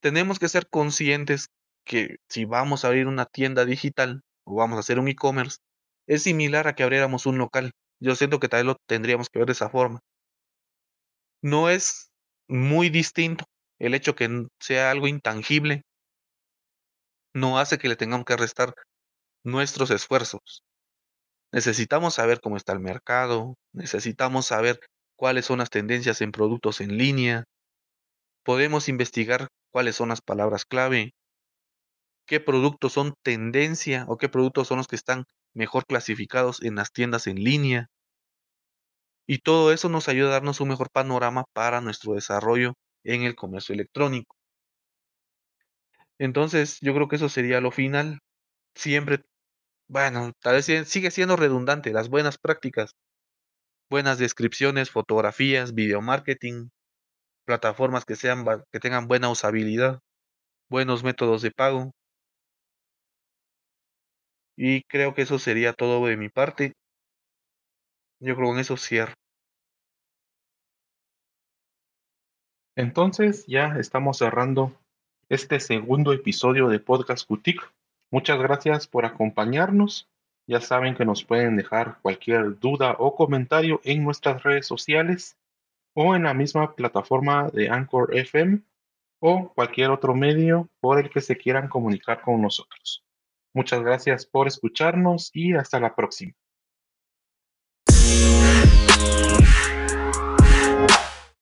Tenemos 0.00 0.38
que 0.38 0.48
ser 0.48 0.68
conscientes 0.68 1.48
que 1.84 2.18
si 2.28 2.44
vamos 2.44 2.84
a 2.84 2.88
abrir 2.88 3.06
una 3.06 3.26
tienda 3.26 3.64
digital 3.64 4.22
o 4.44 4.56
vamos 4.56 4.76
a 4.76 4.80
hacer 4.80 4.98
un 4.98 5.08
e-commerce, 5.08 5.58
es 6.06 6.22
similar 6.22 6.68
a 6.68 6.74
que 6.74 6.84
abriéramos 6.84 7.26
un 7.26 7.38
local. 7.38 7.72
Yo 8.00 8.14
siento 8.14 8.38
que 8.38 8.48
tal 8.48 8.60
vez 8.60 8.66
lo 8.66 8.76
tendríamos 8.86 9.28
que 9.28 9.40
ver 9.40 9.46
de 9.46 9.52
esa 9.52 9.68
forma. 9.68 10.00
No 11.42 11.68
es 11.68 12.10
muy 12.48 12.90
distinto 12.90 13.44
el 13.80 13.94
hecho 13.94 14.14
que 14.14 14.46
sea 14.60 14.90
algo 14.90 15.08
intangible. 15.08 15.82
No 17.34 17.58
hace 17.58 17.78
que 17.78 17.88
le 17.88 17.96
tengamos 17.96 18.24
que 18.24 18.36
restar 18.36 18.74
nuestros 19.44 19.90
esfuerzos. 19.90 20.62
Necesitamos 21.52 22.14
saber 22.14 22.40
cómo 22.40 22.56
está 22.56 22.72
el 22.72 22.80
mercado, 22.80 23.54
necesitamos 23.72 24.46
saber 24.46 24.80
cuáles 25.16 25.46
son 25.46 25.58
las 25.58 25.70
tendencias 25.70 26.20
en 26.20 26.32
productos 26.32 26.80
en 26.80 26.98
línea. 26.98 27.44
Podemos 28.44 28.88
investigar 28.88 29.48
cuáles 29.70 29.96
son 29.96 30.10
las 30.10 30.20
palabras 30.20 30.64
clave, 30.64 31.12
qué 32.26 32.40
productos 32.40 32.92
son 32.92 33.14
tendencia 33.22 34.04
o 34.08 34.18
qué 34.18 34.28
productos 34.28 34.68
son 34.68 34.78
los 34.78 34.86
que 34.86 34.96
están 34.96 35.24
mejor 35.54 35.86
clasificados 35.86 36.62
en 36.62 36.76
las 36.76 36.92
tiendas 36.92 37.26
en 37.26 37.42
línea. 37.42 37.88
Y 39.26 39.38
todo 39.38 39.72
eso 39.72 39.88
nos 39.88 40.08
ayuda 40.08 40.28
a 40.28 40.32
darnos 40.32 40.60
un 40.60 40.68
mejor 40.68 40.90
panorama 40.90 41.44
para 41.52 41.80
nuestro 41.80 42.14
desarrollo 42.14 42.74
en 43.04 43.22
el 43.22 43.34
comercio 43.34 43.74
electrónico. 43.74 44.36
Entonces, 46.18 46.78
yo 46.80 46.94
creo 46.94 47.08
que 47.08 47.16
eso 47.16 47.28
sería 47.28 47.60
lo 47.60 47.70
final. 47.70 48.20
Siempre, 48.74 49.22
bueno, 49.88 50.32
tal 50.40 50.54
vez 50.54 50.66
sigue 50.88 51.10
siendo 51.10 51.36
redundante, 51.36 51.92
las 51.92 52.08
buenas 52.08 52.38
prácticas, 52.38 52.94
buenas 53.90 54.18
descripciones, 54.18 54.90
fotografías, 54.90 55.74
video 55.74 56.02
marketing, 56.02 56.68
plataformas 57.46 58.04
que, 58.04 58.16
sean, 58.16 58.44
que 58.72 58.80
tengan 58.80 59.08
buena 59.08 59.30
usabilidad, 59.30 60.00
buenos 60.68 61.04
métodos 61.04 61.42
de 61.42 61.50
pago, 61.50 61.92
y 64.60 64.82
creo 64.82 65.14
que 65.14 65.22
eso 65.22 65.38
sería 65.38 65.72
todo 65.72 66.04
de 66.06 66.16
mi 66.16 66.28
parte. 66.28 66.72
Yo 68.20 68.34
creo 68.34 68.48
que 68.48 68.52
con 68.52 68.58
eso 68.58 68.76
cierro. 68.76 69.14
Entonces 72.74 73.46
ya 73.46 73.76
estamos 73.78 74.18
cerrando 74.18 74.76
este 75.28 75.60
segundo 75.60 76.12
episodio 76.12 76.68
de 76.68 76.80
Podcast 76.80 77.28
Boutique. 77.28 77.62
Muchas 78.10 78.38
gracias 78.38 78.86
por 78.86 79.04
acompañarnos. 79.04 80.08
Ya 80.46 80.60
saben 80.60 80.94
que 80.94 81.04
nos 81.04 81.24
pueden 81.24 81.56
dejar 81.56 81.98
cualquier 82.00 82.58
duda 82.58 82.96
o 82.98 83.14
comentario 83.14 83.80
en 83.84 84.02
nuestras 84.02 84.42
redes 84.42 84.66
sociales 84.66 85.36
o 85.94 86.14
en 86.16 86.22
la 86.22 86.32
misma 86.32 86.74
plataforma 86.74 87.50
de 87.50 87.68
Anchor 87.68 88.16
FM 88.16 88.62
o 89.20 89.52
cualquier 89.52 89.90
otro 89.90 90.14
medio 90.14 90.70
por 90.80 90.98
el 90.98 91.10
que 91.10 91.20
se 91.20 91.36
quieran 91.36 91.68
comunicar 91.68 92.22
con 92.22 92.40
nosotros. 92.40 93.04
Muchas 93.52 93.82
gracias 93.82 94.24
por 94.24 94.46
escucharnos 94.46 95.30
y 95.34 95.54
hasta 95.54 95.80
la 95.80 95.94
próxima. 95.94 96.32